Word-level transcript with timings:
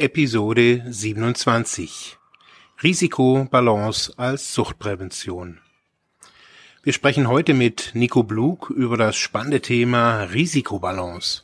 Episode 0.00 0.82
27 0.88 2.16
Risikobalance 2.82 4.10
als 4.16 4.54
Suchtprävention. 4.54 5.58
Wir 6.82 6.94
sprechen 6.94 7.28
heute 7.28 7.52
mit 7.52 7.90
Nico 7.92 8.22
Blug 8.22 8.70
über 8.70 8.96
das 8.96 9.18
spannende 9.18 9.60
Thema 9.60 10.22
Risikobalance. 10.22 11.42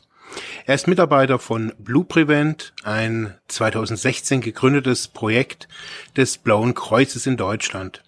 Er 0.65 0.73
ist 0.73 0.87
Mitarbeiter 0.87 1.37
von 1.37 1.71
Blue 1.77 2.03
Prevent, 2.03 2.73
ein 2.83 3.35
2016 3.47 4.41
gegründetes 4.41 5.07
Projekt 5.07 5.67
des 6.15 6.39
Blauen 6.39 6.73
Kreuzes 6.73 7.27
in 7.27 7.37
Deutschland. 7.37 8.01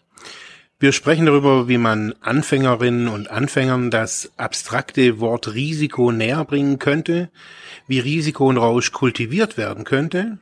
Wir 0.82 0.94
sprechen 0.94 1.26
darüber, 1.26 1.68
wie 1.68 1.78
man 1.78 2.14
Anfängerinnen 2.22 3.10
und 3.10 3.30
Anfängern 3.30 3.92
das 3.92 4.32
abstrakte 4.38 5.20
Wort 5.20 5.54
Risiko 5.54 6.14
näher 6.14 6.46
bringen 6.46 6.80
könnte, 6.80 7.30
wie 7.88 8.00
Risiko 8.00 8.48
und 8.48 8.58
Rausch 8.58 8.94
kultiviert 8.94 9.58
werden 9.58 9.84
könnte, 9.84 10.38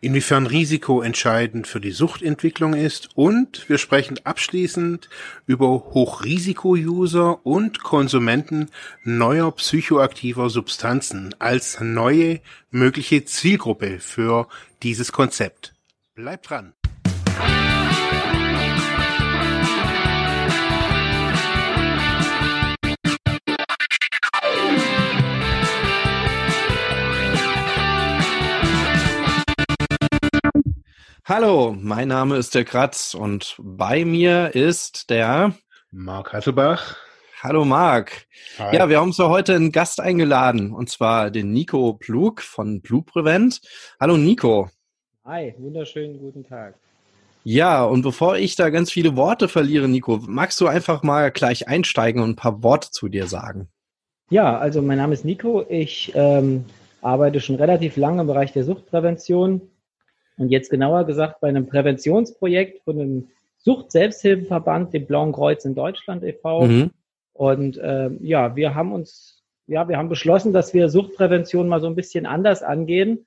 inwiefern 0.00 0.46
Risiko 0.46 1.02
entscheidend 1.02 1.68
für 1.68 1.80
die 1.80 1.92
Suchtentwicklung 1.92 2.74
ist 2.74 3.10
und 3.14 3.68
wir 3.68 3.78
sprechen 3.78 4.18
abschließend 4.24 5.08
über 5.46 5.68
Hochrisiko-User 5.68 7.46
und 7.46 7.80
Konsumenten 7.80 8.70
neuer 9.04 9.54
psychoaktiver 9.54 10.50
Substanzen 10.50 11.32
als 11.38 11.78
neue 11.80 12.40
mögliche 12.72 13.24
Zielgruppe 13.24 14.00
für 14.00 14.48
dieses 14.82 15.12
Konzept. 15.12 15.74
Bleibt 16.16 16.50
dran! 16.50 16.74
Hallo, 31.24 31.72
mein 31.78 32.08
Name 32.08 32.36
ist 32.36 32.52
der 32.56 32.64
Kratz 32.64 33.14
und 33.14 33.54
bei 33.62 34.04
mir 34.04 34.56
ist 34.56 35.08
der 35.08 35.54
Marc 35.92 36.32
Hasselbach. 36.32 36.96
Hallo 37.40 37.64
Marc. 37.64 38.26
Hi. 38.58 38.74
Ja, 38.74 38.88
wir 38.88 38.98
haben 38.98 39.10
uns 39.10 39.18
ja 39.18 39.28
heute 39.28 39.54
einen 39.54 39.70
Gast 39.70 40.00
eingeladen 40.00 40.72
und 40.72 40.90
zwar 40.90 41.30
den 41.30 41.52
Nico 41.52 41.92
Plug 41.92 42.40
von 42.40 42.80
Blue 42.80 43.04
Prevent. 43.04 43.60
Hallo 44.00 44.16
Nico. 44.16 44.68
Hi, 45.24 45.54
wunderschönen 45.58 46.18
guten 46.18 46.42
Tag. 46.42 46.74
Ja, 47.44 47.84
und 47.84 48.02
bevor 48.02 48.36
ich 48.36 48.56
da 48.56 48.70
ganz 48.70 48.90
viele 48.90 49.14
Worte 49.14 49.46
verliere, 49.46 49.86
Nico, 49.86 50.18
magst 50.26 50.60
du 50.60 50.66
einfach 50.66 51.04
mal 51.04 51.30
gleich 51.30 51.68
einsteigen 51.68 52.20
und 52.20 52.30
ein 52.30 52.36
paar 52.36 52.64
Worte 52.64 52.90
zu 52.90 53.06
dir 53.06 53.28
sagen? 53.28 53.68
Ja, 54.28 54.58
also 54.58 54.82
mein 54.82 54.98
Name 54.98 55.14
ist 55.14 55.24
Nico. 55.24 55.64
Ich 55.68 56.10
ähm, 56.16 56.64
arbeite 57.00 57.38
schon 57.38 57.54
relativ 57.54 57.96
lange 57.96 58.22
im 58.22 58.26
Bereich 58.26 58.52
der 58.52 58.64
Suchtprävention 58.64 59.60
und 60.42 60.50
jetzt 60.50 60.70
genauer 60.70 61.04
gesagt 61.04 61.40
bei 61.40 61.48
einem 61.48 61.66
Präventionsprojekt 61.66 62.82
von 62.82 63.00
einem 63.00 63.28
Sucht-Selbsthilfeverband, 63.58 64.92
dem 64.92 65.06
Blauen 65.06 65.32
Kreuz 65.32 65.64
in 65.64 65.76
Deutschland 65.76 66.24
e.V. 66.24 66.66
Mhm. 66.66 66.90
Und 67.32 67.78
äh, 67.78 68.10
ja, 68.20 68.56
wir 68.56 68.74
haben 68.74 68.92
uns, 68.92 69.44
ja, 69.68 69.88
wir 69.88 69.96
haben 69.96 70.08
beschlossen, 70.08 70.52
dass 70.52 70.74
wir 70.74 70.88
Suchtprävention 70.88 71.68
mal 71.68 71.80
so 71.80 71.86
ein 71.86 71.94
bisschen 71.94 72.26
anders 72.26 72.64
angehen 72.64 73.24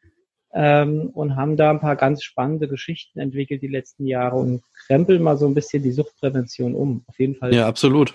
ähm, 0.54 1.10
und 1.14 1.38
haben 1.38 1.56
da 1.56 1.72
ein 1.72 1.80
paar 1.80 1.96
ganz 1.96 2.22
spannende 2.22 2.68
Geschichten 2.68 3.20
entwickelt 3.20 3.62
die 3.62 3.68
letzten 3.68 4.06
Jahre 4.06 4.36
und 4.36 4.62
krempeln 4.88 5.24
mal 5.24 5.38
so 5.38 5.48
ein 5.48 5.54
bisschen 5.54 5.84
die 5.84 5.92
Suchtprävention 5.92 6.76
um. 6.76 7.06
Auf 7.08 7.18
jeden 7.18 7.36
Fall. 7.36 7.54
Ja, 7.54 7.66
absolut. 7.66 8.14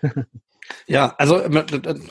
Ja, 0.86 1.14
also 1.18 1.42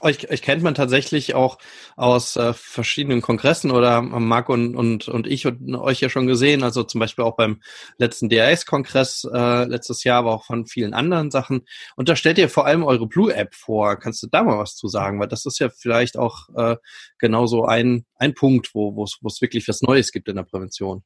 euch, 0.02 0.30
euch 0.30 0.42
kennt 0.42 0.64
man 0.64 0.76
tatsächlich 0.76 1.36
auch 1.36 1.58
aus 1.96 2.36
äh, 2.36 2.54
verschiedenen 2.54 3.22
Kongressen 3.22 3.72
oder 3.72 4.02
Marc 4.02 4.50
und, 4.50 4.76
und, 4.76 5.08
und 5.08 5.28
ich 5.28 5.46
und 5.46 5.76
euch 5.76 6.02
ja 6.02 6.10
schon 6.10 6.28
gesehen, 6.28 6.64
also 6.64 6.84
zum 6.84 7.00
Beispiel 7.00 7.26
auch 7.26 7.36
beim 7.36 7.62
letzten 7.98 8.30
DRS-Kongress 8.30 9.28
äh, 9.34 9.66
letztes 9.66 10.04
Jahr, 10.04 10.20
aber 10.20 10.34
auch 10.34 10.46
von 10.46 10.66
vielen 10.66 10.94
anderen 10.94 11.32
Sachen. 11.32 11.62
Und 11.96 12.10
da 12.10 12.16
stellt 12.16 12.38
ihr 12.38 12.50
vor 12.50 12.66
allem 12.66 12.84
eure 12.84 13.08
Blue-App 13.08 13.56
vor. 13.56 13.98
Kannst 13.98 14.24
du 14.24 14.28
da 14.32 14.44
mal 14.44 14.58
was 14.58 14.76
zu 14.76 14.88
sagen? 14.88 15.20
Weil 15.20 15.28
das 15.28 15.46
ist 15.46 15.60
ja 15.60 15.70
vielleicht 15.70 16.18
auch 16.18 16.50
äh, 16.56 16.76
genauso 17.18 17.66
ein, 17.66 18.06
ein 18.16 18.34
Punkt, 18.34 18.74
wo 18.74 19.04
es 19.04 19.42
wirklich 19.42 19.68
was 19.68 19.82
Neues 19.82 20.12
gibt 20.12 20.28
in 20.28 20.36
der 20.36 20.44
Prävention. 20.44 21.04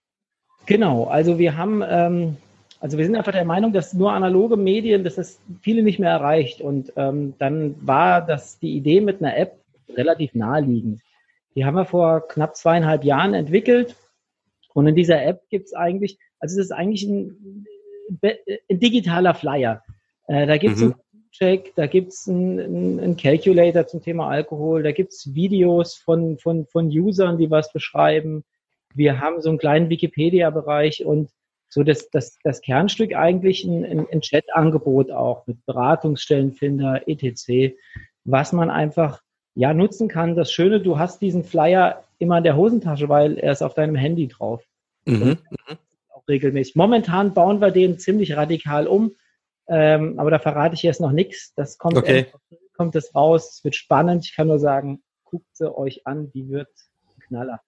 Genau, 0.65 1.05
also 1.05 1.39
wir 1.39 1.57
haben 1.57 1.83
ähm, 1.85 2.37
also 2.83 2.97
wir 2.97 3.05
sind 3.05 3.15
einfach 3.15 3.31
der 3.31 3.45
Meinung, 3.45 3.71
dass 3.71 3.93
nur 3.93 4.11
analoge 4.11 4.57
Medien, 4.57 5.05
dass 5.05 5.15
das 5.15 5.39
viele 5.61 5.83
nicht 5.83 5.99
mehr 5.99 6.09
erreicht. 6.09 6.59
Und 6.59 6.91
ähm, 6.97 7.33
dann 7.39 7.75
war 7.79 8.21
das 8.21 8.59
die 8.59 8.75
Idee 8.75 8.99
mit 8.99 9.21
einer 9.21 9.37
App 9.37 9.57
relativ 9.87 10.35
naheliegend. 10.35 11.01
Die 11.55 11.63
haben 11.63 11.75
wir 11.75 11.85
vor 11.85 12.27
knapp 12.27 12.57
zweieinhalb 12.57 13.05
Jahren 13.05 13.35
entwickelt. 13.35 13.95
Und 14.73 14.85
in 14.85 14.95
dieser 14.95 15.23
App 15.23 15.47
gibt 15.49 15.67
es 15.67 15.73
eigentlich, 15.73 16.17
also 16.41 16.59
es 16.59 16.65
ist 16.65 16.71
eigentlich 16.73 17.03
ein, 17.03 17.65
ein 18.21 18.79
digitaler 18.79 19.33
Flyer. 19.33 19.81
Äh, 20.27 20.45
da 20.45 20.57
gibt 20.57 20.75
es 20.75 20.81
mhm. 20.81 20.95
einen 21.13 21.29
Check, 21.31 21.73
da 21.77 21.87
gibt 21.87 22.09
es 22.09 22.27
einen, 22.27 22.99
einen 22.99 23.15
Calculator 23.15 23.87
zum 23.87 24.03
Thema 24.03 24.27
Alkohol, 24.27 24.83
da 24.83 24.91
gibt 24.91 25.13
es 25.13 25.33
Videos 25.33 25.95
von, 25.95 26.37
von, 26.37 26.65
von 26.65 26.87
Usern, 26.87 27.37
die 27.37 27.49
was 27.49 27.71
beschreiben. 27.71 28.43
Wir 28.93 29.21
haben 29.21 29.39
so 29.39 29.47
einen 29.47 29.57
kleinen 29.57 29.89
Wikipedia-Bereich 29.89 31.05
und 31.05 31.29
so 31.73 31.83
das, 31.83 32.09
das, 32.11 32.37
das 32.43 32.61
Kernstück 32.61 33.15
eigentlich 33.15 33.63
ein, 33.63 33.83
ein, 33.83 34.07
ein 34.11 34.21
Chat-Angebot 34.21 35.09
auch 35.11 35.47
mit 35.47 35.65
Beratungsstellenfinder, 35.65 37.07
etc., 37.07 37.75
was 38.25 38.53
man 38.53 38.69
einfach 38.69 39.21
ja 39.55 39.73
nutzen 39.73 40.07
kann. 40.07 40.35
Das 40.35 40.51
Schöne, 40.51 40.81
du 40.81 40.99
hast 40.99 41.21
diesen 41.21 41.43
Flyer 41.43 42.03
immer 42.19 42.37
in 42.37 42.43
der 42.43 42.55
Hosentasche, 42.55 43.09
weil 43.09 43.39
er 43.39 43.51
ist 43.51 43.63
auf 43.63 43.73
deinem 43.73 43.95
Handy 43.95 44.27
drauf. 44.27 44.63
Mhm. 45.05 45.37
Auch 46.09 46.27
regelmäßig. 46.27 46.75
Momentan 46.75 47.33
bauen 47.33 47.59
wir 47.59 47.71
den 47.71 47.97
ziemlich 47.97 48.37
radikal 48.37 48.85
um, 48.85 49.15
ähm, 49.67 50.19
aber 50.19 50.29
da 50.29 50.37
verrate 50.37 50.75
ich 50.75 50.83
jetzt 50.83 51.01
noch 51.01 51.11
nichts. 51.11 51.53
Das 51.55 51.79
kommt, 51.79 51.97
okay. 51.97 52.27
kommt 52.77 52.93
das 52.93 53.15
raus. 53.15 53.55
Es 53.55 53.63
wird 53.63 53.75
spannend. 53.75 54.25
Ich 54.25 54.35
kann 54.35 54.47
nur 54.47 54.59
sagen, 54.59 55.01
guckt 55.23 55.49
sie 55.53 55.75
euch 55.75 56.05
an, 56.05 56.31
die 56.31 56.49
wird 56.49 56.69
Knaller. 57.27 57.61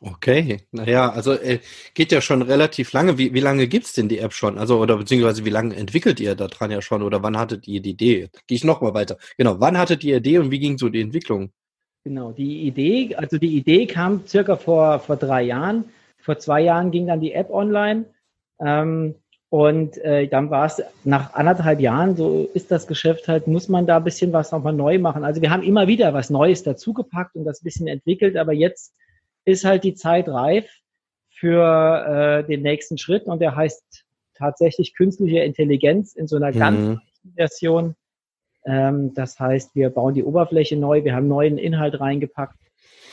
Okay, 0.00 0.58
naja, 0.70 1.10
also 1.10 1.32
äh, 1.32 1.58
geht 1.94 2.12
ja 2.12 2.20
schon 2.20 2.42
relativ 2.42 2.92
lange. 2.92 3.18
Wie, 3.18 3.34
wie 3.34 3.40
lange 3.40 3.66
gibt's 3.66 3.94
denn 3.94 4.08
die 4.08 4.18
App 4.18 4.32
schon? 4.32 4.56
Also, 4.56 4.78
oder 4.78 4.96
beziehungsweise 4.96 5.44
wie 5.44 5.50
lange 5.50 5.74
entwickelt 5.74 6.20
ihr 6.20 6.36
da 6.36 6.46
dran 6.46 6.70
ja 6.70 6.80
schon? 6.80 7.02
Oder 7.02 7.22
wann 7.24 7.36
hattet 7.36 7.66
ihr 7.66 7.82
die 7.82 7.90
Idee? 7.90 8.28
Gehe 8.46 8.56
ich 8.56 8.64
nochmal 8.64 8.94
weiter. 8.94 9.18
Genau, 9.36 9.58
wann 9.58 9.76
hattet 9.76 10.04
ihr 10.04 10.20
die 10.20 10.30
Idee 10.30 10.38
und 10.38 10.50
wie 10.52 10.60
ging 10.60 10.78
so 10.78 10.88
die 10.88 11.00
Entwicklung? 11.00 11.50
Genau, 12.04 12.30
die 12.30 12.62
Idee, 12.62 13.16
also 13.16 13.38
die 13.38 13.56
Idee 13.56 13.86
kam 13.86 14.24
circa 14.26 14.56
vor, 14.56 15.00
vor 15.00 15.16
drei 15.16 15.42
Jahren. 15.42 15.86
Vor 16.18 16.38
zwei 16.38 16.60
Jahren 16.60 16.92
ging 16.92 17.08
dann 17.08 17.20
die 17.20 17.32
App 17.32 17.50
online. 17.50 18.04
Ähm, 18.60 19.16
und 19.50 19.96
äh, 19.98 20.28
dann 20.28 20.50
war 20.50 20.66
es 20.66 20.80
nach 21.04 21.34
anderthalb 21.34 21.80
Jahren, 21.80 22.16
so 22.16 22.48
ist 22.54 22.70
das 22.70 22.86
Geschäft 22.86 23.26
halt, 23.26 23.48
muss 23.48 23.68
man 23.68 23.86
da 23.86 23.96
ein 23.96 24.04
bisschen 24.04 24.32
was 24.32 24.52
nochmal 24.52 24.74
neu 24.74 24.98
machen. 24.98 25.24
Also 25.24 25.42
wir 25.42 25.50
haben 25.50 25.62
immer 25.62 25.88
wieder 25.88 26.14
was 26.14 26.30
Neues 26.30 26.62
dazugepackt 26.62 27.34
und 27.34 27.44
das 27.44 27.62
ein 27.62 27.64
bisschen 27.64 27.88
entwickelt, 27.88 28.36
aber 28.36 28.52
jetzt 28.52 28.94
ist 29.48 29.64
halt 29.64 29.84
die 29.84 29.94
Zeit 29.94 30.28
reif 30.28 30.68
für 31.30 32.44
äh, 32.44 32.46
den 32.46 32.62
nächsten 32.62 32.98
Schritt 32.98 33.24
und 33.24 33.40
der 33.40 33.56
heißt 33.56 34.04
tatsächlich 34.34 34.94
künstliche 34.94 35.40
Intelligenz 35.40 36.14
in 36.14 36.26
so 36.26 36.36
einer 36.36 36.52
mhm. 36.52 36.58
ganz 36.58 37.00
Version. 37.34 37.94
Ähm, 38.64 39.14
das 39.14 39.40
heißt, 39.40 39.74
wir 39.74 39.90
bauen 39.90 40.14
die 40.14 40.24
Oberfläche 40.24 40.76
neu, 40.76 41.04
wir 41.04 41.14
haben 41.14 41.28
neuen 41.28 41.58
Inhalt 41.58 41.98
reingepackt 41.98 42.58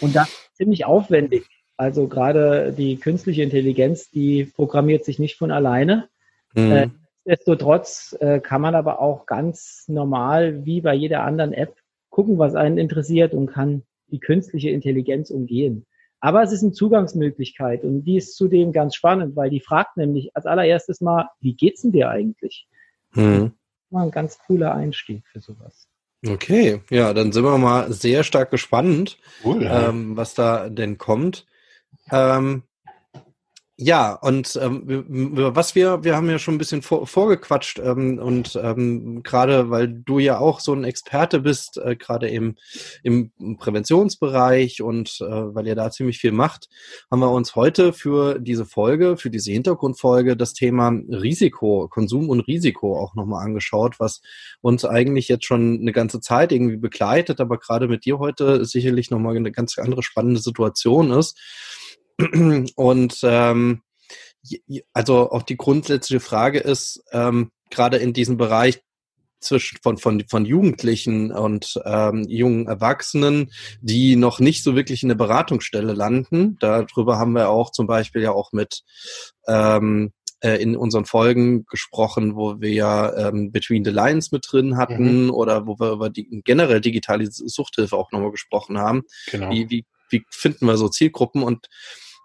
und 0.02 0.16
das 0.16 0.28
ist 0.28 0.58
ziemlich 0.58 0.86
aufwendig. 0.86 1.46
Also 1.78 2.08
gerade 2.08 2.74
die 2.74 2.98
künstliche 2.98 3.44
Intelligenz, 3.44 4.10
die 4.10 4.46
programmiert 4.46 5.06
sich 5.06 5.20
nicht 5.20 5.38
von 5.38 5.52
alleine. 5.52 6.10
Mhm. 6.54 6.72
Äh, 6.72 6.90
Nichtsdestotrotz 7.26 8.16
äh, 8.20 8.40
kann 8.40 8.62
man 8.62 8.76
aber 8.76 9.02
auch 9.02 9.26
ganz 9.26 9.86
normal, 9.88 10.64
wie 10.64 10.82
bei 10.82 10.94
jeder 10.94 11.24
anderen 11.24 11.54
App, 11.54 11.76
gucken, 12.12 12.38
was 12.38 12.54
einen 12.54 12.78
interessiert 12.78 13.34
und 13.34 13.48
kann 13.48 13.82
die 14.08 14.20
künstliche 14.20 14.70
Intelligenz 14.70 15.32
umgehen. 15.32 15.88
Aber 16.26 16.42
es 16.42 16.52
ist 16.52 16.64
eine 16.64 16.72
Zugangsmöglichkeit 16.72 17.84
und 17.84 18.04
die 18.04 18.18
ist 18.18 18.36
zudem 18.36 18.72
ganz 18.72 18.96
spannend, 18.96 19.36
weil 19.36 19.52
die 19.52 19.60
fragt 19.60 19.96
nämlich 19.96 20.36
als 20.36 20.48
allererstes 20.48 21.00
mal, 21.00 21.30
wie 21.40 21.54
geht's 21.54 21.84
denn 21.84 21.92
dir 21.92 22.10
eigentlich? 22.10 22.68
Mhm. 23.14 23.52
Mal 23.92 24.06
ein 24.06 24.12
ganz 24.12 24.40
cooler 24.40 24.74
Einstieg 24.74 25.24
für 25.28 25.40
sowas. 25.40 25.88
Okay, 26.28 26.82
ja, 26.90 27.14
dann 27.14 27.32
sind 27.32 27.44
wir 27.44 27.56
mal 27.60 27.94
sehr 27.94 28.24
stark 28.24 28.50
gespannt, 28.50 29.20
cool, 29.44 29.62
ja. 29.62 29.90
ähm, 29.90 30.18
was 30.18 30.34
da 30.34 30.68
denn 30.70 30.98
kommt. 30.98 31.46
Ähm, 32.10 32.64
ja, 33.78 34.14
und 34.14 34.58
ähm, 34.62 34.84
was 35.36 35.76
wir, 35.76 36.06
wir 36.06 36.16
haben 36.16 36.30
ja 36.30 36.40
schon 36.40 36.56
ein 36.56 36.60
bisschen 36.60 36.82
vor, 36.82 37.06
vorgequatscht 37.08 37.78
ähm, 37.80 38.20
und 38.20 38.58
ähm, 38.62 39.22
gerade 39.22 39.70
weil 39.70 39.90
du 39.90 40.20
ja 40.20 40.40
auch 40.40 40.62
so 40.62 40.72
ein 40.72 40.86
Experte 40.86 41.42
bist, 41.42 41.78
äh, 41.78 41.98
gerade 41.98 42.30
im, 42.30 42.56
im 43.04 43.32
Präventionsbereich 43.58 44.82
und 44.82 45.20
äh, 45.20 45.26
weil 45.26 45.68
ihr 45.68 45.76
da 45.76 45.92
ziemlich 45.92 46.20
viel 46.20 46.32
macht, 46.32 46.70
haben 47.12 47.20
wir 47.20 47.32
uns 47.32 47.56
heute 47.58 47.92
für 47.92 48.40
diese 48.40 48.66
Folge, 48.66 49.18
für 49.18 49.30
diese 49.30 49.52
Hintergrundfolge 49.52 50.38
das 50.38 50.54
Thema 50.54 50.88
Risiko, 51.10 51.90
Konsum 51.90 52.30
und 52.30 52.48
Risiko 52.48 52.98
auch 52.98 53.14
nochmal 53.14 53.46
angeschaut, 53.46 54.00
was 54.00 54.22
uns 54.62 54.86
eigentlich 54.86 55.28
jetzt 55.28 55.44
schon 55.44 55.80
eine 55.82 55.92
ganze 55.92 56.22
Zeit 56.22 56.54
irgendwie 56.54 56.78
begleitet, 56.78 57.42
aber 57.42 57.58
gerade 57.58 57.90
mit 57.90 58.06
dir 58.06 58.20
heute 58.20 58.64
sicherlich 58.64 59.12
nochmal 59.12 59.36
eine 59.36 59.52
ganz 59.52 59.78
andere 59.78 60.02
spannende 60.02 60.40
Situation 60.40 61.12
ist. 61.12 61.38
Und 62.76 63.20
ähm, 63.24 63.82
also 64.94 65.32
auch 65.32 65.44
die 65.44 65.58
grundsätzliche 65.58 66.20
Frage 66.20 66.60
ist, 66.60 67.04
ähm, 67.12 67.52
gerade 67.70 67.98
in 67.98 68.14
diesem 68.14 68.38
Bereich 68.38 68.82
zwischen 69.40 69.78
von, 69.82 69.98
von, 69.98 70.24
von 70.28 70.46
Jugendlichen 70.46 71.32
und 71.32 71.80
ähm, 71.86 72.26
jungen 72.28 72.68
Erwachsenen, 72.68 73.52
die 73.82 74.16
noch 74.16 74.40
nicht 74.40 74.64
so 74.64 74.76
wirklich 74.76 75.04
in 75.04 75.10
der 75.10 75.16
Beratungsstelle 75.16 75.94
landen. 75.94 76.58
Darüber 76.60 77.18
haben 77.18 77.34
wir 77.34 77.50
auch 77.50 77.72
zum 77.72 77.86
Beispiel 77.86 78.24
ja 78.24 78.32
auch 78.32 78.52
mit 78.52 78.82
ähm, 79.48 80.12
äh, 80.42 80.62
in 80.62 80.76
unseren 80.76 81.06
Folgen 81.06 81.66
gesprochen, 81.66 82.36
wo 82.36 82.60
wir 82.60 82.72
ja 82.72 83.30
ähm, 83.30 83.52
Between 83.52 83.86
the 83.86 83.92
Lines 83.92 84.32
mit 84.32 84.46
drin 84.50 84.78
hatten 84.78 85.26
mhm. 85.26 85.32
oder 85.32 85.68
wo 85.68 85.80
wir 85.80 85.92
über 85.92 86.10
die 86.10 86.42
generell 86.44 86.82
digitale 86.82 87.28
Suchthilfe 87.30 87.96
auch 87.96 88.12
nochmal 88.12 88.32
gesprochen 88.32 88.78
haben. 88.78 89.04
Genau. 89.32 89.52
Wie, 89.52 89.70
wie, 89.70 89.86
wie 90.10 90.26
finden 90.30 90.66
wir 90.66 90.78
so 90.78 90.90
Zielgruppen 90.90 91.44
und 91.44 91.68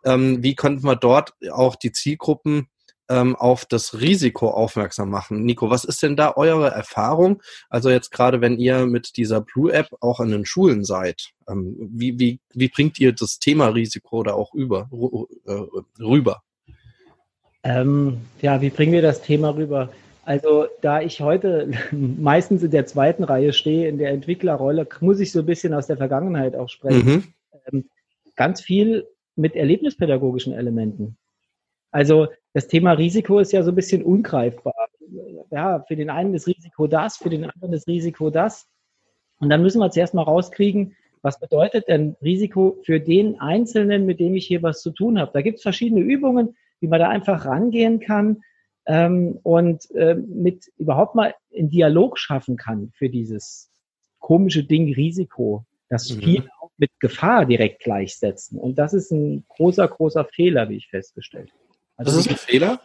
ähm, 0.04 0.42
wie 0.42 0.54
könnten 0.54 0.84
wir 0.84 0.96
dort 0.96 1.34
auch 1.50 1.76
die 1.76 1.92
Zielgruppen 1.92 2.68
ähm, 3.10 3.34
auf 3.34 3.66
das 3.66 4.00
Risiko 4.00 4.50
aufmerksam 4.50 5.10
machen. 5.10 5.42
Nico, 5.42 5.68
was 5.68 5.84
ist 5.84 6.02
denn 6.02 6.16
da 6.16 6.34
eure 6.36 6.70
Erfahrung? 6.70 7.42
Also 7.68 7.90
jetzt 7.90 8.10
gerade, 8.10 8.40
wenn 8.40 8.56
ihr 8.56 8.86
mit 8.86 9.16
dieser 9.16 9.40
Blue 9.40 9.72
App 9.72 9.88
auch 10.00 10.20
an 10.20 10.30
den 10.30 10.46
Schulen 10.46 10.84
seid, 10.84 11.30
ähm, 11.48 11.76
wie, 11.92 12.18
wie, 12.18 12.40
wie 12.54 12.68
bringt 12.68 13.00
ihr 13.00 13.12
das 13.12 13.40
Thema 13.40 13.66
Risiko 13.68 14.22
da 14.22 14.32
auch 14.32 14.54
über, 14.54 14.88
äh, 15.44 16.02
rüber? 16.02 16.42
Ähm, 17.64 18.20
ja, 18.40 18.62
wie 18.62 18.70
bringen 18.70 18.92
wir 18.92 19.02
das 19.02 19.20
Thema 19.20 19.50
rüber? 19.50 19.90
Also, 20.24 20.66
da 20.80 21.02
ich 21.02 21.20
heute 21.20 21.72
meistens 21.90 22.62
in 22.62 22.70
der 22.70 22.86
zweiten 22.86 23.24
Reihe 23.24 23.52
stehe, 23.52 23.88
in 23.88 23.98
der 23.98 24.10
Entwicklerrolle, 24.10 24.86
muss 25.00 25.18
ich 25.18 25.32
so 25.32 25.40
ein 25.40 25.46
bisschen 25.46 25.74
aus 25.74 25.88
der 25.88 25.96
Vergangenheit 25.96 26.54
auch 26.54 26.68
sprechen. 26.68 27.06
Mhm. 27.06 27.24
Ähm, 27.72 27.90
ganz 28.36 28.60
viel 28.60 29.08
mit 29.40 29.56
erlebnispädagogischen 29.56 30.52
Elementen. 30.52 31.16
Also 31.90 32.28
das 32.52 32.68
Thema 32.68 32.92
Risiko 32.92 33.38
ist 33.38 33.52
ja 33.52 33.62
so 33.62 33.72
ein 33.72 33.74
bisschen 33.74 34.04
ungreifbar. 34.04 34.88
Ja, 35.50 35.84
für 35.88 35.96
den 35.96 36.10
einen 36.10 36.34
ist 36.34 36.46
Risiko 36.46 36.86
das, 36.86 37.16
für 37.16 37.30
den 37.30 37.44
anderen 37.44 37.72
ist 37.72 37.88
Risiko 37.88 38.30
das. 38.30 38.68
Und 39.40 39.48
dann 39.50 39.62
müssen 39.62 39.80
wir 39.80 39.90
zuerst 39.90 40.14
mal 40.14 40.22
rauskriegen, 40.22 40.94
was 41.22 41.40
bedeutet 41.40 41.88
denn 41.88 42.16
Risiko 42.22 42.78
für 42.84 43.00
den 43.00 43.40
Einzelnen, 43.40 44.06
mit 44.06 44.20
dem 44.20 44.34
ich 44.34 44.46
hier 44.46 44.62
was 44.62 44.80
zu 44.80 44.90
tun 44.90 45.18
habe. 45.18 45.32
Da 45.34 45.42
gibt 45.42 45.56
es 45.56 45.62
verschiedene 45.62 46.00
Übungen, 46.00 46.56
wie 46.80 46.88
man 46.88 47.00
da 47.00 47.08
einfach 47.08 47.44
rangehen 47.44 48.00
kann 48.00 48.42
ähm, 48.86 49.38
und 49.42 49.90
äh, 49.92 50.14
mit 50.14 50.70
überhaupt 50.76 51.14
mal 51.14 51.34
einen 51.56 51.70
Dialog 51.70 52.18
schaffen 52.18 52.56
kann 52.56 52.92
für 52.94 53.08
dieses 53.08 53.70
komische 54.18 54.64
Ding 54.64 54.94
Risiko, 54.94 55.64
das 55.88 56.10
mhm. 56.10 56.44
auch 56.59 56.59
mit 56.80 56.90
Gefahr 56.98 57.44
direkt 57.44 57.82
gleichsetzen. 57.82 58.58
Und 58.58 58.78
das 58.78 58.94
ist 58.94 59.12
ein 59.12 59.44
großer, 59.48 59.86
großer 59.86 60.24
Fehler, 60.24 60.68
wie 60.70 60.76
ich 60.76 60.88
festgestellt 60.88 61.50
habe. 61.52 61.60
Also 61.96 62.16
das 62.16 62.26
ist 62.26 62.30
ein 62.30 62.36
Fehler? 62.36 62.80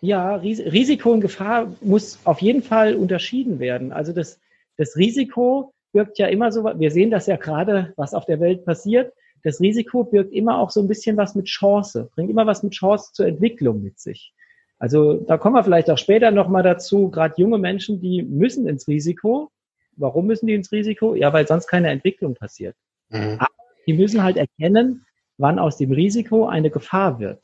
Ja, 0.00 0.36
Risiko 0.36 1.10
und 1.10 1.22
Gefahr 1.22 1.74
muss 1.80 2.18
auf 2.24 2.40
jeden 2.40 2.62
Fall 2.62 2.94
unterschieden 2.94 3.58
werden. 3.58 3.90
Also 3.90 4.12
das, 4.12 4.38
das 4.76 4.96
Risiko 4.96 5.72
birgt 5.92 6.18
ja 6.18 6.26
immer 6.26 6.52
so, 6.52 6.64
wir 6.64 6.90
sehen 6.90 7.10
das 7.10 7.26
ja 7.26 7.36
gerade, 7.36 7.94
was 7.96 8.14
auf 8.14 8.26
der 8.26 8.38
Welt 8.38 8.64
passiert. 8.64 9.12
Das 9.42 9.60
Risiko 9.60 10.04
birgt 10.04 10.32
immer 10.32 10.58
auch 10.58 10.70
so 10.70 10.80
ein 10.80 10.88
bisschen 10.88 11.16
was 11.16 11.34
mit 11.34 11.46
Chance, 11.46 12.10
bringt 12.14 12.30
immer 12.30 12.46
was 12.46 12.62
mit 12.62 12.74
Chance 12.74 13.12
zur 13.14 13.26
Entwicklung 13.26 13.82
mit 13.82 13.98
sich. 13.98 14.34
Also 14.78 15.14
da 15.14 15.38
kommen 15.38 15.56
wir 15.56 15.64
vielleicht 15.64 15.90
auch 15.90 15.98
später 15.98 16.30
nochmal 16.30 16.62
dazu, 16.62 17.10
gerade 17.10 17.34
junge 17.38 17.58
Menschen, 17.58 18.00
die 18.00 18.22
müssen 18.22 18.68
ins 18.68 18.86
Risiko. 18.86 19.50
Warum 19.96 20.26
müssen 20.26 20.46
die 20.46 20.54
ins 20.54 20.70
Risiko? 20.70 21.14
Ja, 21.14 21.32
weil 21.32 21.48
sonst 21.48 21.66
keine 21.66 21.88
Entwicklung 21.88 22.34
passiert. 22.34 22.76
Mhm. 23.10 23.36
Aber 23.38 23.48
die 23.86 23.92
müssen 23.92 24.22
halt 24.22 24.36
erkennen, 24.36 25.06
wann 25.36 25.58
aus 25.58 25.76
dem 25.76 25.92
Risiko 25.92 26.46
eine 26.46 26.70
Gefahr 26.70 27.18
wird. 27.18 27.40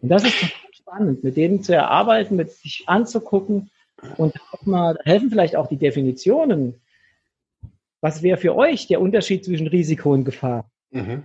Und 0.00 0.08
das 0.08 0.24
ist 0.24 0.34
spannend, 0.72 1.24
mit 1.24 1.36
denen 1.36 1.62
zu 1.62 1.74
erarbeiten, 1.74 2.36
mit 2.36 2.50
sich 2.50 2.84
anzugucken 2.86 3.70
und 4.16 4.34
auch 4.52 4.66
mal 4.66 4.98
helfen 5.04 5.30
vielleicht 5.30 5.56
auch 5.56 5.68
die 5.68 5.76
Definitionen. 5.76 6.80
Was 8.00 8.22
wäre 8.22 8.36
für 8.36 8.56
euch 8.56 8.88
der 8.88 9.00
Unterschied 9.00 9.44
zwischen 9.44 9.68
Risiko 9.68 10.12
und 10.12 10.24
Gefahr? 10.24 10.70
Mhm. 10.90 11.24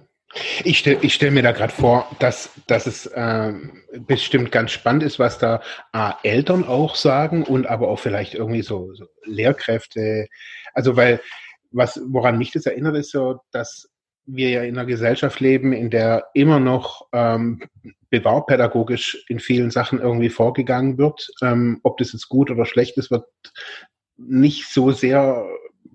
Ich 0.64 0.80
stelle 0.80 1.10
stell 1.10 1.32
mir 1.32 1.42
da 1.42 1.54
gerade 1.54 1.72
vor, 1.72 2.08
dass, 2.20 2.52
dass 2.68 2.86
es 2.86 3.10
ähm, 3.16 3.82
bestimmt 4.06 4.52
ganz 4.52 4.72
spannend 4.72 5.04
ist, 5.04 5.20
was 5.20 5.38
da 5.38 5.62
äh, 5.94 6.12
Eltern 6.24 6.66
auch 6.66 6.96
sagen 6.96 7.44
und 7.44 7.66
aber 7.66 7.88
auch 7.88 8.00
vielleicht 8.00 8.34
irgendwie 8.34 8.62
so, 8.62 8.94
so 8.94 9.06
Lehrkräfte. 9.24 10.28
Also 10.74 10.98
weil, 10.98 11.22
was, 11.78 12.02
woran 12.08 12.38
mich 12.38 12.52
das 12.52 12.66
erinnert, 12.66 12.96
ist 12.96 13.12
so, 13.12 13.40
dass 13.52 13.90
wir 14.26 14.50
ja 14.50 14.64
in 14.64 14.78
einer 14.78 14.86
Gesellschaft 14.86 15.40
leben, 15.40 15.72
in 15.72 15.90
der 15.90 16.28
immer 16.34 16.60
noch 16.60 17.08
ähm, 17.14 17.62
bewahrpädagogisch 18.10 19.24
in 19.30 19.40
vielen 19.40 19.72
Sachen 19.72 20.00
irgendwie 20.00 20.30
vorgegangen 20.30 20.98
wird. 20.98 21.30
Ähm, 21.42 21.80
ob 21.84 21.98
das 21.98 22.12
jetzt 22.12 22.28
gut 22.28 22.52
oder 22.52 22.66
schlecht 22.66 22.98
ist, 22.98 23.10
wird 23.10 23.26
nicht 24.18 24.68
so 24.68 24.92
sehr 24.92 25.46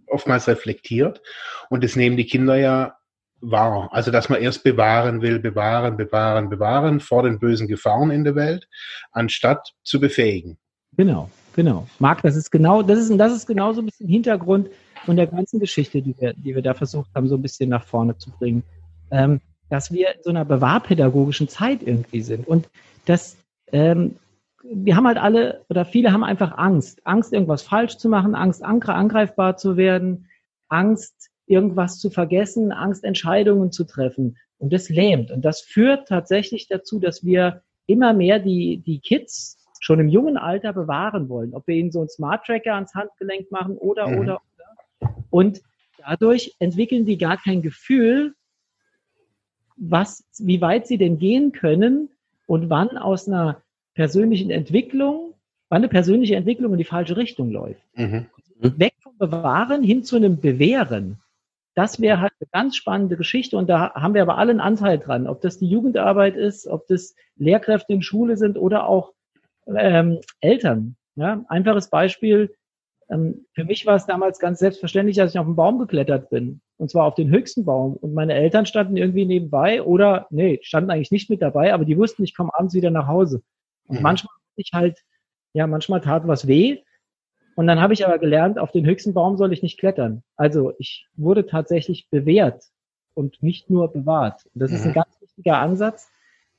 oftmals 0.06 0.49
reflektiert. 0.49 1.20
Und 1.69 1.84
das 1.84 1.96
nehmen 1.96 2.17
die 2.17 2.26
Kinder 2.26 2.56
ja 2.56 2.96
wahr. 3.40 3.88
Also, 3.93 4.11
dass 4.11 4.29
man 4.29 4.40
erst 4.40 4.64
bewahren 4.64 5.20
will, 5.20 5.38
bewahren, 5.38 5.96
bewahren, 5.96 6.49
bewahren 6.49 7.00
vor 7.00 7.23
den 7.25 7.38
bösen 7.38 7.69
Gefahren 7.69 8.11
in 8.11 8.25
der 8.25 8.34
Welt, 8.34 8.67
anstatt 9.11 9.75
zu 9.82 10.00
befähigen. 10.00 10.58
Genau, 10.96 11.29
genau. 11.55 11.87
Marc, 11.99 12.23
das 12.23 12.37
ist 12.37 12.50
genau, 12.50 12.82
das 12.82 12.99
ist, 12.99 13.19
das 13.19 13.32
ist 13.32 13.46
genau 13.46 13.73
so 13.73 13.82
ein 13.82 13.87
bisschen 13.87 14.08
Hintergrund 14.08 14.69
von 15.05 15.17
der 15.17 15.27
ganzen 15.27 15.61
Geschichte, 15.61 16.03
die 16.03 16.15
wir, 16.19 16.33
die 16.35 16.55
wir 16.55 16.63
da 16.63 16.75
versucht 16.75 17.11
haben, 17.15 17.29
so 17.29 17.37
ein 17.37 17.43
bisschen 17.43 17.71
nach 17.71 17.85
vorne 17.85 18.17
zu 18.19 18.31
bringen. 18.31 18.63
Ähm, 19.11 19.41
dass 19.69 19.91
wir 19.91 20.15
in 20.15 20.23
so 20.23 20.31
einer 20.31 20.45
bewahrpädagogischen 20.45 21.49
Zeit 21.49 21.83
irgendwie 21.83 22.21
sind. 22.21 22.47
Und 22.47 22.69
das, 23.07 23.39
ähm, 23.73 24.17
wir 24.63 24.97
haben 24.97 25.07
halt 25.07 25.17
alle 25.17 25.65
oder 25.71 25.87
viele 25.87 26.13
haben 26.13 26.25
einfach 26.25 26.59
Angst. 26.59 27.01
Angst, 27.07 27.33
irgendwas 27.33 27.63
falsch 27.63 27.97
zu 27.97 28.11
machen, 28.11 28.35
Angst, 28.35 28.63
angreifbar 28.63 29.57
zu 29.57 29.79
werden, 29.79 30.29
Angst, 30.69 31.31
irgendwas 31.47 31.99
zu 31.99 32.11
vergessen, 32.11 32.71
Angst, 32.71 33.03
Entscheidungen 33.03 33.73
zu 33.73 33.85
treffen. 33.85 34.37
Und 34.59 34.73
das 34.75 34.91
lähmt. 34.91 35.31
Und 35.31 35.43
das 35.43 35.63
führt 35.63 36.07
tatsächlich 36.07 36.69
dazu, 36.69 37.01
dass 37.01 37.25
wir 37.25 37.63
immer 37.87 38.13
mehr 38.13 38.39
die, 38.39 38.83
die 38.85 39.01
Kids 39.01 39.57
schon 39.81 39.99
im 39.99 40.09
jungen 40.09 40.37
Alter 40.37 40.73
bewahren 40.73 41.29
wollen. 41.29 41.55
Ob 41.55 41.67
wir 41.67 41.75
ihnen 41.75 41.91
so 41.91 42.01
einen 42.01 42.09
Smart 42.09 42.45
Tracker 42.45 42.75
ans 42.75 42.95
Handgelenk 42.95 43.51
machen 43.51 43.77
oder, 43.79 44.07
mhm. 44.07 44.19
oder, 44.19 44.23
oder. 44.23 44.41
Und 45.31 45.63
dadurch 45.99 46.55
entwickeln 46.59 47.05
die 47.05 47.19
gar 47.19 47.37
kein 47.37 47.63
Gefühl 47.63 48.35
was, 49.77 50.25
wie 50.39 50.61
weit 50.61 50.87
sie 50.87 50.99
denn 50.99 51.19
gehen 51.19 51.53
können 51.53 52.11
und 52.47 52.71
wann 52.71 52.97
aus 52.97 53.27
einer 53.27 53.63
persönlichen 53.94 54.51
Entwicklung, 54.51 55.35
wann 55.69 55.79
eine 55.79 55.89
persönliche 55.89 56.37
Entwicklung 56.37 56.73
in 56.73 56.79
die 56.79 56.85
falsche 56.85 57.17
Richtung 57.17 57.51
läuft. 57.51 57.82
Mhm. 57.94 58.27
Weg 58.59 58.94
vom 59.03 59.17
Bewahren 59.19 59.82
hin 59.82 60.05
zu 60.05 60.17
einem 60.17 60.41
Bewähren. 60.41 61.19
Das 61.75 62.01
wäre 62.01 62.21
halt 62.21 62.32
eine 62.39 62.49
ganz 62.53 62.77
spannende 62.77 63.17
Geschichte 63.17 63.56
und 63.56 63.69
da 63.69 63.94
haben 63.94 64.15
wir 64.15 64.23
aber 64.23 64.39
alle 64.39 64.51
einen 64.51 64.61
Anteil 64.61 64.99
dran, 64.99 65.27
ob 65.27 65.41
das 65.41 65.59
die 65.59 65.69
Jugendarbeit 65.69 66.37
ist, 66.37 66.67
ob 66.67 66.87
das 66.87 67.15
Lehrkräfte 67.37 67.93
in 67.93 68.03
Schule 68.03 68.37
sind 68.37 68.59
oder 68.59 68.87
auch 68.87 69.13
ähm, 69.67 70.21
Eltern. 70.41 70.97
Ja, 71.15 71.44
einfaches 71.49 71.89
Beispiel, 71.89 72.55
für 73.09 73.65
mich 73.65 73.85
war 73.87 73.97
es 73.97 74.06
damals 74.06 74.39
ganz 74.39 74.59
selbstverständlich, 74.59 75.21
als 75.21 75.32
ich 75.32 75.39
auf 75.39 75.47
den 75.47 75.56
Baum 75.56 75.79
geklettert 75.79 76.31
bin. 76.31 76.61
Und 76.79 76.91
zwar 76.91 77.05
auf 77.05 77.15
den 77.15 77.31
höchsten 77.31 77.65
Baum. 77.65 77.94
Und 77.94 78.15
meine 78.15 78.35
Eltern 78.35 78.67
standen 78.67 78.97
irgendwie 78.97 79.27
nebenbei 79.27 79.82
oder, 79.82 80.27
nee, 80.31 80.59
standen 80.63 80.91
eigentlich 80.91 81.11
nicht 81.11 81.31
mit 81.31 81.43
dabei, 81.43 81.75
aber 81.75 81.85
die 81.85 81.99
wussten, 81.99 82.25
ich 82.25 82.35
komme 82.35 82.51
abends 82.55 82.75
wieder 82.75 82.91
nach 82.91 83.06
Hause. 83.06 83.43
Und 83.87 83.97
mhm. 83.97 84.03
manchmal 84.03 84.35
ich 84.56 84.71
halt, 84.73 84.99
ja, 85.53 85.67
manchmal 85.67 86.01
tat 86.01 86.27
was 86.27 86.47
weh. 86.47 86.82
Und 87.55 87.67
dann 87.67 87.81
habe 87.81 87.93
ich 87.93 88.06
aber 88.06 88.19
gelernt, 88.19 88.59
auf 88.59 88.73
den 88.73 88.87
höchsten 88.87 89.13
Baum 89.13 89.37
soll 89.37 89.53
ich 89.53 89.63
nicht 89.63 89.79
klettern. 89.79 90.23
Also 90.37 90.73
ich 90.79 91.06
wurde 91.15 91.47
tatsächlich 91.47 92.09
bewährt 92.11 92.65
und 93.15 93.43
nicht 93.43 93.69
nur 93.69 93.93
bewahrt. 93.93 94.47
Und 94.55 94.61
das 94.61 94.71
mhm. 94.71 94.77
ist 94.77 94.82
ein 94.85 94.91
mhm. 94.91 94.94
ganz 94.94 95.21
wichtiger 95.21 95.59
Ansatz. 95.59 96.11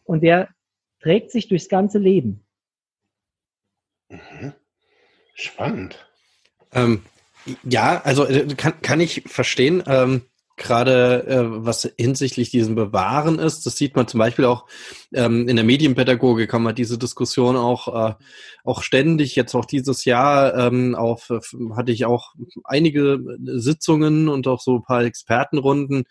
Und 0.04 0.22
der 0.22 0.50
trägt 1.00 1.32
sich 1.32 1.48
durchs 1.48 1.70
ganze 1.70 1.98
Leben. 1.98 2.46
Mhm. 4.10 4.54
Spannend. 5.34 6.08
Ähm, 6.74 7.02
ja, 7.64 8.02
also 8.04 8.26
äh, 8.26 8.48
kann, 8.56 8.82
kann 8.82 9.00
ich 9.00 9.24
verstehen. 9.28 9.84
Ähm, 9.86 10.24
Gerade 10.56 11.26
äh, 11.26 11.66
was 11.66 11.92
hinsichtlich 11.98 12.52
diesem 12.52 12.76
Bewahren 12.76 13.40
ist, 13.40 13.66
das 13.66 13.76
sieht 13.76 13.96
man 13.96 14.08
zum 14.08 14.20
Beispiel 14.20 14.46
auch 14.46 14.68
ähm, 15.12 15.48
in 15.48 15.56
der 15.56 15.66
Medienpädagogik, 15.66 16.54
haben 16.54 16.62
wir 16.62 16.74
diese 16.74 17.00
Diskussion 17.00 17.56
auch, 17.56 17.88
äh, 18.12 18.14
auch 18.64 18.84
ständig, 18.84 19.36
jetzt 19.36 19.56
auch 19.56 19.66
dieses 19.66 20.06
Jahr 20.06 20.56
ähm, 20.56 20.94
auf, 20.94 21.32
hatte 21.76 21.92
ich 21.92 22.06
auch 22.06 22.36
einige 22.66 23.20
Sitzungen 23.44 24.30
und 24.30 24.48
auch 24.48 24.62
so 24.62 24.76
ein 24.76 24.84
paar 24.84 25.04
Expertenrunden, 25.04 26.04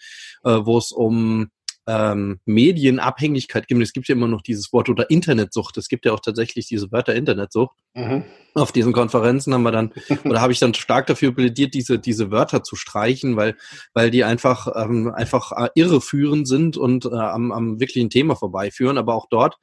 äh, 0.42 0.58
wo 0.64 0.76
es 0.76 0.90
um 0.90 1.48
ähm, 1.86 2.40
Medienabhängigkeit 2.44 3.68
gibt. 3.68 3.80
Es 3.80 3.92
gibt 3.92 4.08
ja 4.08 4.14
immer 4.14 4.28
noch 4.28 4.42
dieses 4.42 4.72
Wort 4.72 4.88
oder 4.88 5.08
Internetsucht. 5.08 5.76
Es 5.76 5.88
gibt 5.88 6.04
ja 6.04 6.12
auch 6.12 6.20
tatsächlich 6.20 6.66
diese 6.66 6.90
Wörter 6.90 7.14
Internetsucht. 7.14 7.76
Mhm 7.94 8.24
auf 8.54 8.72
diesen 8.72 8.92
Konferenzen 8.92 9.54
haben 9.54 9.62
wir 9.62 9.72
dann 9.72 9.92
oder 10.24 10.40
habe 10.40 10.52
ich 10.52 10.58
dann 10.58 10.74
stark 10.74 11.06
dafür 11.06 11.32
plädiert, 11.32 11.74
diese 11.74 11.98
diese 11.98 12.30
Wörter 12.30 12.62
zu 12.62 12.76
streichen, 12.76 13.36
weil 13.36 13.56
weil 13.94 14.10
die 14.10 14.24
einfach 14.24 14.68
ähm, 14.76 15.12
einfach 15.14 15.52
äh, 15.52 15.68
irreführend 15.74 16.46
sind 16.46 16.76
und 16.76 17.06
äh, 17.06 17.14
am, 17.14 17.52
am 17.52 17.80
wirklichen 17.80 18.10
Thema 18.10 18.36
vorbeiführen. 18.36 18.98
Aber 18.98 19.14
auch 19.14 19.26
dort 19.30 19.56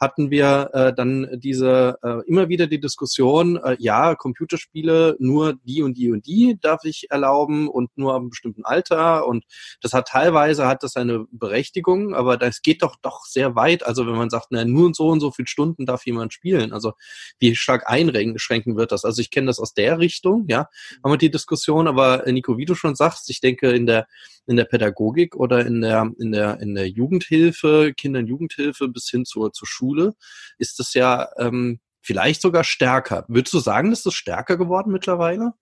hatten 0.00 0.30
wir 0.30 0.70
äh, 0.74 0.94
dann 0.94 1.28
diese 1.32 1.98
äh, 2.02 2.20
immer 2.26 2.48
wieder 2.48 2.66
die 2.66 2.80
Diskussion, 2.80 3.56
äh, 3.56 3.76
ja, 3.78 4.14
Computerspiele 4.14 5.16
nur 5.18 5.54
die 5.64 5.82
und 5.82 5.96
die 5.96 6.12
und 6.12 6.26
die 6.26 6.58
darf 6.60 6.84
ich 6.84 7.10
erlauben 7.10 7.68
und 7.68 7.96
nur 7.96 8.14
am 8.14 8.28
bestimmten 8.30 8.64
Alter 8.64 9.26
und 9.26 9.44
das 9.80 9.92
hat 9.92 10.08
teilweise 10.08 10.66
hat 10.66 10.82
das 10.82 10.96
eine 10.96 11.26
Berechtigung, 11.32 12.14
aber 12.14 12.36
das 12.36 12.62
geht 12.62 12.82
doch 12.82 12.96
doch 13.02 13.24
sehr 13.24 13.56
weit. 13.56 13.84
Also 13.84 14.06
wenn 14.06 14.16
man 14.16 14.30
sagt, 14.30 14.48
na, 14.50 14.64
nur 14.64 14.86
und 14.86 14.96
so 14.96 15.08
und 15.08 15.20
so 15.20 15.30
viele 15.30 15.48
Stunden 15.48 15.86
darf 15.86 16.06
jemand 16.06 16.32
spielen, 16.32 16.72
also 16.72 16.92
wie 17.40 17.56
stark 17.56 17.75
einschränken 17.84 18.76
wird 18.76 18.92
das? 18.92 19.04
Also 19.04 19.20
ich 19.20 19.30
kenne 19.30 19.48
das 19.48 19.58
aus 19.58 19.74
der 19.74 19.98
Richtung, 19.98 20.46
ja, 20.48 20.68
haben 21.02 21.12
wir 21.12 21.18
die 21.18 21.30
Diskussion, 21.30 21.88
aber 21.88 22.26
äh, 22.26 22.32
Nico, 22.32 22.56
wie 22.58 22.64
du 22.64 22.74
schon 22.74 22.94
sagst, 22.94 23.28
ich 23.30 23.40
denke 23.40 23.70
in 23.70 23.86
der 23.86 24.06
in 24.46 24.56
der 24.56 24.64
Pädagogik 24.64 25.34
oder 25.34 25.66
in 25.66 25.80
der 25.80 26.10
in 26.18 26.32
der 26.32 26.60
in 26.60 26.74
der 26.74 26.88
Jugendhilfe, 26.88 27.92
Kinder- 27.96 28.20
und 28.20 28.26
Jugendhilfe 28.26 28.88
bis 28.88 29.10
hin 29.10 29.24
zur 29.24 29.52
zur 29.52 29.66
Schule 29.66 30.14
ist 30.58 30.78
das 30.78 30.94
ja 30.94 31.28
ähm, 31.38 31.80
vielleicht 32.00 32.40
sogar 32.42 32.64
stärker. 32.64 33.24
Würdest 33.28 33.54
du 33.54 33.58
sagen, 33.58 33.92
ist 33.92 34.06
das 34.06 34.14
stärker 34.14 34.56
geworden 34.56 34.92
mittlerweile? 34.92 35.54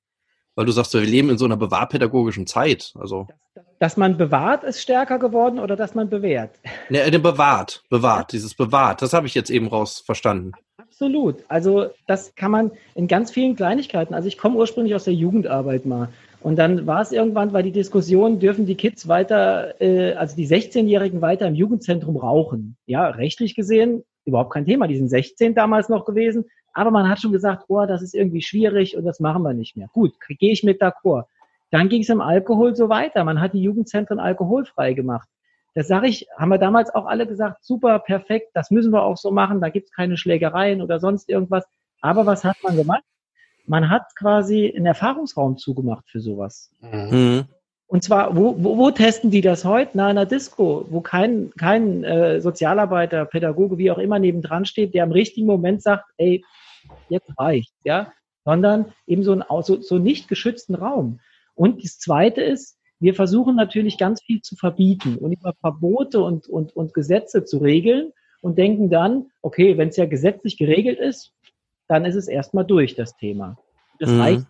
Weil 0.55 0.67
du 0.67 0.73
sagst, 0.73 0.95
wir 0.95 1.01
leben 1.01 1.31
in 1.31 1.39
so 1.39 1.47
einer 1.47 1.57
bewahrpädagogischen 1.57 2.47
Zeit. 2.47 2.93
Also 2.97 3.27
dass 3.79 3.97
man 3.97 4.17
bewahrt, 4.17 4.65
ist 4.65 4.81
stärker 4.81 5.19
geworden 5.19 5.59
oder 5.59 5.77
dass 5.77 5.95
man 5.95 6.09
bewährt? 6.09 6.59
Ne, 6.89 7.03
äh, 7.03 7.19
bewahrt, 7.19 7.85
bewahrt, 7.91 8.33
ja. 8.33 8.37
dieses 8.37 8.55
bewahrt, 8.55 9.03
das 9.03 9.13
habe 9.13 9.27
ich 9.27 9.35
jetzt 9.35 9.51
eben 9.51 9.69
raus 9.69 10.01
verstanden. 10.01 10.53
Absolut. 10.95 11.43
Also 11.49 11.87
das 12.07 12.37
kann 12.37 12.53
man 12.53 12.71
in 12.95 13.09
ganz 13.09 13.33
vielen 13.33 13.57
Kleinigkeiten. 13.57 14.15
Also 14.15 14.29
ich 14.29 14.39
komme 14.39 14.57
ursprünglich 14.57 14.95
aus 14.95 15.03
der 15.03 15.15
Jugendarbeit 15.15 15.87
mal. 15.87 16.11
Und 16.41 16.57
dann 16.57 16.87
war 16.87 17.01
es 17.01 17.11
irgendwann, 17.11 17.53
weil 17.53 17.65
die 17.65 17.73
Diskussion, 17.73 18.39
dürfen 18.39 18.65
die 18.65 18.77
Kids 18.77 19.09
weiter, 19.09 19.81
äh, 19.81 20.13
also 20.13 20.37
die 20.37 20.47
16-Jährigen 20.47 21.21
weiter 21.21 21.49
im 21.49 21.57
Jugendzentrum 21.57 22.17
rauchen? 22.17 22.77
Ja, 22.87 23.09
rechtlich 23.09 23.57
gesehen 23.57 24.05
überhaupt 24.25 24.53
kein 24.53 24.67
Thema. 24.67 24.87
Die 24.87 24.97
sind 24.97 25.09
16 25.09 25.57
damals 25.57 25.89
noch 25.89 26.05
gewesen. 26.05 26.45
Aber 26.73 26.93
man 26.93 27.09
hat 27.09 27.21
schon 27.21 27.33
gesagt, 27.33 27.65
oh, 27.67 27.87
das 27.87 28.01
ist 28.01 28.15
irgendwie 28.15 28.43
schwierig 28.43 28.97
und 28.97 29.05
das 29.05 29.19
machen 29.19 29.43
wir 29.43 29.53
nicht 29.53 29.77
mehr. 29.77 29.89
Gut, 29.93 30.13
gehe 30.29 30.53
ich 30.53 30.63
mit 30.63 30.81
d'accord. 30.81 31.25
Dann 31.73 31.89
ging 31.89 32.03
es 32.03 32.09
im 32.09 32.21
Alkohol 32.21 32.77
so 32.77 32.89
weiter. 32.89 33.25
Man 33.25 33.41
hat 33.41 33.53
die 33.53 33.63
Jugendzentren 33.63 34.21
alkoholfrei 34.21 34.93
gemacht. 34.93 35.29
Das 35.75 35.89
sage 35.89 36.09
ich, 36.09 36.27
haben 36.39 36.51
wir 36.51 36.59
damals 36.59 36.95
auch 36.95 37.07
alle 37.07 37.27
gesagt, 37.27 37.65
super, 37.65 37.99
perfekt, 37.99 38.51
das 38.55 38.71
müssen 38.71 38.93
wir 38.93 39.03
auch 39.03 39.17
so 39.17 39.33
machen, 39.33 39.61
da 39.61 39.69
gibt 39.69 39.89
es 39.89 39.93
keine 39.93 40.17
Schlägereien 40.17 40.81
oder 40.81 41.01
sonst 41.01 41.29
irgendwas. 41.29 41.65
Aber 42.01 42.27
was 42.27 42.45
hat 42.45 42.57
man 42.63 42.77
gemacht? 42.77 43.03
Man 43.67 43.91
hat 43.91 44.15
quasi 44.17 44.73
einen 44.75 44.87
Erfahrungsraum 44.87 45.57
zugemacht 45.57 46.09
für 46.09 46.21
sowas. 46.21 46.71
Mhm. 46.81 47.47
Und 47.87 48.03
zwar, 48.03 48.37
wo, 48.37 48.57
wo, 48.63 48.79
wo 48.79 48.91
testen 48.91 49.31
die 49.31 49.41
das 49.41 49.65
heute? 49.65 49.93
Na, 49.95 50.11
in 50.11 50.19
einer 50.19 50.27
Disco, 50.27 50.87
wo 50.91 51.01
kein, 51.01 51.51
kein 51.59 52.05
äh, 52.05 52.41
Sozialarbeiter, 52.41 53.25
Pädagoge, 53.25 53.79
wie 53.79 53.91
auch 53.91 53.99
immer 53.99 54.19
nebendran 54.19 54.65
steht, 54.65 54.95
der 54.95 55.05
im 55.05 55.13
richtigen 55.13 55.47
Moment 55.47 55.83
sagt, 55.83 56.05
ey, 56.17 56.45
jetzt 57.09 57.31
reicht, 57.39 57.73
ja, 57.85 58.13
sondern 58.45 58.93
eben 59.07 59.23
so, 59.23 59.33
ein, 59.33 59.45
so, 59.63 59.81
so 59.81 59.99
nicht 59.99 60.29
geschützten 60.29 60.75
Raum. 60.75 61.21
Und 61.55 61.83
das 61.85 61.99
Zweite 61.99 62.43
ist, 62.43 62.79
wir 63.01 63.15
versuchen 63.15 63.57
natürlich 63.57 63.99
ganz 63.99 64.23
viel 64.23 64.41
zu 64.41 64.57
verbieten 64.57 65.17
und 65.17 65.33
über 65.33 65.55
Verbote 65.61 66.21
und, 66.21 66.49
und, 66.49 66.75
und 66.77 66.95
Gesetze 66.95 67.45
zu 67.45 67.59
regeln 67.59 68.13
und 68.41 68.59
denken 68.59 68.91
dann, 68.91 69.27
okay, 69.43 69.77
wenn 69.77 69.89
es 69.89 69.97
ja 69.97 70.07
gesetzlich 70.07 70.57
geregelt 70.57 70.99
ist, 70.99 71.33
dann 71.89 72.05
ist 72.05 72.15
es 72.15 72.29
erstmal 72.29 72.65
durch, 72.65 72.95
das 72.95 73.17
Thema. 73.17 73.59
Das 73.99 74.11
mhm. 74.11 74.21
reicht 74.21 74.47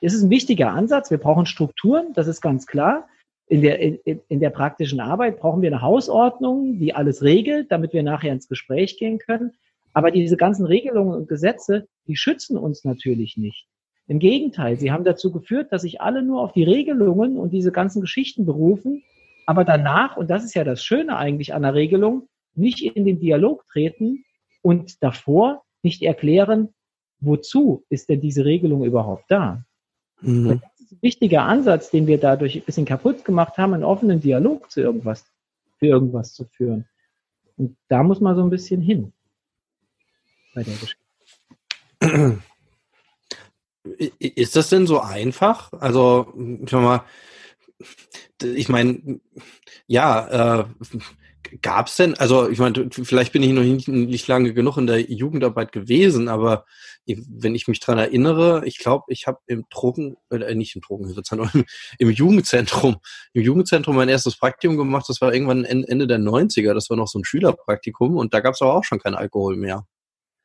das 0.00 0.14
ist 0.14 0.22
ein 0.22 0.30
wichtiger 0.30 0.70
Ansatz. 0.72 1.10
Wir 1.10 1.18
brauchen 1.18 1.46
Strukturen, 1.46 2.12
das 2.14 2.26
ist 2.26 2.40
ganz 2.40 2.66
klar. 2.66 3.08
In 3.46 3.60
der, 3.60 3.78
in, 3.78 3.98
in 4.28 4.40
der 4.40 4.50
praktischen 4.50 5.00
Arbeit 5.00 5.38
brauchen 5.38 5.60
wir 5.60 5.68
eine 5.68 5.82
Hausordnung, 5.82 6.78
die 6.78 6.94
alles 6.94 7.22
regelt, 7.22 7.70
damit 7.70 7.92
wir 7.92 8.02
nachher 8.02 8.32
ins 8.32 8.48
Gespräch 8.48 8.98
gehen 8.98 9.18
können. 9.18 9.52
Aber 9.92 10.10
diese 10.10 10.36
ganzen 10.36 10.64
Regelungen 10.64 11.14
und 11.14 11.28
Gesetze, 11.28 11.86
die 12.06 12.16
schützen 12.16 12.56
uns 12.56 12.84
natürlich 12.84 13.36
nicht. 13.36 13.66
Im 14.06 14.18
Gegenteil, 14.18 14.78
sie 14.78 14.92
haben 14.92 15.04
dazu 15.04 15.32
geführt, 15.32 15.72
dass 15.72 15.82
sich 15.82 16.00
alle 16.00 16.22
nur 16.22 16.42
auf 16.42 16.52
die 16.52 16.64
Regelungen 16.64 17.38
und 17.38 17.52
diese 17.52 17.72
ganzen 17.72 18.02
Geschichten 18.02 18.44
berufen, 18.44 19.02
aber 19.46 19.64
danach, 19.64 20.16
und 20.16 20.28
das 20.28 20.44
ist 20.44 20.54
ja 20.54 20.64
das 20.64 20.84
Schöne 20.84 21.16
eigentlich 21.16 21.54
an 21.54 21.62
der 21.62 21.74
Regelung, 21.74 22.28
nicht 22.54 22.82
in 22.82 23.04
den 23.04 23.18
Dialog 23.18 23.66
treten 23.66 24.24
und 24.62 25.02
davor 25.02 25.64
nicht 25.82 26.02
erklären, 26.02 26.74
wozu 27.20 27.84
ist 27.88 28.08
denn 28.08 28.20
diese 28.20 28.44
Regelung 28.44 28.84
überhaupt 28.84 29.24
da? 29.28 29.64
Mhm. 30.20 30.60
Das 30.60 30.80
ist 30.80 30.92
ein 30.92 31.02
wichtiger 31.02 31.42
Ansatz, 31.42 31.90
den 31.90 32.06
wir 32.06 32.18
dadurch 32.18 32.56
ein 32.56 32.62
bisschen 32.62 32.86
kaputt 32.86 33.24
gemacht 33.24 33.58
haben, 33.58 33.74
einen 33.74 33.84
offenen 33.84 34.20
Dialog 34.20 34.70
zu 34.70 34.80
irgendwas, 34.80 35.26
für 35.78 35.86
irgendwas 35.86 36.32
zu 36.32 36.44
führen. 36.44 36.86
Und 37.56 37.76
da 37.88 38.02
muss 38.02 38.20
man 38.20 38.36
so 38.36 38.42
ein 38.42 38.50
bisschen 38.50 38.80
hin 38.80 39.12
bei 40.54 40.62
der 40.62 40.74
Geschichte. 40.74 42.38
Ist 44.18 44.56
das 44.56 44.70
denn 44.70 44.86
so 44.86 45.00
einfach? 45.00 45.72
Also, 45.72 46.32
schau 46.66 46.80
mal, 46.80 47.04
ich 48.42 48.68
meine, 48.68 49.20
ja, 49.86 50.60
äh, 50.60 50.64
gab 51.62 51.86
es 51.86 51.96
denn, 51.96 52.14
also 52.14 52.48
ich 52.48 52.58
meine, 52.58 52.88
vielleicht 52.90 53.32
bin 53.32 53.42
ich 53.42 53.52
noch 53.52 53.62
nicht, 53.62 53.88
nicht 53.88 54.26
lange 54.28 54.54
genug 54.54 54.76
in 54.76 54.86
der 54.86 55.00
Jugendarbeit 55.00 55.72
gewesen, 55.72 56.28
aber 56.28 56.64
wenn 57.06 57.54
ich 57.54 57.68
mich 57.68 57.80
dran 57.80 57.98
erinnere, 57.98 58.62
ich 58.64 58.78
glaube, 58.78 59.04
ich 59.08 59.26
habe 59.26 59.38
im 59.46 59.64
Drogen, 59.70 60.16
äh, 60.30 60.54
nicht 60.54 60.74
im 60.74 60.82
Drogenhilfezentrum, 60.82 61.50
im, 61.54 61.64
im 61.98 62.10
Jugendzentrum, 62.10 62.96
im 63.32 63.42
Jugendzentrum 63.42 63.96
mein 63.96 64.08
erstes 64.08 64.36
Praktikum 64.36 64.76
gemacht, 64.76 65.06
das 65.08 65.20
war 65.20 65.32
irgendwann 65.32 65.64
Ende 65.64 66.06
der 66.06 66.18
90er, 66.18 66.74
das 66.74 66.90
war 66.90 66.96
noch 66.96 67.08
so 67.08 67.18
ein 67.18 67.24
Schülerpraktikum 67.24 68.16
und 68.16 68.34
da 68.34 68.40
gab 68.40 68.54
es 68.54 68.62
aber 68.62 68.74
auch 68.74 68.84
schon 68.84 68.98
kein 68.98 69.14
Alkohol 69.14 69.56
mehr. 69.56 69.86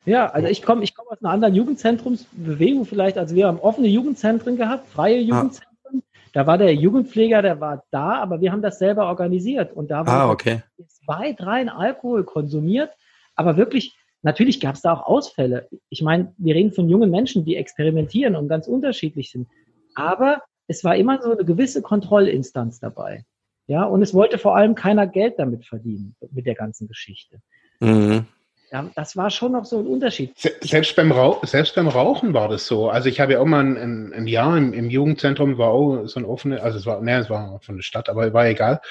Ja, 0.05 0.27
also 0.27 0.47
ich 0.47 0.61
komme 0.61 0.83
ich 0.83 0.95
komm 0.95 1.07
aus 1.09 1.21
einer 1.21 1.31
anderen 1.31 1.55
Jugendzentrumsbewegung 1.55 2.85
vielleicht. 2.85 3.17
Also 3.17 3.35
wir 3.35 3.47
haben 3.47 3.59
offene 3.59 3.87
Jugendzentren 3.87 4.57
gehabt, 4.57 4.87
freie 4.87 5.17
ah. 5.17 5.21
Jugendzentren. 5.21 5.67
Ah. 5.85 6.19
Da 6.33 6.47
war 6.47 6.57
der 6.57 6.73
Jugendpfleger, 6.75 7.41
der 7.41 7.59
war 7.59 7.83
da, 7.91 8.15
aber 8.21 8.39
wir 8.39 8.51
haben 8.51 8.61
das 8.61 8.79
selber 8.79 9.07
organisiert. 9.07 9.73
Und 9.73 9.89
da 9.89 10.03
ah, 10.03 10.29
okay. 10.29 10.61
zwei, 10.87 11.33
drei 11.33 11.67
Alkohol 11.67 12.23
konsumiert, 12.23 12.91
aber 13.35 13.57
wirklich 13.57 13.95
Natürlich 14.21 14.59
gab 14.59 14.75
es 14.75 14.81
da 14.81 14.93
auch 14.93 15.05
Ausfälle. 15.05 15.69
Ich 15.89 16.01
meine, 16.01 16.33
wir 16.37 16.55
reden 16.55 16.73
von 16.73 16.89
jungen 16.89 17.09
Menschen, 17.09 17.45
die 17.45 17.55
experimentieren 17.55 18.35
und 18.35 18.49
ganz 18.49 18.67
unterschiedlich 18.67 19.31
sind. 19.31 19.47
Aber 19.95 20.41
es 20.67 20.83
war 20.83 20.95
immer 20.95 21.21
so 21.21 21.31
eine 21.31 21.45
gewisse 21.45 21.81
Kontrollinstanz 21.81 22.79
dabei. 22.79 23.23
Ja, 23.67 23.83
und 23.85 24.01
es 24.01 24.13
wollte 24.13 24.37
vor 24.37 24.55
allem 24.55 24.75
keiner 24.75 25.07
Geld 25.07 25.35
damit 25.37 25.65
verdienen, 25.65 26.15
mit 26.31 26.45
der 26.45 26.55
ganzen 26.55 26.87
Geschichte. 26.87 27.39
Mhm. 27.79 28.25
Ja, 28.71 28.87
das 28.95 29.17
war 29.17 29.31
schon 29.31 29.53
noch 29.53 29.65
so 29.65 29.79
ein 29.79 29.87
Unterschied. 29.87 30.33
Selbst 30.61 30.95
beim, 30.95 31.11
Rauch, 31.11 31.43
selbst 31.45 31.73
beim 31.75 31.87
Rauchen 31.87 32.33
war 32.33 32.47
das 32.47 32.67
so. 32.67 32.89
Also 32.89 33.09
ich 33.09 33.19
habe 33.19 33.33
ja 33.33 33.39
auch 33.39 33.45
mal 33.45 33.65
ein, 33.65 34.13
ein 34.13 34.27
Jahr 34.27 34.55
im, 34.57 34.73
im, 34.73 34.89
Jugendzentrum, 34.89 35.57
war 35.57 35.69
auch 35.69 36.05
so 36.05 36.19
ein 36.19 36.25
offenes, 36.25 36.61
also 36.61 36.77
es 36.77 36.85
war, 36.85 37.01
ne, 37.01 37.17
es 37.17 37.29
war 37.29 37.59
von 37.61 37.77
der 37.77 37.83
Stadt, 37.83 38.09
aber 38.09 38.31
war 38.31 38.45
egal. 38.45 38.81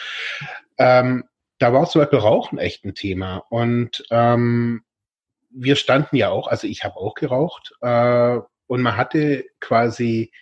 Ähm, 0.79 1.25
da 1.59 1.73
war 1.73 1.89
zum 1.89 2.01
Beispiel 2.03 2.19
Rauchen 2.19 2.59
echt 2.59 2.85
ein 2.85 2.95
Thema. 2.95 3.45
Und 3.51 4.05
ähm, 4.11 4.83
wir 5.51 5.77
standen 5.77 6.17
ja 6.17 6.31
auch, 6.31 6.49
also 6.49 6.67
ich 6.67 6.83
habe 6.83 6.97
auch 6.97 7.15
geraucht 7.15 7.73
äh, 7.81 8.39
und 8.67 8.83
man 8.83 8.97
hatte 8.97 9.45
quasi 9.61 10.33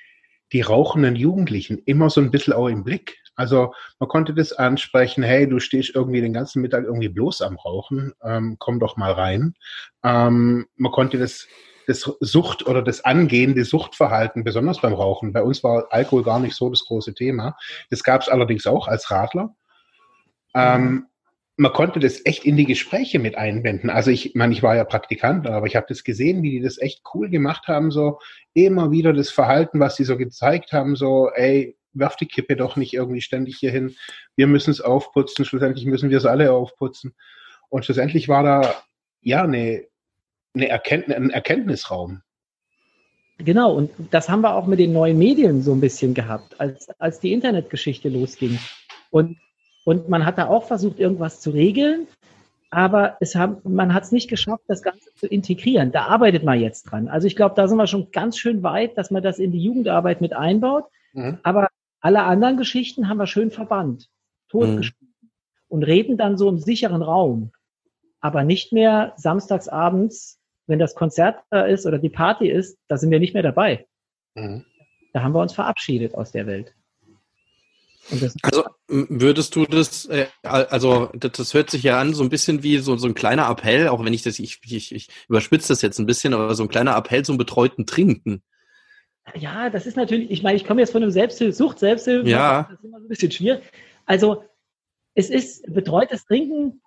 die 0.53 0.63
rauchenden 0.63 1.17
Jugendlichen 1.17 1.79
immer 1.85 2.09
so 2.11 2.21
ein 2.21 2.31
bisschen 2.31 2.53
auch 2.53 2.69
im 2.69 2.85
Blick. 2.85 3.19
Also 3.37 3.73
man 4.01 4.09
konnte 4.09 4.35
das 4.35 4.53
ansprechen, 4.53 5.23
hey, 5.23 5.49
du 5.49 5.61
stehst 5.61 5.95
irgendwie 5.95 6.21
den 6.21 6.33
ganzen 6.33 6.63
Mittag 6.63 6.85
irgendwie 6.85 7.09
bloß 7.09 7.43
am 7.43 7.57
Rauchen, 7.57 8.15
ähm, 8.23 8.57
komm 8.59 8.81
doch 8.81 8.97
mal 8.97 9.13
rein. 9.13 9.55
Ähm, 10.03 10.67
man 10.77 10.93
konnte 10.93 11.19
das, 11.19 11.47
das 11.87 12.01
Sucht 12.21 12.67
oder 12.67 12.83
das 12.83 13.05
angehende 13.05 13.65
Suchtverhalten, 13.65 14.43
besonders 14.43 14.81
beim 14.81 14.95
Rauchen, 14.95 15.33
bei 15.33 15.43
uns 15.43 15.63
war 15.63 15.87
Alkohol 15.91 16.25
gar 16.25 16.41
nicht 16.41 16.57
so 16.57 16.71
das 16.71 16.85
große 16.85 17.15
Thema. 17.15 17.57
Das 17.91 18.03
gab 18.03 18.23
es 18.23 18.29
allerdings 18.29 18.67
auch 18.67 18.89
als 18.89 19.11
Radler. 19.11 19.55
Ähm, 20.55 21.07
man 21.59 21.73
konnte 21.73 22.01
das 22.01 22.25
echt 22.25 22.45
in 22.45 22.57
die 22.57 22.67
Gespräche 22.67 23.19
mit 23.19 23.37
einbinden. 23.37 23.89
Also 23.89 24.11
ich 24.11 24.35
meine, 24.35 24.53
ich 24.53 24.63
war 24.63 24.77
ja 24.77 24.85
Praktikant, 24.85 25.47
aber 25.47 25.67
ich 25.67 25.77
habe 25.77 25.87
das 25.89 26.05
gesehen, 26.05 26.43
wie 26.43 26.51
die 26.51 26.61
das 26.61 26.79
echt 26.79 27.03
cool 27.15 27.31
gemacht 27.31 27.67
haben, 27.67 27.91
so 27.91 28.19
immer 28.53 28.91
wieder 28.91 29.13
das 29.13 29.31
Verhalten, 29.31 29.81
was 29.81 29.97
sie 29.97 30.05
so 30.05 30.19
gezeigt 30.19 30.73
haben, 30.73 30.97
so, 30.97 31.31
ey, 31.35 31.76
werf 31.99 32.17
die 32.17 32.27
Kippe 32.27 32.57
doch 32.57 32.77
nicht 32.77 32.95
irgendwie 32.95 33.21
ständig 33.21 33.57
hier 33.59 33.71
hin. 33.71 33.97
Wir 34.37 34.47
müssen 34.47 34.71
es 34.71 34.81
aufputzen, 34.81 35.45
schlussendlich 35.45 35.87
müssen 35.87 36.11
wir 36.11 36.19
es 36.19 36.27
alle 36.27 36.53
aufputzen. 36.53 37.15
Und 37.69 37.85
schlussendlich 37.85 38.29
war 38.29 38.43
da 38.43 38.75
ja 39.21 39.43
eine, 39.43 39.85
eine 40.55 40.69
Erkenntnis, 40.69 41.17
ein 41.17 41.31
Erkenntnisraum. 41.31 42.23
Genau, 43.39 43.75
und 43.75 43.91
das 44.11 44.29
haben 44.29 44.41
wir 44.41 44.55
auch 44.55 44.67
mit 44.67 44.79
den 44.79 44.93
neuen 44.93 45.19
Medien 45.19 45.63
so 45.63 45.73
ein 45.73 45.81
bisschen 45.81 46.15
gehabt, 46.15 46.59
als, 46.59 46.89
als 46.99 47.21
die 47.21 47.33
Internetgeschichte 47.33 48.09
losging. 48.09 48.59
Und 49.11 49.37
und 49.87 50.09
man 50.09 50.27
hat 50.27 50.37
da 50.37 50.49
auch 50.49 50.65
versucht, 50.65 50.99
irgendwas 50.99 51.41
zu 51.41 51.51
regeln. 51.51 52.09
aber 52.71 53.17
es 53.21 53.37
haben, 53.37 53.59
man 53.63 53.95
hat 53.95 54.03
es 54.03 54.13
nicht 54.13 54.29
geschafft, 54.29 54.65
das 54.67 54.83
Ganze 54.83 55.15
zu 55.15 55.27
integrieren. 55.29 55.93
Da 55.93 56.07
arbeitet 56.07 56.43
man 56.43 56.61
jetzt 56.61 56.83
dran. 56.85 57.09
Also 57.09 57.29
ich 57.29 57.37
glaube, 57.37 57.55
da 57.55 57.69
sind 57.69 57.79
wir 57.79 57.87
schon 57.87 58.11
ganz 58.11 58.37
schön 58.37 58.63
weit, 58.65 58.99
dass 58.99 59.13
man 59.13 59.23
das 59.23 59.39
in 59.39 59.53
die 59.53 59.63
Jugendarbeit 59.63 60.21
mit 60.21 60.33
einbaut. 60.33 60.85
Mhm. 61.13 61.39
Aber 61.45 61.69
alle 62.07 62.23
anderen 62.23 62.57
Geschichten 62.57 63.09
haben 63.09 63.19
wir 63.19 63.27
schön 63.27 63.51
verbannt, 63.51 64.09
totgeschrieben 64.49 65.13
mhm. 65.23 65.31
und 65.67 65.83
reden 65.83 66.17
dann 66.17 66.39
so 66.39 66.49
im 66.49 66.61
sicheren 66.61 67.03
Raum. 67.03 67.51
Aber 68.21 68.45
nicht 68.45 68.73
mehr 68.73 69.13
samstags 69.17 69.67
abends, 69.67 70.39
wenn 70.69 70.79
das 70.79 70.95
Konzert 70.95 71.43
da 71.51 71.63
ist 71.63 71.85
oder 71.85 71.99
die 71.99 72.09
Party 72.09 72.49
ist, 72.49 72.79
da 72.87 72.97
sind 72.97 73.11
wir 73.11 73.19
nicht 73.19 73.35
mehr 73.35 73.43
dabei. 73.43 73.89
Mhm. 74.37 74.65
Da 75.13 75.25
haben 75.25 75.33
wir 75.33 75.41
uns 75.41 75.53
verabschiedet 75.53 76.15
aus 76.15 76.31
der 76.31 76.47
Welt. 76.47 76.77
also 78.43 78.63
würdest 78.87 79.57
du 79.57 79.65
das, 79.65 80.05
äh, 80.05 80.29
also 80.45 81.11
das, 81.13 81.55
hört 81.55 81.71
sich 81.71 81.83
ja 81.83 82.01
an 82.01 82.15
so 82.15 82.23
ein 82.23 82.29
bisschen 82.29 82.63
wie 82.63 82.79
so, 82.79 82.97
so 82.97 83.09
ein 83.09 83.15
kleiner 83.15 83.51
Appell, 83.51 83.89
auch 83.89 84.05
wenn 84.05 84.15
ich 84.15 84.23
das, 84.23 84.39
ich, 84.39 84.61
ich, 84.65 84.95
ich 84.95 85.09
überspitze 85.29 85.69
das 85.69 85.83
jetzt 85.83 85.99
ein 85.99 86.07
bisschen, 86.07 86.35
aber 86.35 86.55
so 86.55 86.63
ein 86.63 86.69
kleiner 86.69 86.97
Appell 86.97 87.25
zum 87.25 87.37
betreuten 87.37 87.85
Trinken. 87.85 88.45
Ja, 89.35 89.71
das 89.71 89.87
ist 89.87 89.97
natürlich, 89.97 90.31
ich 90.31 90.43
meine, 90.43 90.57
ich 90.57 90.65
komme 90.65 90.81
jetzt 90.81 90.93
von 90.93 91.03
einem 91.03 91.11
Selbsthilfe, 91.11 91.53
Sucht, 91.53 91.79
Selbsthilfe, 91.79 92.29
ja. 92.29 92.69
das 92.71 92.79
ist 92.79 92.85
immer 92.85 93.01
so 93.01 93.07
ein 93.07 93.09
bisschen 93.09 93.31
schwierig. 93.31 93.63
Also 94.05 94.45
es 95.15 95.31
ist 95.31 95.73
betreutes 95.73 96.27
Trinken. 96.27 96.81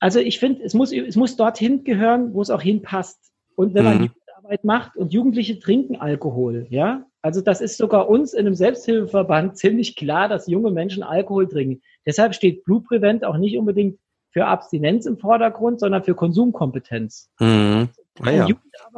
Also 0.00 0.18
ich 0.18 0.38
finde, 0.38 0.64
es 0.64 0.74
muss, 0.74 0.92
es 0.92 1.16
muss 1.16 1.36
dorthin 1.36 1.84
gehören, 1.84 2.34
wo 2.34 2.42
es 2.42 2.50
auch 2.50 2.62
hinpasst. 2.62 3.18
Und 3.54 3.74
wenn 3.74 3.84
man 3.84 3.98
mhm. 3.98 4.04
Jugendarbeit 4.04 4.64
macht 4.64 4.96
und 4.96 5.12
Jugendliche 5.12 5.58
trinken 5.58 5.96
Alkohol, 5.96 6.66
ja, 6.70 7.04
also 7.22 7.40
das 7.40 7.60
ist 7.60 7.76
sogar 7.76 8.08
uns 8.08 8.32
in 8.32 8.46
einem 8.46 8.54
Selbsthilfeverband 8.54 9.56
ziemlich 9.56 9.96
klar, 9.96 10.28
dass 10.28 10.46
junge 10.46 10.70
Menschen 10.70 11.02
Alkohol 11.02 11.48
trinken. 11.48 11.82
Deshalb 12.06 12.34
steht 12.34 12.64
Blue 12.64 12.80
Prevent 12.80 13.24
auch 13.24 13.36
nicht 13.36 13.58
unbedingt 13.58 13.98
für 14.30 14.46
Abstinenz 14.46 15.06
im 15.06 15.18
Vordergrund, 15.18 15.80
sondern 15.80 16.04
für 16.04 16.14
Konsumkompetenz. 16.14 17.30
Mhm. 17.40 17.88
Ah, 18.20 18.30
ja. 18.30 18.46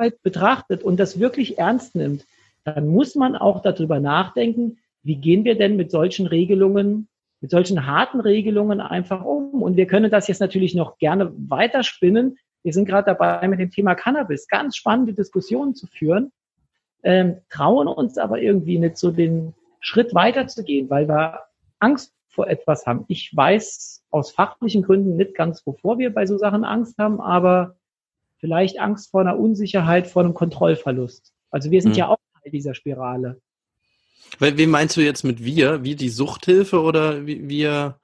Jugendarbeit 0.00 0.22
betrachtet 0.22 0.82
und 0.82 0.98
das 0.98 1.20
wirklich 1.20 1.58
ernst 1.58 1.94
nimmt, 1.94 2.26
dann 2.64 2.88
muss 2.88 3.14
man 3.14 3.36
auch 3.36 3.62
darüber 3.62 4.00
nachdenken, 4.00 4.78
wie 5.02 5.16
gehen 5.16 5.44
wir 5.44 5.56
denn 5.56 5.76
mit 5.76 5.90
solchen 5.90 6.26
Regelungen, 6.26 7.08
mit 7.40 7.50
solchen 7.50 7.86
harten 7.86 8.20
Regelungen 8.20 8.80
einfach 8.80 9.24
um? 9.24 9.62
Und 9.62 9.76
wir 9.76 9.86
können 9.86 10.10
das 10.10 10.28
jetzt 10.28 10.40
natürlich 10.40 10.74
noch 10.74 10.98
gerne 10.98 11.32
weiterspinnen. 11.36 12.36
Wir 12.62 12.72
sind 12.72 12.86
gerade 12.86 13.06
dabei, 13.06 13.46
mit 13.48 13.60
dem 13.60 13.70
Thema 13.70 13.94
Cannabis 13.94 14.46
ganz 14.46 14.76
spannende 14.76 15.14
Diskussionen 15.14 15.74
zu 15.74 15.86
führen, 15.86 16.32
ähm, 17.02 17.38
trauen 17.48 17.88
uns 17.88 18.18
aber 18.18 18.40
irgendwie 18.40 18.78
nicht 18.78 18.98
so 18.98 19.10
den 19.10 19.54
Schritt 19.80 20.14
weiterzugehen, 20.14 20.90
weil 20.90 21.08
wir 21.08 21.40
Angst 21.78 22.12
vor 22.28 22.46
etwas 22.46 22.86
haben. 22.86 23.06
Ich 23.08 23.34
weiß 23.34 24.04
aus 24.10 24.32
fachlichen 24.32 24.82
Gründen 24.82 25.16
nicht 25.16 25.34
ganz, 25.34 25.66
wovor 25.66 25.98
wir 25.98 26.12
bei 26.12 26.26
so 26.26 26.36
Sachen 26.36 26.64
Angst 26.64 26.98
haben, 26.98 27.22
aber 27.22 27.76
vielleicht 28.40 28.80
Angst 28.80 29.10
vor 29.10 29.20
einer 29.20 29.38
Unsicherheit, 29.38 30.06
vor 30.06 30.22
einem 30.24 30.34
Kontrollverlust. 30.34 31.32
Also 31.50 31.70
wir 31.70 31.82
sind 31.82 31.92
mhm. 31.92 31.98
ja 31.98 32.08
auch 32.08 32.18
Teil 32.42 32.50
dieser 32.50 32.74
Spirale. 32.74 33.40
Wem 34.38 34.70
meinst 34.70 34.96
du 34.96 35.00
jetzt 35.00 35.24
mit 35.24 35.44
wir? 35.44 35.84
Wie 35.84 35.94
die 35.94 36.08
Suchthilfe 36.08 36.80
oder 36.80 37.26
wie 37.26 37.48
wir 37.48 37.98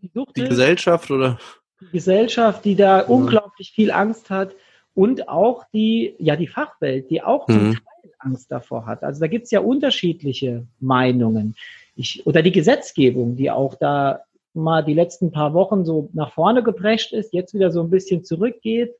die, 0.00 0.24
die 0.36 0.44
Gesellschaft 0.44 1.10
oder? 1.10 1.38
Die 1.80 1.90
Gesellschaft, 1.92 2.64
die 2.64 2.76
da 2.76 3.04
mhm. 3.04 3.10
unglaublich 3.10 3.72
viel 3.72 3.90
Angst 3.90 4.30
hat 4.30 4.54
und 4.94 5.28
auch 5.28 5.64
die, 5.72 6.14
ja, 6.18 6.36
die 6.36 6.46
Fachwelt, 6.46 7.10
die 7.10 7.22
auch 7.22 7.48
mhm. 7.48 7.52
zum 7.52 7.72
Teil 7.74 8.12
Angst 8.18 8.52
davor 8.52 8.86
hat. 8.86 9.02
Also 9.02 9.20
da 9.20 9.26
gibt 9.26 9.46
es 9.46 9.50
ja 9.50 9.60
unterschiedliche 9.60 10.66
Meinungen. 10.78 11.56
Ich, 11.96 12.24
oder 12.26 12.42
die 12.42 12.52
Gesetzgebung, 12.52 13.36
die 13.36 13.50
auch 13.50 13.74
da 13.74 14.20
mal 14.54 14.82
die 14.82 14.94
letzten 14.94 15.32
paar 15.32 15.54
Wochen 15.54 15.84
so 15.84 16.10
nach 16.12 16.32
vorne 16.32 16.62
geprescht 16.62 17.12
ist, 17.12 17.32
jetzt 17.32 17.54
wieder 17.54 17.72
so 17.72 17.82
ein 17.82 17.90
bisschen 17.90 18.24
zurückgeht 18.24 18.94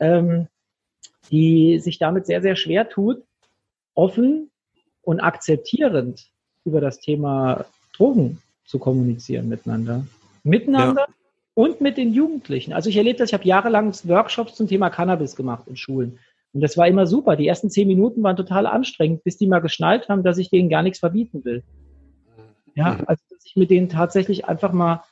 ähm, 0.00 0.48
die 1.30 1.78
sich 1.78 1.98
damit 1.98 2.26
sehr, 2.26 2.42
sehr 2.42 2.56
schwer 2.56 2.88
tut, 2.88 3.22
offen 3.94 4.50
und 5.02 5.20
akzeptierend 5.20 6.26
über 6.64 6.80
das 6.80 7.00
Thema 7.00 7.66
Drogen 7.96 8.40
zu 8.64 8.78
kommunizieren 8.78 9.48
miteinander. 9.48 10.06
Miteinander 10.42 11.06
ja. 11.08 11.14
und 11.54 11.80
mit 11.80 11.96
den 11.96 12.12
Jugendlichen. 12.12 12.72
Also 12.72 12.90
ich 12.90 12.96
erlebe 12.96 13.18
das, 13.18 13.30
ich 13.30 13.34
habe 13.34 13.44
jahrelang 13.44 13.92
Workshops 14.04 14.54
zum 14.54 14.66
Thema 14.66 14.90
Cannabis 14.90 15.36
gemacht 15.36 15.66
in 15.68 15.76
Schulen. 15.76 16.18
Und 16.52 16.60
das 16.60 16.76
war 16.76 16.86
immer 16.86 17.06
super. 17.06 17.36
Die 17.36 17.48
ersten 17.48 17.70
zehn 17.70 17.88
Minuten 17.88 18.22
waren 18.22 18.36
total 18.36 18.66
anstrengend, 18.66 19.24
bis 19.24 19.36
die 19.36 19.46
mal 19.46 19.60
geschnallt 19.60 20.08
haben, 20.08 20.22
dass 20.22 20.38
ich 20.38 20.50
denen 20.50 20.68
gar 20.68 20.82
nichts 20.82 21.00
verbieten 21.00 21.44
will. 21.44 21.64
Ja, 22.74 22.94
mhm. 22.94 23.04
also 23.06 23.22
dass 23.30 23.44
ich 23.44 23.56
mit 23.56 23.70
denen 23.70 23.88
tatsächlich 23.88 24.46
einfach 24.46 24.72
mal, 24.72 25.02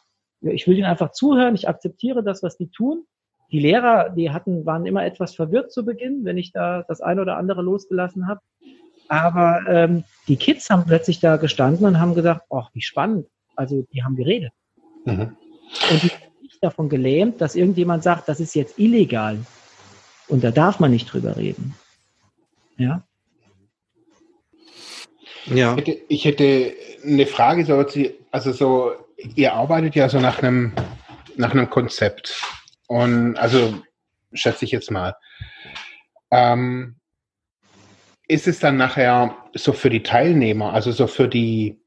ich 0.40 0.66
will 0.66 0.76
ihnen 0.76 0.86
einfach 0.86 1.12
zuhören, 1.12 1.54
ich 1.54 1.68
akzeptiere 1.68 2.22
das, 2.22 2.42
was 2.42 2.56
die 2.56 2.70
tun 2.70 3.04
die 3.52 3.60
Lehrer, 3.60 4.08
die 4.10 4.30
hatten, 4.30 4.64
waren 4.64 4.86
immer 4.86 5.04
etwas 5.04 5.34
verwirrt 5.34 5.72
zu 5.72 5.84
Beginn, 5.84 6.24
wenn 6.24 6.38
ich 6.38 6.52
da 6.52 6.84
das 6.88 7.02
eine 7.02 7.20
oder 7.20 7.36
andere 7.36 7.62
losgelassen 7.62 8.26
habe. 8.26 8.40
Aber 9.08 9.60
ähm, 9.68 10.04
die 10.26 10.36
Kids 10.36 10.70
haben 10.70 10.86
plötzlich 10.86 11.20
da 11.20 11.36
gestanden 11.36 11.86
und 11.86 12.00
haben 12.00 12.14
gesagt, 12.14 12.46
ach, 12.50 12.70
wie 12.72 12.80
spannend. 12.80 13.26
Also 13.54 13.86
die 13.92 14.02
haben 14.02 14.16
geredet. 14.16 14.52
Mhm. 15.04 15.36
Und 15.90 16.02
die 16.02 16.08
sind 16.08 16.42
nicht 16.42 16.64
davon 16.64 16.88
gelähmt, 16.88 17.42
dass 17.42 17.54
irgendjemand 17.54 18.02
sagt, 18.02 18.26
das 18.28 18.40
ist 18.40 18.54
jetzt 18.54 18.78
illegal. 18.78 19.38
Und 20.28 20.42
da 20.42 20.50
darf 20.50 20.80
man 20.80 20.90
nicht 20.90 21.12
drüber 21.12 21.36
reden. 21.36 21.74
Ja. 22.78 23.04
Ja. 25.46 25.72
Ich 25.72 25.76
hätte, 25.76 26.00
ich 26.08 26.24
hätte 26.24 26.72
eine 27.04 27.26
Frage, 27.26 27.66
so, 27.66 27.84
also 28.30 28.52
so, 28.52 28.92
ihr 29.34 29.52
arbeitet 29.52 29.94
ja 29.94 30.08
so 30.08 30.20
nach 30.20 30.42
einem, 30.42 30.72
nach 31.36 31.50
einem 31.50 31.68
Konzept. 31.68 32.42
Und 32.88 33.36
also 33.36 33.82
schätze 34.32 34.64
ich 34.64 34.70
jetzt 34.70 34.90
mal. 34.90 35.14
Ähm, 36.30 36.96
ist 38.28 38.48
es 38.48 38.60
dann 38.60 38.76
nachher 38.76 39.36
so 39.54 39.72
für 39.72 39.90
die 39.90 40.02
Teilnehmer, 40.02 40.72
also 40.72 40.92
so 40.92 41.06
für 41.06 41.28
die 41.28 41.78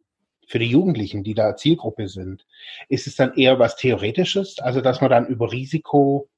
für 0.48 0.60
die 0.60 0.70
Jugendlichen, 0.70 1.24
die 1.24 1.34
da 1.34 1.56
Zielgruppe 1.56 2.08
sind, 2.08 2.46
ist 2.88 3.08
es 3.08 3.16
dann 3.16 3.34
eher 3.34 3.58
was 3.58 3.78
Theoretisches, 3.78 4.60
also 4.60 4.80
dass 4.80 5.02
man 5.02 5.10
dann 5.10 5.26
über 5.26 5.52
Risiko 5.52 6.30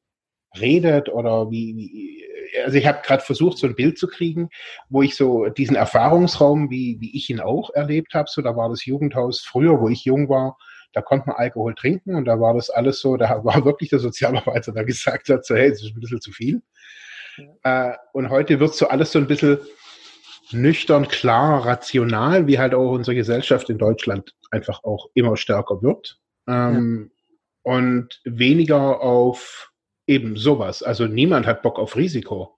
redet 0.58 1.10
oder 1.10 1.52
wie, 1.52 1.76
wie 1.76 2.28
also 2.64 2.78
ich 2.78 2.88
habe 2.88 3.02
gerade 3.04 3.24
versucht, 3.24 3.58
so 3.58 3.68
ein 3.68 3.76
Bild 3.76 3.98
zu 3.98 4.08
kriegen, 4.08 4.50
wo 4.90 5.02
ich 5.02 5.16
so 5.16 5.48
diesen 5.50 5.76
Erfahrungsraum, 5.76 6.70
wie, 6.70 6.98
wie 7.00 7.16
ich 7.16 7.30
ihn 7.30 7.42
auch 7.42 7.70
erlebt 7.72 8.14
habe, 8.14 8.30
so 8.32 8.42
da 8.42 8.56
war 8.56 8.70
das 8.70 8.86
Jugendhaus 8.86 9.42
früher, 9.42 9.82
wo 9.82 9.90
ich 9.90 10.06
jung 10.06 10.30
war, 10.30 10.58
da 10.98 11.04
konnte 11.04 11.28
man 11.28 11.36
Alkohol 11.36 11.76
trinken 11.76 12.16
und 12.16 12.26
da 12.26 12.40
war 12.40 12.56
das 12.56 12.72
alles 12.72 13.00
so, 13.00 13.18
da 13.18 13.44
war 13.46 13.64
wirklich 13.66 13.92
der 13.92 14.00
Sozialarbeiter, 14.00 14.72
der 14.72 14.84
gesagt 14.84 15.30
hat, 15.30 15.46
so, 15.46 15.54
hey, 15.54 15.70
das 15.70 15.84
ist 15.84 15.96
ein 15.96 16.00
bisschen 16.00 16.22
zu 16.22 16.32
viel. 16.32 16.64
Ja. 17.38 17.92
Äh, 17.92 17.98
und 18.14 18.32
heute 18.32 18.60
wird 18.60 18.74
so 18.74 18.88
alles 18.88 19.12
so 19.12 19.20
ein 19.20 19.28
bisschen 19.28 19.60
nüchtern, 20.52 21.08
klar, 21.08 21.68
rational, 21.68 22.48
wie 22.48 22.58
halt 22.58 22.74
auch 22.74 22.94
unsere 22.94 23.14
Gesellschaft 23.14 23.70
in 23.70 23.78
Deutschland 23.78 24.34
einfach 24.50 24.84
auch 24.84 25.10
immer 25.14 25.38
stärker 25.38 25.84
wird. 25.84 26.20
Ähm, 26.48 27.12
ja. 27.64 27.74
Und 27.74 28.20
weniger 28.24 29.02
auf 29.02 29.72
eben 30.08 30.36
sowas. 30.36 30.82
Also 30.82 31.06
niemand 31.06 31.46
hat 31.46 31.62
Bock 31.62 31.78
auf 31.78 31.96
Risiko. 31.96 32.57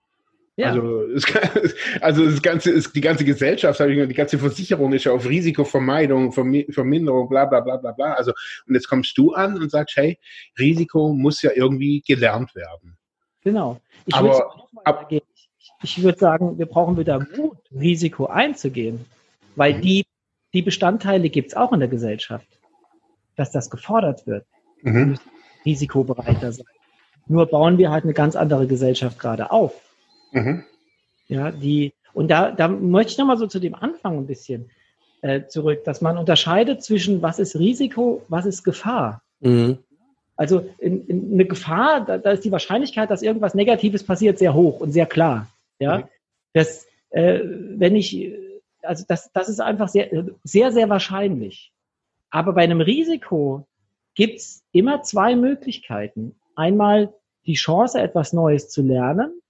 Ja. 0.60 0.72
Also, 0.72 1.04
es, 1.16 1.24
also 2.02 2.26
das 2.26 2.42
ganze, 2.42 2.72
ist, 2.72 2.94
die 2.94 3.00
ganze 3.00 3.24
Gesellschaft, 3.24 3.80
die 3.80 4.14
ganze 4.14 4.38
Versicherung 4.38 4.92
ist 4.92 5.06
ja 5.06 5.14
auf 5.14 5.26
Risikovermeidung, 5.26 6.34
Verminderung, 6.34 7.30
bla 7.30 7.46
bla 7.46 7.62
bla 7.62 7.78
bla 7.78 7.94
bla. 7.94 8.14
Also, 8.16 8.34
und 8.68 8.76
jetzt 8.76 8.90
kommst 8.90 9.18
du 9.18 9.32
an 9.32 9.58
und 9.58 9.72
sagst, 9.72 9.96
hey, 9.96 10.20
Risiko 10.60 11.14
muss 11.14 11.42
ja 11.42 11.52
irgendwie 11.56 12.02
gelernt 12.06 12.56
werden. 12.56 12.98
Genau. 13.42 13.80
Ich 14.06 14.14
Aber, 14.14 14.68
ab, 14.84 15.08
ich, 15.10 15.24
ich 15.82 16.04
würde 16.04 16.20
sagen, 16.20 16.58
wir 16.58 16.66
brauchen 16.66 16.98
wieder 16.98 17.20
Mut, 17.20 17.58
Risiko 17.72 18.26
einzugehen. 18.26 19.06
Weil 19.56 19.76
mhm. 19.76 19.82
die, 19.82 20.06
die 20.54 20.62
Bestandteile 20.62 21.30
gibt 21.30 21.50
es 21.50 21.56
auch 21.56 21.72
in 21.72 21.80
der 21.80 21.88
Gesellschaft. 21.88 22.48
Dass 23.38 23.52
das 23.52 23.70
gefordert 23.70 24.28
wird. 24.28 24.46
Mhm. 24.82 24.94
Wir 24.94 25.06
müssen 25.06 25.30
risikobereiter 25.66 26.52
sein. 26.52 26.66
Nur 27.28 27.46
bauen 27.46 27.78
wir 27.78 27.92
halt 27.92 28.04
eine 28.04 28.14
ganz 28.14 28.36
andere 28.36 28.68
Gesellschaft 28.68 29.20
gerade 29.20 29.52
auf. 29.52 29.89
Mhm. 30.32 30.64
Ja, 31.28 31.52
die, 31.52 31.94
und 32.14 32.30
da, 32.30 32.52
da 32.52 32.68
möchte 32.68 33.14
ich 33.14 33.18
nochmal 33.18 33.38
so 33.38 33.48
zu 33.48 33.60
dem 33.60 33.76
Anfang 33.76 34.18
ein 34.18 34.28
bisschen 34.28 34.70
äh, 35.22 35.46
zurück, 35.48 35.84
dass 35.84 36.02
man 36.02 36.18
unterscheidet 36.18 36.84
zwischen 36.84 37.22
was 37.22 37.40
ist 37.40 37.58
Risiko, 37.58 38.24
was 38.30 38.46
ist 38.46 38.64
Gefahr. 38.64 39.22
Mhm. 39.40 39.80
Also 40.36 40.70
in, 40.78 41.06
in 41.08 41.34
eine 41.34 41.46
Gefahr, 41.46 42.06
da, 42.06 42.18
da, 42.18 42.32
ist 42.32 42.46
die 42.46 42.52
Wahrscheinlichkeit, 42.52 43.12
dass 43.12 43.22
irgendwas 43.22 43.54
Negatives 43.54 44.04
passiert, 44.04 44.40
sehr 44.40 44.54
hoch 44.54 44.80
und 44.80 44.92
sehr 44.92 45.06
klar. 45.06 45.48
Ja, 45.80 46.00
mhm. 46.00 46.04
das, 46.54 46.88
äh, 47.10 47.42
wenn 47.44 47.96
ich, 47.96 48.34
also 48.82 49.04
das, 49.08 49.32
das 49.34 49.50
ist 49.50 49.60
einfach 49.60 49.90
sehr, 49.90 50.10
sehr, 50.44 50.72
sehr 50.72 50.90
wahrscheinlich. 50.90 51.72
Aber 52.30 52.54
bei 52.54 52.64
einem 52.64 52.82
Risiko 52.82 53.68
gibt's 54.16 54.64
immer 54.72 55.04
zwei 55.04 55.36
Möglichkeiten. 55.36 56.36
Einmal 56.56 57.14
die 57.46 57.56
Chance, 57.56 58.00
etwas 58.00 58.34
Neues 58.34 58.70
zu 58.70 58.82
lernen 58.82 59.42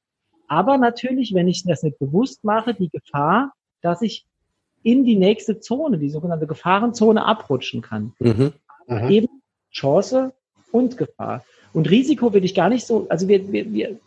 aber 0.50 0.78
natürlich, 0.78 1.34
wenn 1.34 1.48
ich 1.48 1.64
das 1.64 1.84
nicht 1.84 2.00
bewusst 2.00 2.44
mache, 2.44 2.74
die 2.74 2.90
Gefahr, 2.90 3.54
dass 3.82 4.02
ich 4.02 4.26
in 4.84 5.06
die 5.06 5.16
nächste 5.16 5.60
Zone, 5.60 5.98
die 5.98 6.10
sogenannte 6.10 6.48
Gefahrenzone, 6.48 7.24
abrutschen 7.26 7.82
kann. 7.82 8.14
Mhm. 8.20 8.54
Mhm. 8.88 9.10
Eben 9.10 9.42
Chance 9.72 10.34
und 10.72 10.98
Gefahr. 10.98 11.44
Und 11.74 11.90
Risiko 11.90 12.34
will 12.34 12.44
ich 12.44 12.56
gar 12.56 12.70
nicht 12.70 12.86
so, 12.86 13.08
also 13.10 13.28
wir, 13.28 13.52
wir, 13.52 13.72
wir, 13.72 13.98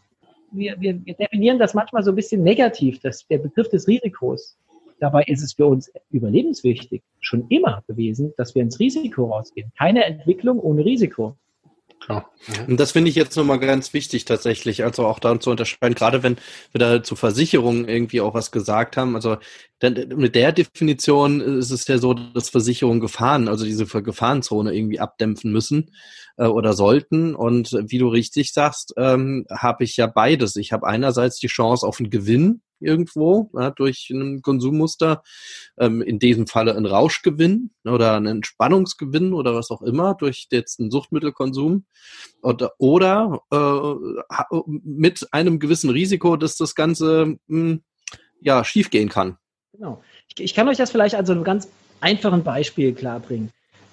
wir, 0.51 0.81
wir 0.81 0.95
definieren 0.95 1.59
das 1.59 1.75
manchmal 1.75 2.03
so 2.03 2.11
ein 2.11 2.17
bisschen 2.17 2.43
negativ, 2.43 3.01
das, 3.01 3.27
der 3.29 3.39
Begriff 3.39 3.69
des 3.69 3.87
Risikos. 3.87 4.57
Dabei 4.99 5.23
ist 5.25 5.43
es 5.43 5.55
für 5.55 5.67
uns 5.67 5.93
überlebenswichtig, 6.11 7.03
schon 7.21 7.47
immer 7.49 7.83
gewesen, 7.87 8.33
dass 8.37 8.55
wir 8.55 8.63
ins 8.63 8.79
Risiko 8.79 9.27
rausgehen. 9.27 9.73
Keine 9.77 10.05
Entwicklung 10.05 10.61
ohne 10.61 10.85
Risiko. 10.85 11.37
Klar. 12.05 12.31
Und 12.67 12.81
das 12.81 12.93
finde 12.93 13.11
ich 13.11 13.17
jetzt 13.17 13.37
nochmal 13.37 13.61
ganz 13.61 13.93
wichtig 13.93 14.25
tatsächlich, 14.25 14.83
also 14.83 15.07
auch 15.07 15.21
da 15.21 15.39
zu 15.39 15.51
unterscheiden, 15.51 15.95
gerade 15.95 16.23
wenn 16.23 16.37
wir 16.73 16.79
da 16.79 17.03
zu 17.03 17.15
Versicherungen 17.15 17.89
irgendwie 17.89 18.21
auch 18.21 18.35
was 18.35 18.51
gesagt 18.51 18.97
haben. 18.97 19.15
Also 19.15 19.37
denn 19.83 20.13
mit 20.17 20.35
der 20.35 20.53
Definition 20.53 21.41
ist 21.41 21.71
es 21.71 21.87
ja 21.87 21.99
so, 21.99 22.15
dass 22.15 22.51
Versicherungen 22.51 23.01
Gefahren, 23.01 23.49
also 23.49 23.65
diese 23.65 23.87
Gefahrenzone 23.87 24.75
irgendwie 24.75 25.01
abdämpfen 25.01 25.53
müssen 25.53 25.93
äh, 26.37 26.47
oder 26.47 26.73
sollten. 26.73 27.35
Und 27.35 27.73
wie 27.73 27.99
du 27.99 28.09
richtig 28.09 28.53
sagst, 28.53 28.95
ähm, 28.97 29.47
habe 29.51 29.85
ich 29.85 29.97
ja 29.97 30.07
beides. 30.07 30.57
Ich 30.57 30.73
habe 30.73 30.87
einerseits 30.87 31.39
die 31.39 31.49
Chance 31.49 31.87
auf 31.87 32.01
einen 32.01 32.11
Gewinn 32.11 32.63
irgendwo 32.83 33.51
ja, 33.55 33.71
durch 33.71 34.11
ein 34.11 34.43
Konsummuster, 34.43 35.23
ähm, 35.79 36.03
in 36.03 36.19
diesem 36.19 36.47
Falle 36.47 36.77
ein 36.77 36.87
Rauschgewinn 36.87 37.71
oder 37.85 38.17
ein 38.17 38.27
Entspannungsgewinn 38.27 39.33
oder 39.33 39.55
was 39.55 39.71
auch 39.71 39.83
immer 39.83 40.15
durch 40.15 40.49
jetzt 40.51 40.81
einen 40.81 40.91
Suchtmittelkonsum 40.91 41.85
oder, 42.43 42.73
oder 42.79 43.41
äh, 43.51 44.57
mit 44.85 45.29
einem 45.33 45.59
gewissen 45.59 45.91
Risiko, 45.91 46.37
dass 46.37 46.57
das 46.57 46.75
Ganze 46.75 47.37
mh, 47.47 47.71
hm, 47.71 47.83
ja 48.41 48.65
schiefgehen 48.65 49.09
kann. 49.09 49.37
Genau. 49.73 50.03
Ich, 50.29 50.43
ich, 50.43 50.55
kann 50.55 50.69
euch 50.69 50.77
das 50.77 50.91
vielleicht 50.91 51.15
an 51.15 51.27
so 51.27 51.33
einem 51.33 51.45
ganz 51.45 51.69
einfachen 52.01 52.43
Beispiel 52.43 52.93
klar 52.93 53.23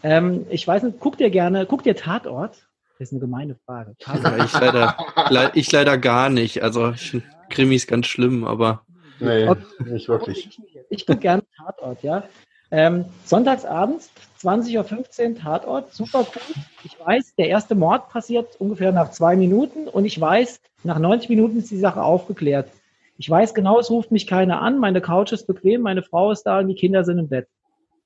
Ähm, 0.03 0.45
ich 0.49 0.67
weiß 0.67 0.83
nicht, 0.83 0.99
guckt 0.99 1.21
ihr 1.21 1.29
gerne, 1.29 1.65
guckt 1.65 1.85
ihr 1.85 1.95
Tatort? 1.95 2.67
Das 2.97 3.07
ist 3.07 3.13
eine 3.13 3.21
gemeine 3.21 3.55
Frage. 3.65 3.95
ich, 3.97 4.53
leider, 4.53 4.97
le 5.29 5.51
ich 5.53 5.71
leider 5.71 5.97
gar 5.97 6.29
nicht. 6.29 6.61
Also 6.63 6.91
ich 6.91 7.21
Krimis 7.49 7.87
ganz 7.87 8.07
schlimm, 8.07 8.43
aber. 8.43 8.85
Nee, 9.19 9.49
nicht 9.85 10.07
wirklich. 10.07 10.59
Ich, 10.89 11.05
gucke 11.05 11.19
gerne 11.19 11.43
Tatort, 11.57 12.01
ja. 12.03 12.23
Ähm, 12.71 13.05
sonntagsabends, 13.25 14.11
20.15 14.41 15.29
Uhr 15.29 15.35
Tatort, 15.35 15.93
super 15.93 16.19
cool. 16.19 16.63
Ich 16.83 16.97
weiß, 16.99 17.35
der 17.35 17.49
erste 17.49 17.75
Mord 17.75 18.09
passiert 18.09 18.55
ungefähr 18.59 18.91
nach 18.91 19.11
zwei 19.11 19.35
Minuten 19.35 19.87
und 19.87 20.05
ich 20.05 20.19
weiß, 20.19 20.61
nach 20.83 20.99
90 20.99 21.29
Minuten 21.29 21.57
ist 21.57 21.71
die 21.71 21.79
Sache 21.79 22.01
aufgeklärt. 22.01 22.69
Ich 23.17 23.29
weiß 23.29 23.53
genau, 23.53 23.79
es 23.79 23.89
ruft 23.89 24.11
mich 24.11 24.27
keiner 24.27 24.61
an, 24.61 24.79
meine 24.79 25.01
Couch 25.01 25.33
ist 25.33 25.47
bequem, 25.47 25.81
meine 25.81 26.03
Frau 26.03 26.31
ist 26.31 26.43
da 26.43 26.59
und 26.59 26.67
die 26.69 26.75
Kinder 26.75 27.03
sind 27.03 27.17
im 27.17 27.27
Bett. 27.27 27.47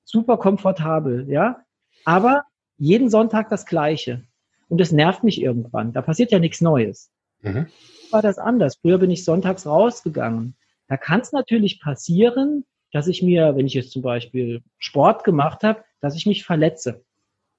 Super 0.04 0.38
komfortabel, 0.38 1.30
ja. 1.30 1.60
Aber 2.04 2.44
jeden 2.78 3.10
Sonntag 3.10 3.50
das 3.50 3.66
Gleiche 3.66 4.22
und 4.68 4.80
es 4.80 4.92
nervt 4.92 5.22
mich 5.22 5.40
irgendwann. 5.40 5.92
Da 5.92 6.02
passiert 6.02 6.32
ja 6.32 6.38
nichts 6.38 6.60
Neues. 6.60 7.10
Mhm. 7.42 7.66
War 8.14 8.22
das 8.22 8.38
anders? 8.38 8.76
Früher 8.80 8.98
bin 8.98 9.10
ich 9.10 9.24
sonntags 9.24 9.66
rausgegangen. 9.66 10.54
Da 10.86 10.96
kann 10.96 11.20
es 11.20 11.32
natürlich 11.32 11.80
passieren, 11.80 12.64
dass 12.92 13.08
ich 13.08 13.24
mir, 13.24 13.56
wenn 13.56 13.66
ich 13.66 13.74
jetzt 13.74 13.90
zum 13.90 14.02
Beispiel 14.02 14.62
Sport 14.78 15.24
gemacht 15.24 15.64
habe, 15.64 15.82
dass 16.00 16.14
ich 16.14 16.24
mich 16.24 16.44
verletze. 16.44 17.02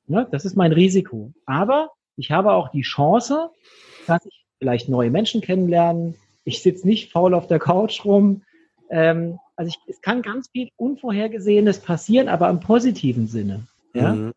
Ne? 0.08 0.28
Das 0.32 0.46
ist 0.46 0.56
mein 0.56 0.72
Risiko. 0.72 1.34
Aber 1.46 1.90
ich 2.16 2.32
habe 2.32 2.54
auch 2.54 2.70
die 2.70 2.84
Chance, 2.84 3.50
dass 4.08 4.26
ich 4.26 4.46
vielleicht 4.58 4.88
neue 4.88 5.12
Menschen 5.12 5.42
kennenlernen. 5.42 6.16
Ich 6.46 6.64
sitze 6.64 6.88
nicht 6.88 7.12
faul 7.12 7.34
auf 7.34 7.48
der 7.48 7.60
Couch 7.60 8.06
rum. 8.06 8.44
Ähm, 8.90 9.40
also 9.58 9.68
ich, 9.68 9.78
es 9.94 10.02
kann 10.02 10.22
ganz 10.22 10.48
viel 10.50 10.70
Unvorhergesehenes 10.78 11.80
passieren, 11.80 12.30
aber 12.30 12.50
im 12.50 12.62
positiven 12.62 13.28
Sinne. 13.28 13.68
Ja? 13.94 14.14
Mhm. 14.14 14.32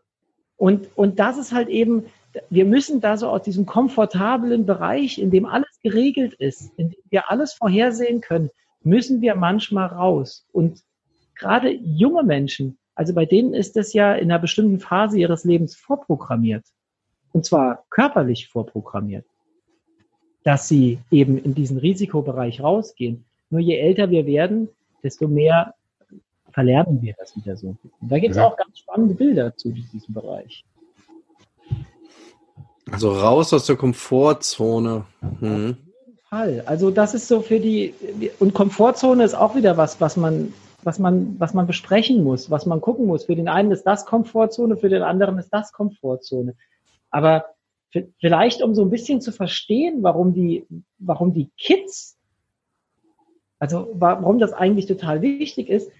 Und, 0.57 0.89
und 0.97 1.21
das 1.21 1.39
ist 1.39 1.53
halt 1.53 1.69
eben, 1.69 2.07
wir 2.51 2.65
müssen 2.65 3.01
da 3.01 3.17
so 3.17 3.29
aus 3.29 3.43
diesem 3.43 3.67
komfortablen 3.67 4.67
Bereich, 4.67 5.19
in 5.19 5.31
dem 5.31 5.47
alles 5.47 5.68
geregelt 5.83 6.35
ist, 6.35 6.73
in 6.77 6.91
dem 6.91 7.03
wir 7.11 7.31
alles 7.31 7.53
vorhersehen 7.53 8.21
können, 8.21 8.51
müssen 8.83 9.21
wir 9.21 9.35
manchmal 9.35 9.87
raus. 9.87 10.47
Und 10.53 10.83
gerade 11.35 11.71
junge 11.71 12.23
Menschen, 12.23 12.79
also 12.95 13.15
bei 13.15 13.27
denen 13.27 13.55
ist 13.55 13.77
das 13.77 13.93
ja 13.93 14.15
in 14.15 14.31
einer 14.31 14.41
bestimmten 14.41 14.81
Phase 14.81 15.19
ihres 15.19 15.45
Lebens 15.45 15.77
vorprogrammiert. 15.77 16.65
Und 17.33 17.45
zwar 17.45 17.85
körperlich 17.91 18.49
vorprogrammiert, 18.49 19.27
dass 20.43 20.69
sie 20.69 20.99
eben 21.11 21.39
in 21.39 21.55
diesen 21.55 21.79
Risikobereich 21.79 22.61
rausgehen. 22.61 23.25
Nur 23.51 23.61
je 23.61 23.79
älter 23.79 24.11
wir 24.11 24.27
werden, 24.27 24.69
desto 25.03 25.29
mehr 25.29 25.75
verlernen 26.51 27.01
wir 27.03 27.15
das 27.19 27.37
wieder 27.37 27.57
so. 27.57 27.77
Und 28.01 28.11
da 28.11 28.19
gibt 28.19 28.33
es 28.33 28.39
ja. 28.39 28.47
auch 28.47 28.57
ganz 28.57 28.79
spannende 28.79 29.15
Bilder 29.15 29.55
zu 29.57 29.71
diesem 29.71 30.15
Bereich. 30.15 30.65
Also 32.93 33.13
raus 33.13 33.53
aus 33.53 33.67
der 33.67 33.77
Komfortzone. 33.77 35.05
Mhm. 35.41 35.77
Fall. 36.29 36.63
Also 36.67 36.91
das 36.91 37.15
ist 37.15 37.29
so 37.29 37.41
für 37.41 37.59
die 37.59 37.95
und 38.39 38.53
Komfortzone 38.53 39.25
ist 39.25 39.35
auch 39.35 39.55
wieder 39.55 39.77
was, 39.77 40.01
was 40.01 40.17
man, 40.17 40.53
was 40.83 40.99
man, 40.99 41.37
was 41.39 41.55
man 41.55 41.67
besprechen 41.67 42.23
muss, 42.23 42.51
was 42.51 42.67
man 42.67 42.81
gucken 42.81 43.07
muss. 43.07 43.25
Für 43.25 43.37
den 43.37 43.49
einen 43.49 43.71
ist 43.71 43.85
das 43.85 44.05
Komfortzone, 44.05 44.77
für 44.77 44.91
den 44.91 45.03
anderen 45.03 45.39
ist 45.39 45.51
das 45.51 45.73
Komfortzone. 45.73 46.55
Aber 47.11 47.47
vielleicht 48.19 48.63
um 48.63 48.75
so 48.75 48.83
ein 48.83 48.91
bisschen 48.91 49.21
zu 49.21 49.33
verstehen, 49.33 50.03
warum 50.03 50.35
die, 50.35 50.67
warum 50.99 51.33
die 51.33 51.49
Kids, 51.57 52.19
also 53.59 53.89
warum 53.95 54.39
das 54.39 54.53
eigentlich 54.53 54.87
total 54.87 55.23
wichtig 55.23 55.71
ist, 55.71 55.91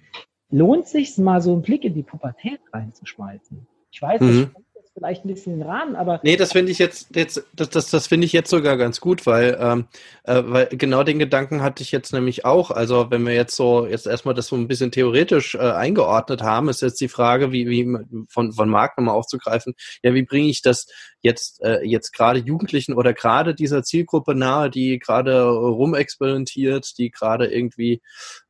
lohnt 0.51 0.87
sich 0.87 1.17
mal 1.17 1.41
so 1.41 1.53
einen 1.53 1.63
Blick 1.63 1.83
in 1.83 1.95
die 1.95 2.03
Pubertät 2.03 2.59
reinzuschmeißen. 2.71 3.65
Ich 3.91 4.01
weiß, 4.01 4.21
mhm. 4.21 4.51
das 4.53 4.63
vielleicht 4.99 5.25
ein 5.25 5.29
bisschen 5.29 5.61
ran, 5.61 5.95
aber. 5.95 6.19
Nee, 6.23 6.35
das 6.35 6.51
finde 6.51 6.71
ich 6.71 6.77
jetzt, 6.77 7.15
jetzt 7.15 7.43
das, 7.53 7.69
das, 7.69 7.89
das 7.89 8.07
finde 8.07 8.25
ich 8.25 8.33
jetzt 8.33 8.49
sogar 8.49 8.77
ganz 8.77 8.99
gut, 8.99 9.25
weil, 9.25 9.57
ähm, 9.59 9.85
äh, 10.23 10.43
weil 10.45 10.67
genau 10.67 11.03
den 11.03 11.19
Gedanken 11.19 11.61
hatte 11.61 11.81
ich 11.81 11.91
jetzt 11.91 12.11
nämlich 12.13 12.45
auch. 12.45 12.69
Also 12.69 13.09
wenn 13.09 13.25
wir 13.25 13.33
jetzt 13.33 13.55
so 13.55 13.87
jetzt 13.87 14.07
erstmal 14.07 14.35
das 14.35 14.47
so 14.47 14.55
ein 14.55 14.67
bisschen 14.67 14.91
theoretisch 14.91 15.55
äh, 15.55 15.59
eingeordnet 15.59 16.41
haben, 16.41 16.69
ist 16.69 16.81
jetzt 16.81 16.99
die 17.01 17.07
Frage, 17.07 17.51
wie, 17.51 17.69
wie 17.69 18.25
von, 18.27 18.51
von 18.51 18.69
Marc 18.69 18.97
nochmal 18.97 19.15
aufzugreifen, 19.15 19.73
ja, 20.03 20.13
wie 20.13 20.23
bringe 20.23 20.49
ich 20.49 20.61
das 20.61 20.87
jetzt, 21.21 21.61
äh, 21.61 21.83
jetzt 21.83 22.11
gerade 22.11 22.39
Jugendlichen 22.39 22.93
oder 22.93 23.13
gerade 23.13 23.53
dieser 23.53 23.83
Zielgruppe 23.83 24.35
nahe, 24.35 24.69
die 24.69 24.99
gerade 24.99 25.43
rumexperimentiert, 25.43 26.97
die 26.97 27.11
gerade 27.11 27.47
irgendwie 27.47 28.01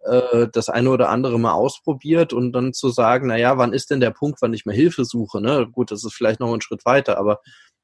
äh, 0.02 0.48
das 0.52 0.70
eine 0.70 0.90
oder 0.90 1.10
andere 1.10 1.40
mal 1.40 1.54
ausprobiert 1.54 2.34
und 2.34 2.52
dann 2.54 2.74
zu 2.74 2.90
sagen, 2.90 3.28
na 3.28 3.38
ja, 3.38 3.58
wann 3.58 3.74
ist 3.74 3.90
denn 3.90 4.00
der 4.00 4.12
Punkt, 4.12 4.42
wann 4.42 4.54
ich 4.54 4.66
mir 4.66 4.74
Hilfe 4.74 5.06
suche? 5.06 5.42
Ne? 5.42 5.68
Gut, 5.72 5.92
das 5.92 6.04
ist 6.04 6.14
vielleicht 6.14 6.40
noch 6.40 6.54
ein 6.54 6.62
Schritt 6.62 6.86
weiter, 6.86 7.18
aber 7.18 7.40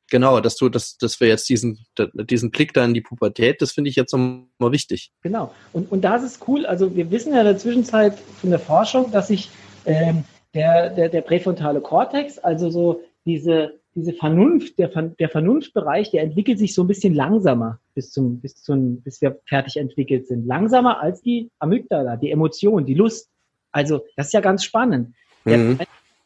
genau, 0.09 0.39
dass 0.39 0.55
du, 0.55 0.69
dass, 0.69 0.97
dass 0.97 1.19
wir 1.19 1.27
jetzt 1.27 1.49
diesen, 1.49 1.85
diesen 1.97 2.51
Blick 2.51 2.73
da 2.73 2.85
in 2.85 2.93
die 2.93 3.01
Pubertät, 3.01 3.61
das 3.61 3.71
finde 3.71 3.89
ich 3.89 3.95
jetzt 3.95 4.13
nochmal 4.13 4.71
wichtig. 4.71 5.11
Genau. 5.21 5.53
Und, 5.73 5.91
und 5.91 6.01
das 6.01 6.23
ist 6.23 6.47
cool. 6.47 6.65
Also 6.65 6.95
wir 6.95 7.09
wissen 7.11 7.33
ja 7.33 7.39
in 7.39 7.45
der 7.45 7.57
Zwischenzeit 7.57 8.17
von 8.19 8.51
der 8.51 8.59
Forschung, 8.59 9.11
dass 9.11 9.29
sich 9.29 9.49
ähm, 9.85 10.23
der, 10.53 10.89
der, 10.91 11.09
der 11.09 11.21
präfrontale 11.21 11.81
Kortex, 11.81 12.37
also 12.37 12.69
so 12.69 13.01
diese, 13.25 13.79
diese 13.95 14.13
Vernunft, 14.13 14.77
der, 14.77 14.89
der 14.89 15.29
Vernunftbereich, 15.29 16.11
der 16.11 16.23
entwickelt 16.23 16.59
sich 16.59 16.73
so 16.73 16.83
ein 16.83 16.87
bisschen 16.87 17.15
langsamer 17.15 17.79
bis 17.93 18.11
zum, 18.11 18.41
bis 18.41 18.61
zum, 18.61 19.01
bis 19.01 19.21
wir 19.21 19.39
fertig 19.45 19.77
entwickelt 19.77 20.27
sind. 20.27 20.45
Langsamer 20.45 21.01
als 21.01 21.21
die 21.21 21.49
Amygdala, 21.59 22.17
die 22.17 22.29
Emotion, 22.29 22.85
die 22.85 22.93
Lust. 22.93 23.29
Also, 23.71 24.05
das 24.17 24.27
ist 24.27 24.33
ja 24.33 24.41
ganz 24.41 24.65
spannend. 24.65 25.15
Mhm. 25.45 25.79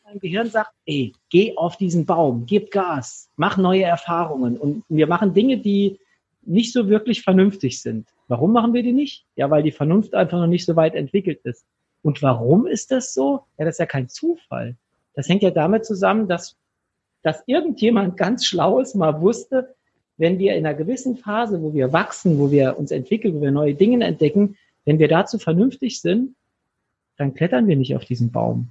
Dein 0.04 0.20
Gehirn 0.20 0.50
sagt, 0.50 0.72
ey, 0.88 1.14
geh 1.30 1.56
auf 1.56 1.78
diesen 1.78 2.08
Baum, 2.08 2.48
gib 2.48 2.72
Gas, 2.72 3.30
mach 3.36 3.58
neue 3.58 3.84
Erfahrungen. 3.84 4.58
Und 4.58 4.84
wir 4.90 5.06
machen 5.06 5.36
Dinge, 5.36 5.60
die 5.60 6.00
nicht 6.42 6.74
so 6.74 6.90
wirklich 6.90 7.22
vernünftig 7.22 7.80
sind. 7.82 8.08
Warum 8.28 8.52
machen 8.52 8.74
wir 8.74 8.82
die 8.82 8.94
nicht? 8.94 9.26
Ja, 9.36 9.52
weil 9.52 9.62
die 9.62 9.72
Vernunft 9.72 10.16
einfach 10.16 10.40
noch 10.40 10.48
nicht 10.48 10.66
so 10.66 10.76
weit 10.76 10.96
entwickelt 10.96 11.42
ist. 11.44 11.64
Und 12.02 12.24
warum 12.24 12.66
ist 12.66 12.90
das 12.90 13.14
so? 13.14 13.42
Ja, 13.60 13.66
das 13.66 13.76
ist 13.76 13.80
ja 13.80 13.86
kein 13.86 14.10
Zufall. 14.10 14.76
Das 15.14 15.30
hängt 15.30 15.44
ja 15.44 15.52
damit 15.52 15.86
zusammen, 15.86 16.28
dass 16.28 16.56
dass 17.22 17.44
irgendjemand 17.46 18.18
ganz 18.18 18.46
Schlaues 18.46 18.96
mal 18.96 19.22
wusste, 19.22 19.76
wenn 20.18 20.38
wir 20.38 20.56
in 20.56 20.66
einer 20.66 20.78
gewissen 20.78 21.18
Phase, 21.18 21.62
wo 21.62 21.74
wir 21.74 21.94
wachsen, 21.94 22.40
wo 22.40 22.52
wir 22.52 22.78
uns 22.78 22.92
entwickeln, 22.92 23.36
wo 23.36 23.42
wir 23.42 23.52
neue 23.52 23.76
Dinge 23.76 24.06
entdecken, 24.06 24.58
wenn 24.86 25.00
wir 25.00 25.08
dazu 25.08 25.40
vernünftig 25.40 26.02
sind, 26.02 26.36
dann 27.18 27.34
klettern 27.34 27.68
wir 27.68 27.76
nicht 27.76 27.96
auf 27.96 28.06
diesen 28.06 28.32
Baum. 28.32 28.70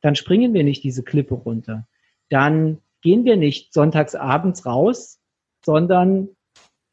Dann 0.00 0.16
springen 0.16 0.52
wir 0.54 0.64
nicht 0.64 0.82
diese 0.82 1.02
Klippe 1.02 1.34
runter. 1.34 1.86
Dann 2.28 2.78
gehen 3.02 3.24
wir 3.24 3.36
nicht 3.36 3.72
sonntags 3.72 4.14
abends 4.14 4.66
raus, 4.66 5.20
sondern 5.64 6.28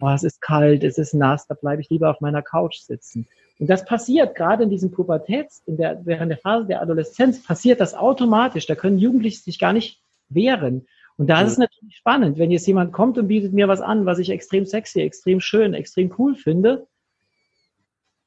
oh, 0.01 0.09
es 0.09 0.23
ist 0.23 0.41
kalt, 0.41 0.83
es 0.83 0.97
ist 0.97 1.13
nass, 1.13 1.47
da 1.47 1.55
bleibe 1.55 1.81
ich 1.81 1.89
lieber 1.89 2.09
auf 2.09 2.21
meiner 2.21 2.41
Couch 2.41 2.77
sitzen. 2.77 3.27
Und 3.59 3.69
das 3.69 3.83
passiert 3.85 4.35
gerade 4.35 4.63
in 4.63 4.69
diesem 4.69 4.91
Pubertäts, 4.91 5.61
in 5.65 5.77
der, 5.77 6.05
während 6.05 6.31
der 6.31 6.37
Phase 6.37 6.65
der 6.65 6.81
Adoleszenz, 6.81 7.43
passiert 7.43 7.79
das 7.79 7.93
automatisch. 7.93 8.65
Da 8.67 8.75
können 8.75 8.99
Jugendliche 8.99 9.41
sich 9.41 9.59
gar 9.59 9.73
nicht 9.73 10.01
wären. 10.29 10.87
Und 11.17 11.27
da 11.27 11.41
ist 11.41 11.51
es 11.51 11.57
natürlich 11.57 11.97
spannend, 11.97 12.37
wenn 12.37 12.49
jetzt 12.49 12.65
jemand 12.65 12.93
kommt 12.93 13.17
und 13.17 13.27
bietet 13.27 13.51
mir 13.51 13.67
was 13.67 13.81
an, 13.81 14.05
was 14.05 14.19
ich 14.19 14.29
extrem 14.29 14.65
sexy, 14.65 15.01
extrem 15.01 15.41
schön, 15.41 15.73
extrem 15.73 16.13
cool 16.17 16.35
finde, 16.35 16.87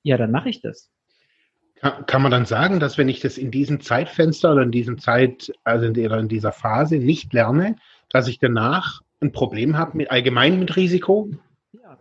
ja, 0.02 0.16
dann 0.16 0.30
mache 0.30 0.50
ich 0.50 0.60
das. 0.60 0.90
Kann, 2.06 2.22
man 2.22 2.30
dann 2.30 2.46
sagen, 2.46 2.78
dass 2.78 2.96
wenn 2.96 3.08
ich 3.08 3.20
das 3.20 3.38
in 3.38 3.50
diesem 3.50 3.80
Zeitfenster 3.80 4.52
oder 4.52 4.62
in 4.62 4.70
diesem 4.70 4.98
Zeit, 4.98 5.52
also 5.64 5.86
in, 5.86 5.94
in 5.96 6.28
dieser 6.28 6.52
Phase 6.52 6.96
nicht 6.96 7.32
lerne, 7.32 7.76
dass 8.08 8.28
ich 8.28 8.38
danach 8.38 9.00
ein 9.20 9.32
Problem 9.32 9.76
habe 9.76 9.96
mit 9.96 10.10
allgemein 10.10 10.60
mit 10.60 10.76
Risiko? 10.76 11.30
Ja. 11.72 11.98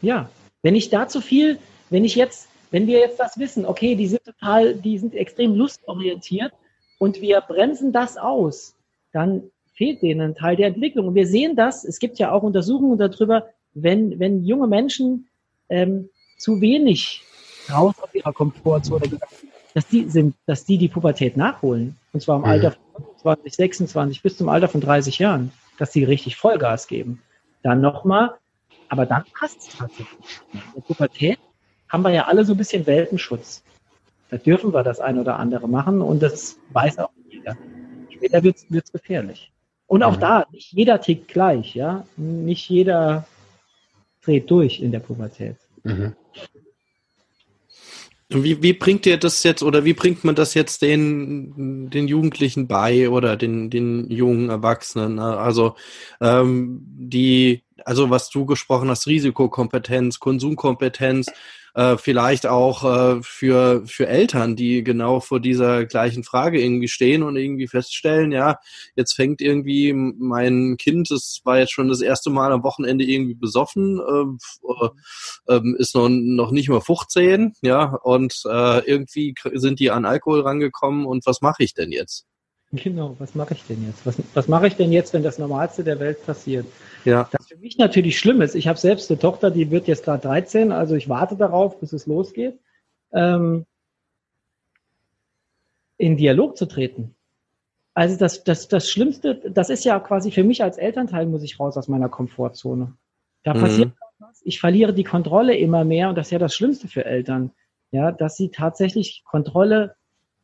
ja. 0.00 0.30
Wenn 0.62 0.76
ich 0.76 0.88
da 0.88 1.08
zu 1.08 1.20
viel, 1.20 1.58
wenn 1.90 2.04
ich 2.04 2.14
jetzt, 2.14 2.48
wenn 2.70 2.86
wir 2.86 3.00
jetzt 3.00 3.18
das 3.18 3.38
wissen, 3.38 3.66
okay, 3.66 3.96
die 3.96 4.06
sind 4.06 4.24
total, 4.24 4.76
die 4.76 4.98
sind 4.98 5.14
extrem 5.14 5.56
lustorientiert 5.56 6.52
und 6.98 7.20
wir 7.20 7.40
bremsen 7.42 7.92
das 7.92 8.16
aus, 8.16 8.76
dann 9.12 9.42
fehlt 9.74 10.02
denen 10.02 10.20
ein 10.20 10.34
Teil 10.34 10.56
der 10.56 10.68
Entwicklung. 10.68 11.08
Und 11.08 11.14
wir 11.14 11.26
sehen 11.26 11.56
das, 11.56 11.84
es 11.84 11.98
gibt 11.98 12.18
ja 12.18 12.32
auch 12.32 12.42
Untersuchungen 12.42 12.98
darüber, 12.98 13.48
wenn, 13.74 14.18
wenn 14.18 14.44
junge 14.44 14.66
Menschen 14.66 15.28
ähm, 15.68 16.08
zu 16.38 16.60
wenig 16.60 17.22
raus 17.70 17.94
aus 18.00 18.14
ihrer 18.14 18.32
Komfortzone 18.32 19.08
gegangen 19.08 19.32
sind, 19.38 19.52
dass 19.74 19.86
die 19.86 20.08
sind, 20.08 20.34
dass 20.46 20.64
die 20.64 20.78
die 20.78 20.88
Pubertät 20.88 21.36
nachholen. 21.36 21.96
Und 22.12 22.20
zwar 22.20 22.36
im 22.36 22.42
mhm. 22.42 22.48
Alter 22.48 22.70
von 22.72 23.04
25, 23.22 23.54
26 23.54 24.22
bis 24.22 24.36
zum 24.36 24.48
Alter 24.48 24.68
von 24.68 24.80
30 24.80 25.18
Jahren, 25.18 25.52
dass 25.78 25.92
sie 25.92 26.04
richtig 26.04 26.36
Vollgas 26.36 26.86
geben. 26.86 27.22
Dann 27.62 27.80
nochmal, 27.80 28.34
aber 28.88 29.06
dann 29.06 29.24
passt 29.38 29.60
es 29.60 29.76
tatsächlich. 29.76 30.40
In 30.52 30.60
der 30.74 30.80
Pubertät 30.82 31.38
haben 31.88 32.02
wir 32.02 32.10
ja 32.10 32.26
alle 32.26 32.44
so 32.44 32.52
ein 32.54 32.58
bisschen 32.58 32.86
Weltenschutz. 32.86 33.62
Da 34.30 34.36
dürfen 34.36 34.72
wir 34.72 34.82
das 34.82 35.00
ein 35.00 35.18
oder 35.18 35.38
andere 35.38 35.68
machen 35.68 36.00
und 36.00 36.22
das 36.22 36.58
weiß 36.72 36.98
auch 36.98 37.10
jeder. 37.28 37.56
Später 38.22 38.42
wird 38.44 38.56
es 38.70 38.92
gefährlich. 38.92 39.50
Und 39.86 40.02
auch 40.02 40.16
mhm. 40.16 40.20
da, 40.20 40.46
nicht 40.52 40.72
jeder 40.72 41.00
tickt 41.00 41.28
gleich, 41.28 41.74
ja. 41.74 42.06
Nicht 42.16 42.68
jeder 42.68 43.26
dreht 44.22 44.50
durch 44.50 44.80
in 44.80 44.92
der 44.92 45.00
Pubertät. 45.00 45.56
Mhm. 45.82 46.14
Wie, 48.28 48.62
wie 48.62 48.72
bringt 48.72 49.04
ihr 49.04 49.18
das 49.18 49.42
jetzt 49.42 49.62
oder 49.62 49.84
wie 49.84 49.92
bringt 49.92 50.24
man 50.24 50.34
das 50.34 50.54
jetzt 50.54 50.80
den, 50.80 51.90
den 51.90 52.08
Jugendlichen 52.08 52.66
bei 52.66 53.10
oder 53.10 53.36
den, 53.36 53.68
den 53.68 54.10
jungen 54.10 54.48
Erwachsenen? 54.48 55.18
Also 55.18 55.74
ähm, 56.20 56.80
die, 56.86 57.62
also 57.84 58.08
was 58.08 58.30
du 58.30 58.46
gesprochen 58.46 58.88
hast, 58.88 59.06
Risikokompetenz, 59.06 60.18
Konsumkompetenz, 60.18 61.26
äh, 61.74 61.96
vielleicht 61.96 62.46
auch 62.46 62.84
äh, 62.84 63.22
für, 63.22 63.82
für 63.86 64.06
Eltern, 64.06 64.56
die 64.56 64.84
genau 64.84 65.20
vor 65.20 65.40
dieser 65.40 65.84
gleichen 65.86 66.24
Frage 66.24 66.60
irgendwie 66.60 66.88
stehen 66.88 67.22
und 67.22 67.36
irgendwie 67.36 67.66
feststellen, 67.66 68.32
ja, 68.32 68.58
jetzt 68.94 69.14
fängt 69.14 69.40
irgendwie 69.40 69.92
mein 69.92 70.76
Kind, 70.76 71.10
das 71.10 71.40
war 71.44 71.58
jetzt 71.58 71.72
schon 71.72 71.88
das 71.88 72.00
erste 72.00 72.30
Mal 72.30 72.52
am 72.52 72.62
Wochenende 72.62 73.04
irgendwie 73.04 73.34
besoffen, 73.34 74.00
äh, 74.00 75.54
äh, 75.54 75.60
ist 75.78 75.94
noch, 75.94 76.08
noch 76.08 76.50
nicht 76.50 76.68
mal 76.68 76.80
15, 76.80 77.54
ja, 77.62 77.94
und 78.02 78.42
äh, 78.46 78.78
irgendwie 78.84 79.34
sind 79.54 79.80
die 79.80 79.90
an 79.90 80.04
Alkohol 80.04 80.42
rangekommen 80.42 81.06
und 81.06 81.26
was 81.26 81.40
mache 81.40 81.62
ich 81.62 81.74
denn 81.74 81.92
jetzt? 81.92 82.26
Genau, 82.74 83.16
was 83.18 83.34
mache 83.34 83.52
ich 83.52 83.64
denn 83.64 83.86
jetzt? 83.86 84.06
Was, 84.06 84.16
was 84.32 84.48
mache 84.48 84.66
ich 84.66 84.76
denn 84.76 84.92
jetzt, 84.92 85.12
wenn 85.12 85.22
das 85.22 85.38
Normalste 85.38 85.84
der 85.84 86.00
Welt 86.00 86.24
passiert? 86.24 86.64
Ja. 87.04 87.28
Das 87.30 87.51
mich 87.62 87.78
natürlich 87.78 88.18
schlimm 88.18 88.42
ist. 88.42 88.54
Ich 88.54 88.68
habe 88.68 88.78
selbst 88.78 89.10
eine 89.10 89.18
Tochter, 89.18 89.50
die 89.50 89.70
wird 89.70 89.86
jetzt 89.86 90.04
gerade 90.04 90.22
13, 90.22 90.72
also 90.72 90.94
ich 90.96 91.08
warte 91.08 91.36
darauf, 91.36 91.78
bis 91.80 91.92
es 91.92 92.06
losgeht, 92.06 92.58
ähm, 93.12 93.66
in 95.96 96.16
Dialog 96.16 96.56
zu 96.56 96.66
treten. 96.66 97.14
Also 97.94 98.18
das, 98.18 98.42
das, 98.42 98.68
das 98.68 98.90
Schlimmste, 98.90 99.36
das 99.36 99.70
ist 99.70 99.84
ja 99.84 100.00
quasi 100.00 100.30
für 100.30 100.44
mich 100.44 100.62
als 100.62 100.76
Elternteil, 100.76 101.26
muss 101.26 101.42
ich 101.42 101.60
raus 101.60 101.76
aus 101.76 101.88
meiner 101.88 102.08
Komfortzone. 102.08 102.94
Da 103.44 103.54
mhm. 103.54 103.60
passiert 103.60 103.92
was. 104.18 104.40
Ich 104.44 104.58
verliere 104.58 104.92
die 104.92 105.04
Kontrolle 105.04 105.56
immer 105.56 105.84
mehr 105.84 106.08
und 106.08 106.16
das 106.16 106.28
ist 106.28 106.32
ja 106.32 106.38
das 106.38 106.54
Schlimmste 106.54 106.88
für 106.88 107.04
Eltern. 107.04 107.52
Ja, 107.90 108.10
dass 108.10 108.36
sie 108.36 108.48
tatsächlich 108.48 109.22
Kontrolle 109.24 109.94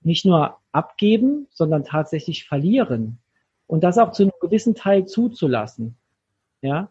nicht 0.03 0.27
nur 0.27 0.59
abgeben, 0.71 1.49
sondern 1.51 1.85
tatsächlich 1.85 2.45
verlieren. 2.45 3.19
Und 3.67 3.83
das 3.83 3.99
auch 3.99 4.13
zu 4.13 4.25
einem 4.25 4.33
gewissen 4.41 4.75
Teil 4.75 5.07
zuzulassen. 5.07 5.97
Ja. 6.61 6.91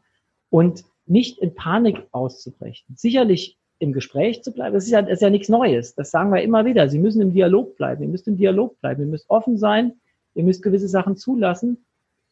Und 0.49 0.83
nicht 1.05 1.39
in 1.39 1.55
Panik 1.55 2.07
auszubrechen. 2.11 2.95
Sicherlich 2.95 3.57
im 3.79 3.93
Gespräch 3.93 4.43
zu 4.43 4.51
bleiben, 4.51 4.73
das 4.73 4.85
ist 4.85 4.91
ja, 4.91 5.01
das 5.01 5.13
ist 5.13 5.21
ja 5.21 5.29
nichts 5.29 5.49
Neues. 5.49 5.95
Das 5.95 6.11
sagen 6.11 6.31
wir 6.33 6.41
immer 6.41 6.65
wieder. 6.65 6.89
Sie 6.89 6.99
müssen 6.99 7.21
im 7.21 7.33
Dialog 7.33 7.77
bleiben. 7.77 8.03
Ihr 8.03 8.09
müsst 8.09 8.27
im 8.27 8.37
Dialog 8.37 8.79
bleiben. 8.81 9.03
Ihr 9.03 9.07
müsst 9.07 9.29
offen 9.29 9.57
sein. 9.57 9.93
Ihr 10.33 10.43
müsst 10.43 10.63
gewisse 10.63 10.87
Sachen 10.87 11.15
zulassen. 11.15 11.85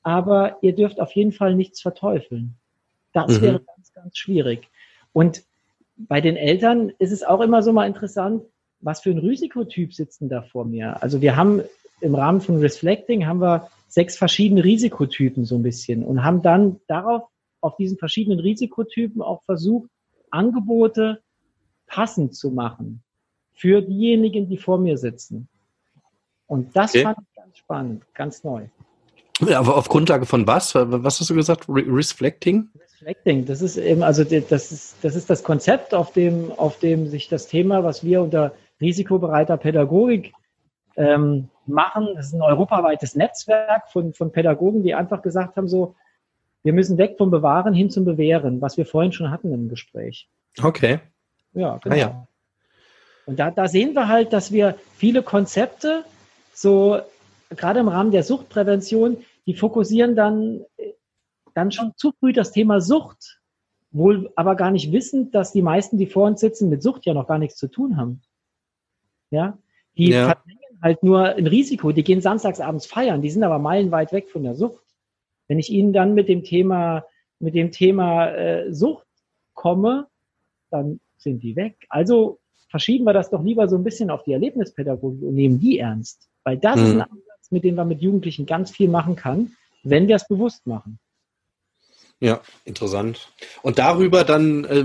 Aber 0.04 0.58
ihr 0.62 0.76
dürft 0.76 1.00
auf 1.00 1.12
jeden 1.14 1.32
Fall 1.32 1.56
nichts 1.56 1.82
verteufeln. 1.82 2.56
Das 3.14 3.40
mhm. 3.40 3.42
wäre 3.42 3.60
ganz, 3.62 3.94
ganz 3.94 4.18
schwierig. 4.18 4.68
Und 5.14 5.44
bei 5.98 6.20
den 6.20 6.36
Eltern 6.36 6.92
ist 7.00 7.12
es 7.12 7.24
auch 7.24 7.42
immer 7.42 7.64
so 7.64 7.72
mal 7.72 7.88
interessant, 7.88 8.44
was 8.82 9.02
für 9.02 9.12
ein 9.12 9.18
Risikotyp 9.18 9.94
sitzt 9.94 10.22
denn 10.22 10.30
da 10.30 10.42
vor 10.42 10.66
mir? 10.66 11.02
Also 11.02 11.22
wir 11.22 11.36
haben 11.36 11.62
im 12.02 12.16
Rahmen 12.16 12.42
von 12.42 12.60
Reflecting 12.60 13.26
haben 13.26 13.40
wir 13.40 13.70
sechs 13.88 14.18
verschiedene 14.18 14.64
Risikotypen 14.64 15.46
so 15.46 15.56
ein 15.56 15.64
bisschen 15.64 16.04
und 16.04 16.24
haben 16.24 16.42
dann 16.42 16.80
darauf, 16.88 17.24
auf 17.66 17.76
diesen 17.76 17.98
verschiedenen 17.98 18.40
Risikotypen 18.40 19.22
auch 19.22 19.44
versucht, 19.44 19.90
Angebote 20.30 21.22
passend 21.88 22.36
zu 22.36 22.52
machen 22.52 23.04
für 23.54 23.82
diejenigen, 23.82 24.48
die 24.50 24.58
vor 24.58 24.78
mir 24.78 24.98
sitzen. 24.98 25.48
Und 26.48 26.76
das 26.76 26.92
okay. 26.92 27.04
fand 27.04 27.18
ich 27.20 27.36
ganz 27.36 27.58
spannend, 27.58 28.06
ganz 28.14 28.44
neu. 28.44 28.68
Aber 29.54 29.76
auf 29.76 29.90
Grundlage 29.90 30.26
von 30.26 30.48
was? 30.48 30.76
Was 30.76 31.20
hast 31.20 31.30
du 31.30 31.36
gesagt? 31.36 31.68
Re 31.68 31.84
Reflecting? 31.88 32.70
Reflecting, 32.76 33.46
das 33.46 33.62
ist 33.62 33.78
eben, 33.78 34.04
also 34.04 34.24
das 34.24 34.72
ist, 34.72 34.96
das 35.02 35.16
ist 35.16 35.30
das 35.30 35.44
Konzept, 35.44 35.94
auf 35.94 36.14
dem, 36.14 36.52
auf 36.54 36.80
dem 36.80 37.08
sich 37.08 37.28
das 37.28 37.48
Thema, 37.48 37.84
was 37.84 38.04
wir 38.04 38.22
unter 38.22 38.54
risikobereiter 38.80 39.58
Pädagogik 39.58 40.34
ähm, 40.96 41.50
machen. 41.66 42.10
Das 42.16 42.28
ist 42.28 42.34
ein 42.34 42.42
europaweites 42.42 43.16
Netzwerk 43.16 43.90
von, 43.92 44.14
von 44.14 44.32
Pädagogen, 44.32 44.84
die 44.84 44.96
einfach 44.96 45.22
gesagt 45.22 45.58
haben, 45.58 45.68
so, 45.68 45.96
wir 46.66 46.74
müssen 46.74 46.98
weg 46.98 47.16
vom 47.20 47.30
Bewahren 47.30 47.76
hin 47.76 47.92
zum 47.92 48.06
Bewähren, 48.06 48.60
was 48.60 48.76
wir 48.76 48.88
vorhin 48.88 49.12
schon 49.12 49.30
hatten 49.30 49.54
im 49.54 49.70
Gespräch. 49.70 50.28
Okay. 50.62 51.00
Ja, 51.54 51.78
genau. 51.78 51.96
Ah, 51.96 51.98
ja. 52.00 52.28
Und 53.28 53.38
da, 53.38 53.52
da 53.52 53.68
sehen 53.68 53.94
wir 53.94 54.08
halt, 54.08 54.34
dass 54.34 54.52
wir 54.52 54.76
viele 54.98 55.22
Konzepte, 55.22 56.04
so 56.56 57.00
gerade 57.52 57.80
im 57.82 57.88
Rahmen 57.88 58.10
der 58.10 58.24
Suchtprävention, 58.24 59.18
die 59.46 59.54
fokussieren 59.54 60.16
dann, 60.16 60.66
dann 61.54 61.72
schon 61.72 61.94
zu 61.98 62.14
früh 62.20 62.34
das 62.34 62.52
Thema 62.52 62.82
Sucht, 62.82 63.40
wohl 63.92 64.32
aber 64.36 64.56
gar 64.56 64.72
nicht 64.72 64.92
wissend, 64.92 65.36
dass 65.36 65.52
die 65.52 65.62
meisten, 65.62 66.00
die 66.00 66.08
vor 66.08 66.26
uns 66.26 66.40
sitzen, 66.40 66.70
mit 66.70 66.82
Sucht 66.82 67.06
ja 67.06 67.14
noch 67.14 67.28
gar 67.28 67.38
nichts 67.38 67.58
zu 67.58 67.68
tun 67.68 67.96
haben. 67.96 68.24
Ja, 69.30 69.60
die 69.98 70.10
ja. 70.10 70.26
verdrängen 70.26 70.82
halt 70.82 71.04
nur 71.04 71.26
ein 71.26 71.46
Risiko. 71.46 71.92
Die 71.92 72.04
gehen 72.04 72.22
samstags 72.22 72.60
abends 72.60 72.88
feiern. 72.88 73.22
Die 73.22 73.30
sind 73.30 73.44
aber 73.44 73.60
meilenweit 73.60 74.12
weg 74.12 74.32
von 74.32 74.42
der 74.42 74.56
Sucht. 74.56 74.85
Wenn 75.48 75.60
ich 75.60 75.70
ihnen 75.70 75.94
dann 75.94 76.14
mit 76.14 76.30
dem 76.30 76.44
Thema, 76.44 77.06
mit 77.40 77.56
dem 77.56 77.72
Thema 77.72 78.30
äh, 78.30 78.74
Sucht 78.74 79.06
komme, 79.54 80.08
dann 80.70 81.00
sind 81.18 81.44
die 81.44 81.56
weg. 81.56 81.76
Also 81.90 82.40
verschieben 82.70 83.06
wir 83.06 83.14
das 83.14 83.30
doch 83.30 83.44
lieber 83.44 83.68
so 83.68 83.76
ein 83.76 83.84
bisschen 83.84 84.10
auf 84.10 84.24
die 84.24 84.34
Erlebnispädagogik 84.34 85.24
und 85.24 85.36
nehmen 85.36 85.60
die 85.60 85.80
ernst. 85.80 86.30
Weil 86.44 86.58
das 86.58 86.78
mhm. 86.78 86.84
ist 86.84 86.92
ein 86.94 87.02
Ansatz, 87.02 87.52
mit 87.52 87.64
dem 87.64 87.76
man 87.76 87.88
mit 87.88 88.02
Jugendlichen 88.02 88.46
ganz 88.46 88.72
viel 88.72 88.90
machen 88.90 89.16
kann, 89.16 89.54
wenn 89.84 90.08
wir 90.08 90.16
es 90.16 90.28
bewusst 90.28 90.66
machen. 90.68 91.00
Ja, 92.22 92.42
interessant. 92.64 93.34
Und 93.62 93.78
darüber 93.78 94.24
dann 94.24 94.64
äh, 94.64 94.80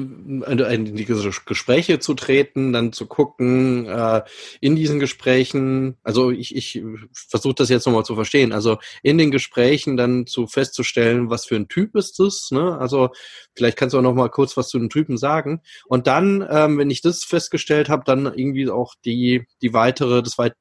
in 0.74 0.96
diese 0.96 1.30
Gespräche 1.46 2.00
zu 2.00 2.14
treten, 2.14 2.72
dann 2.72 2.92
zu 2.92 3.06
gucken, 3.06 3.86
äh, 3.86 4.22
in 4.60 4.74
diesen 4.74 4.98
Gesprächen, 4.98 5.96
also 6.02 6.32
ich, 6.32 6.56
ich 6.56 6.82
versuche 7.12 7.54
das 7.54 7.68
jetzt 7.68 7.86
nochmal 7.86 8.04
zu 8.04 8.16
verstehen, 8.16 8.52
also 8.52 8.78
in 9.04 9.16
den 9.16 9.30
Gesprächen 9.30 9.96
dann 9.96 10.26
zu 10.26 10.48
festzustellen, 10.48 11.30
was 11.30 11.46
für 11.46 11.54
ein 11.54 11.68
Typ 11.68 11.94
ist 11.94 12.18
das, 12.18 12.50
ne? 12.50 12.76
Also 12.78 13.10
vielleicht 13.54 13.78
kannst 13.78 13.94
du 13.94 13.98
auch 13.98 14.02
nochmal 14.02 14.30
kurz 14.30 14.56
was 14.56 14.68
zu 14.68 14.80
den 14.80 14.90
Typen 14.90 15.16
sagen. 15.16 15.62
Und 15.86 16.08
dann, 16.08 16.44
ähm, 16.50 16.78
wenn 16.78 16.90
ich 16.90 17.00
das 17.00 17.22
festgestellt 17.22 17.88
habe, 17.88 18.02
dann 18.04 18.26
irgendwie 18.26 18.68
auch 18.70 18.96
die, 19.04 19.46
die 19.62 19.72
weitere, 19.72 20.24
das 20.24 20.36
weit, 20.36 20.54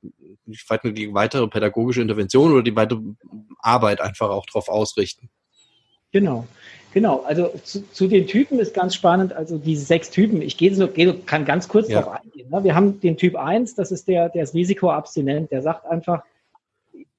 die 0.45 1.13
weitere 1.13 1.47
pädagogische 1.47 2.03
Intervention 2.03 2.53
oder 2.53 2.62
die 2.62 2.75
weitere 2.75 2.99
Arbeit 3.60 4.01
einfach 4.01 4.29
auch 4.29 4.45
drauf 4.45 4.69
ausrichten. 4.69 5.32
Genau. 6.12 6.48
Genau, 6.91 7.22
also 7.22 7.50
zu, 7.63 7.88
zu, 7.91 8.08
den 8.08 8.26
Typen 8.26 8.58
ist 8.58 8.74
ganz 8.74 8.95
spannend, 8.95 9.32
also 9.34 9.60
diese 9.60 9.86
sechs 9.86 10.10
Typen, 10.10 10.41
ich 10.41 10.58
gehe 10.58 10.74
so, 10.74 10.88
gehe, 10.88 11.13
kann 11.13 11.45
ganz 11.45 11.67
kurz 11.67 11.88
ja. 11.88 12.02
darauf 12.02 12.19
eingehen. 12.19 12.50
Ne? 12.50 12.63
Wir 12.63 12.74
haben 12.74 13.00
den 13.00 13.15
Typ 13.15 13.36
1, 13.36 13.76
das 13.76 13.91
ist 13.91 14.08
der, 14.08 14.30
der 14.30 14.43
ist 14.43 14.56
risikoabstinent, 14.56 15.52
der 15.52 15.62
sagt 15.62 15.86
einfach, 15.86 16.24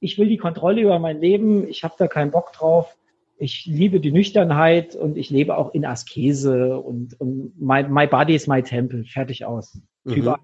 ich 0.01 0.19
will 0.19 0.29
die 0.29 0.39
Kontrolle 0.39 0.81
über 0.81 0.99
mein 0.99 1.21
Leben, 1.21 1.69
ich 1.69 1.85
habe 1.85 1.95
da 1.99 2.09
keinen 2.09 2.33
Bock 2.33 2.53
drauf, 2.53 2.97
ich 3.39 3.65
liebe 3.67 4.01
die 4.01 4.11
Nüchternheit 4.11 4.97
und 4.97 5.17
ich 5.17 5.31
lebe 5.31 5.57
auch 5.57 5.73
in 5.73 5.85
Askese 5.85 6.79
und, 6.79 7.19
und 7.21 7.53
my, 7.61 7.85
my 7.85 8.09
body 8.09 8.35
is 8.35 8.49
my 8.49 8.63
temple, 8.63 9.05
fertig 9.05 9.45
aus. 9.45 9.79
Mhm. 10.03 10.15
Typ 10.15 10.27
1. 10.27 10.39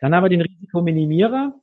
Dann 0.00 0.14
haben 0.16 0.24
wir 0.24 0.30
den 0.30 0.40
Risikominimierer, 0.40 1.54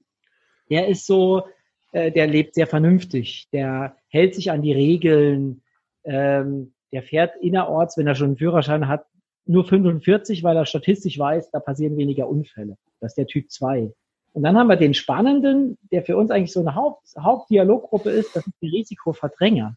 der 0.70 0.88
ist 0.88 1.06
so, 1.06 1.44
äh, 1.92 2.10
der 2.10 2.28
lebt 2.28 2.56
sehr 2.56 2.68
vernünftig, 2.68 3.50
der 3.52 3.98
hält 4.08 4.34
sich 4.34 4.50
an 4.50 4.62
die 4.62 4.72
Regeln, 4.72 5.62
ähm, 6.10 6.74
der 6.91 7.04
fährt 7.04 7.36
innerorts, 7.39 7.98
wenn 7.98 8.08
er 8.08 8.15
schon 8.15 8.28
einen 8.28 8.38
Führerschein 8.38 8.88
hat, 8.88 9.06
nur 9.45 9.63
45, 9.63 10.43
weil 10.43 10.58
er 10.58 10.65
statistisch 10.65 11.17
weiß, 11.17 11.52
da 11.52 11.60
passieren 11.60 11.98
weniger 11.98 12.28
Unfälle. 12.28 12.78
Das 13.00 13.12
ist 13.12 13.17
der 13.17 13.28
Typ 13.28 13.50
2. 13.52 13.91
Und 14.34 14.43
dann 14.43 14.58
haben 14.58 14.67
wir 14.67 14.76
den 14.76 14.93
Spannenden, 14.93 15.78
der 15.91 16.04
für 16.04 16.17
uns 16.17 16.32
eigentlich 16.32 16.54
so 16.54 16.60
eine 16.60 16.76
Haupt, 16.76 17.04
Hauptdialoggruppe 17.19 18.10
ist, 18.10 18.36
das 18.36 18.45
ist 18.45 18.56
die 18.62 18.69
Risikoverdränger. 18.69 19.76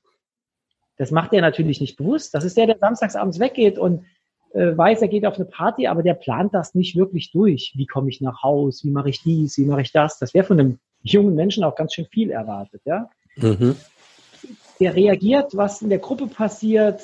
Das 0.97 1.11
macht 1.11 1.33
er 1.33 1.41
natürlich 1.41 1.81
nicht 1.81 1.97
bewusst. 1.97 2.35
Das 2.35 2.45
ist 2.45 2.57
der, 2.57 2.67
der 2.67 2.79
samstagsabends 2.79 3.39
weggeht 3.39 3.79
und 3.79 4.05
äh, 4.53 4.77
weiß, 4.77 5.03
er 5.03 5.09
geht 5.09 5.25
auf 5.25 5.37
eine 5.37 5.47
Party, 5.47 5.87
aber 5.87 6.03
der 6.03 6.15
plant 6.15 6.55
das 6.55 6.75
nicht 6.75 6.97
wirklich 6.97 7.33
durch. 7.33 7.73
Wie 7.77 7.87
komme 7.87 8.11
ich 8.11 8.21
nach 8.21 8.43
Haus? 8.43 8.85
Wie 8.85 8.91
mache 8.91 9.09
ich 9.09 9.23
dies? 9.23 9.57
Wie 9.57 9.65
mache 9.65 9.83
ich 9.83 9.93
das? 9.93 10.19
Das 10.19 10.35
wäre 10.35 10.45
von 10.45 10.61
einem 10.61 10.79
jungen 11.03 11.35
Menschen 11.35 11.65
auch 11.65 11.75
ganz 11.75 11.95
schön 11.95 12.07
viel 12.07 12.31
erwartet, 12.31 12.83
ja. 12.85 13.09
Mhm. 13.37 13.77
Der 14.83 14.97
reagiert, 14.97 15.57
was 15.57 15.81
in 15.81 15.91
der 15.91 16.01
Gruppe 16.01 16.27
passiert, 16.27 17.03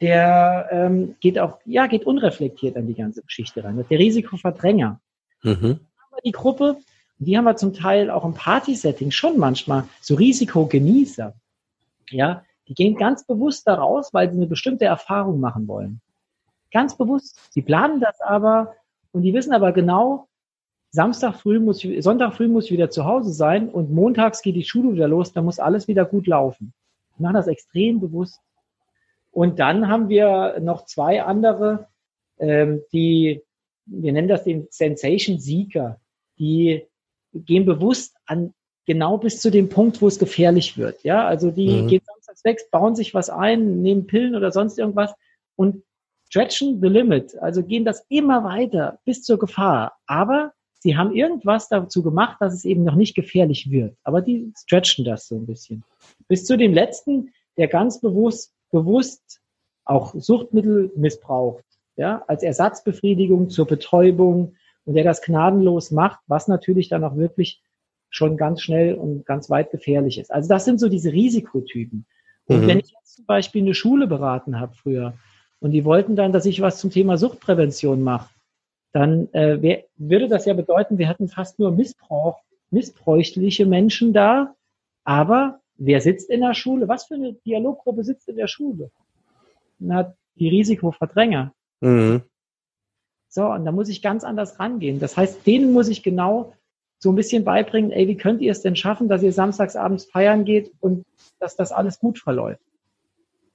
der 0.00 0.68
ähm, 0.70 1.14
geht 1.20 1.38
auch, 1.38 1.58
ja, 1.66 1.86
geht 1.86 2.06
unreflektiert 2.06 2.74
an 2.74 2.86
die 2.86 2.94
ganze 2.94 3.20
Geschichte 3.20 3.62
rein. 3.62 3.84
Der 3.90 3.98
Risikoverdränger. 3.98 4.98
Mhm. 5.42 5.80
Die 6.24 6.32
Gruppe, 6.32 6.78
die 7.18 7.36
haben 7.36 7.44
wir 7.44 7.56
zum 7.56 7.74
Teil 7.74 8.10
auch 8.10 8.24
im 8.24 8.32
Party-Setting 8.32 9.10
schon 9.10 9.36
manchmal, 9.36 9.84
so 10.00 10.14
Risikogenießer. 10.14 11.34
Ja, 12.08 12.44
die 12.66 12.72
gehen 12.72 12.96
ganz 12.96 13.26
bewusst 13.26 13.68
da 13.68 13.74
raus, 13.74 14.08
weil 14.14 14.30
sie 14.30 14.38
eine 14.38 14.46
bestimmte 14.46 14.86
Erfahrung 14.86 15.38
machen 15.38 15.68
wollen. 15.68 16.00
Ganz 16.72 16.96
bewusst. 16.96 17.38
Sie 17.52 17.60
planen 17.60 18.00
das 18.00 18.22
aber 18.22 18.74
und 19.12 19.20
die 19.20 19.34
wissen 19.34 19.52
aber 19.52 19.72
genau, 19.72 20.28
Samstag 20.92 21.34
früh 21.34 21.60
muss 21.60 21.84
ich, 21.84 22.02
Sonntag 22.02 22.32
früh 22.32 22.48
muss 22.48 22.64
ich 22.64 22.70
wieder 22.72 22.88
zu 22.88 23.04
Hause 23.04 23.34
sein 23.34 23.68
und 23.68 23.92
montags 23.92 24.40
geht 24.40 24.56
die 24.56 24.64
Schule 24.64 24.94
wieder 24.94 25.08
los, 25.08 25.34
da 25.34 25.42
muss 25.42 25.58
alles 25.58 25.88
wieder 25.88 26.06
gut 26.06 26.26
laufen. 26.26 26.72
Die 27.16 27.22
machen 27.22 27.34
das 27.34 27.46
extrem 27.46 28.00
bewusst. 28.00 28.40
Und 29.30 29.58
dann 29.58 29.88
haben 29.88 30.08
wir 30.08 30.60
noch 30.60 30.84
zwei 30.84 31.22
andere, 31.22 31.88
ähm, 32.38 32.82
die, 32.92 33.42
wir 33.86 34.12
nennen 34.12 34.28
das 34.28 34.44
den 34.44 34.66
Sensation 34.70 35.38
Seeker, 35.38 36.00
die 36.38 36.86
gehen 37.32 37.64
bewusst 37.64 38.16
an 38.26 38.52
genau 38.86 39.16
bis 39.16 39.40
zu 39.40 39.50
dem 39.50 39.68
Punkt, 39.68 40.02
wo 40.02 40.08
es 40.08 40.18
gefährlich 40.18 40.76
wird. 40.76 41.02
Ja, 41.02 41.26
also 41.26 41.50
die 41.50 41.82
mhm. 41.82 41.88
gehen 41.88 42.02
samstags 42.04 42.44
weg, 42.44 42.70
bauen 42.70 42.94
sich 42.94 43.14
was 43.14 43.30
ein, 43.30 43.80
nehmen 43.80 44.06
Pillen 44.06 44.34
oder 44.36 44.52
sonst 44.52 44.78
irgendwas 44.78 45.14
und 45.56 45.82
stretchen 46.28 46.80
the 46.80 46.88
limit, 46.88 47.36
also 47.38 47.62
gehen 47.62 47.84
das 47.84 48.04
immer 48.08 48.42
weiter 48.42 48.98
bis 49.04 49.22
zur 49.22 49.38
Gefahr. 49.38 49.98
Aber 50.06 50.52
sie 50.82 50.96
haben 50.96 51.14
irgendwas 51.14 51.68
dazu 51.68 52.02
gemacht, 52.02 52.38
dass 52.40 52.52
es 52.52 52.64
eben 52.64 52.82
noch 52.82 52.96
nicht 52.96 53.14
gefährlich 53.14 53.70
wird. 53.70 53.96
Aber 54.02 54.20
die 54.20 54.52
stretchen 54.56 55.04
das 55.04 55.28
so 55.28 55.36
ein 55.36 55.46
bisschen. 55.46 55.84
Bis 56.28 56.44
zu 56.44 56.56
dem 56.56 56.74
letzten, 56.74 57.32
der 57.56 57.68
ganz 57.68 58.00
bewusst, 58.00 58.52
bewusst 58.70 59.40
auch 59.84 60.14
Suchtmittel 60.14 60.90
missbraucht, 60.96 61.64
ja, 61.96 62.22
als 62.26 62.42
Ersatzbefriedigung 62.42 63.48
zur 63.48 63.66
Betäubung 63.66 64.54
und 64.84 64.94
der 64.94 65.04
das 65.04 65.22
gnadenlos 65.22 65.92
macht, 65.92 66.20
was 66.26 66.48
natürlich 66.48 66.88
dann 66.88 67.04
auch 67.04 67.16
wirklich 67.16 67.62
schon 68.10 68.36
ganz 68.36 68.60
schnell 68.60 68.94
und 68.94 69.24
ganz 69.24 69.50
weit 69.50 69.70
gefährlich 69.70 70.18
ist. 70.18 70.32
Also 70.32 70.48
das 70.48 70.64
sind 70.64 70.80
so 70.80 70.88
diese 70.88 71.12
Risikotypen. 71.12 72.06
Und 72.46 72.62
mhm. 72.62 72.66
wenn 72.66 72.80
ich 72.80 72.90
jetzt 72.90 73.16
zum 73.16 73.26
Beispiel 73.26 73.62
eine 73.62 73.74
Schule 73.74 74.06
beraten 74.06 74.58
habe 74.58 74.74
früher 74.74 75.14
und 75.60 75.70
die 75.70 75.84
wollten 75.84 76.16
dann, 76.16 76.32
dass 76.32 76.44
ich 76.44 76.60
was 76.60 76.78
zum 76.78 76.90
Thema 76.90 77.16
Suchtprävention 77.16 78.02
mache, 78.02 78.31
dann 78.92 79.32
äh, 79.32 79.60
wär, 79.62 79.84
würde 79.96 80.28
das 80.28 80.44
ja 80.44 80.54
bedeuten, 80.54 80.98
wir 80.98 81.08
hatten 81.08 81.28
fast 81.28 81.58
nur 81.58 81.70
Missbrauch, 81.70 82.40
missbräuchliche 82.70 83.66
Menschen 83.66 84.12
da. 84.12 84.54
Aber 85.04 85.60
wer 85.76 86.00
sitzt 86.00 86.30
in 86.30 86.40
der 86.40 86.54
Schule? 86.54 86.88
Was 86.88 87.04
für 87.04 87.14
eine 87.14 87.32
Dialoggruppe 87.32 88.04
sitzt 88.04 88.28
in 88.28 88.36
der 88.36 88.48
Schule? 88.48 88.90
Na, 89.78 90.14
die 90.36 90.48
Risikoverdränger. 90.48 91.52
Mhm. 91.80 92.22
So, 93.28 93.46
und 93.46 93.64
da 93.64 93.72
muss 93.72 93.88
ich 93.88 94.02
ganz 94.02 94.24
anders 94.24 94.60
rangehen. 94.60 95.00
Das 95.00 95.16
heißt, 95.16 95.46
denen 95.46 95.72
muss 95.72 95.88
ich 95.88 96.02
genau 96.02 96.52
so 96.98 97.10
ein 97.10 97.16
bisschen 97.16 97.44
beibringen, 97.44 97.90
ey, 97.90 98.06
wie 98.06 98.16
könnt 98.16 98.42
ihr 98.42 98.52
es 98.52 98.62
denn 98.62 98.76
schaffen, 98.76 99.08
dass 99.08 99.22
ihr 99.22 99.32
samstagsabends 99.32 100.04
feiern 100.04 100.44
geht 100.44 100.70
und 100.80 101.04
dass 101.40 101.56
das 101.56 101.72
alles 101.72 101.98
gut 101.98 102.18
verläuft? 102.18 102.62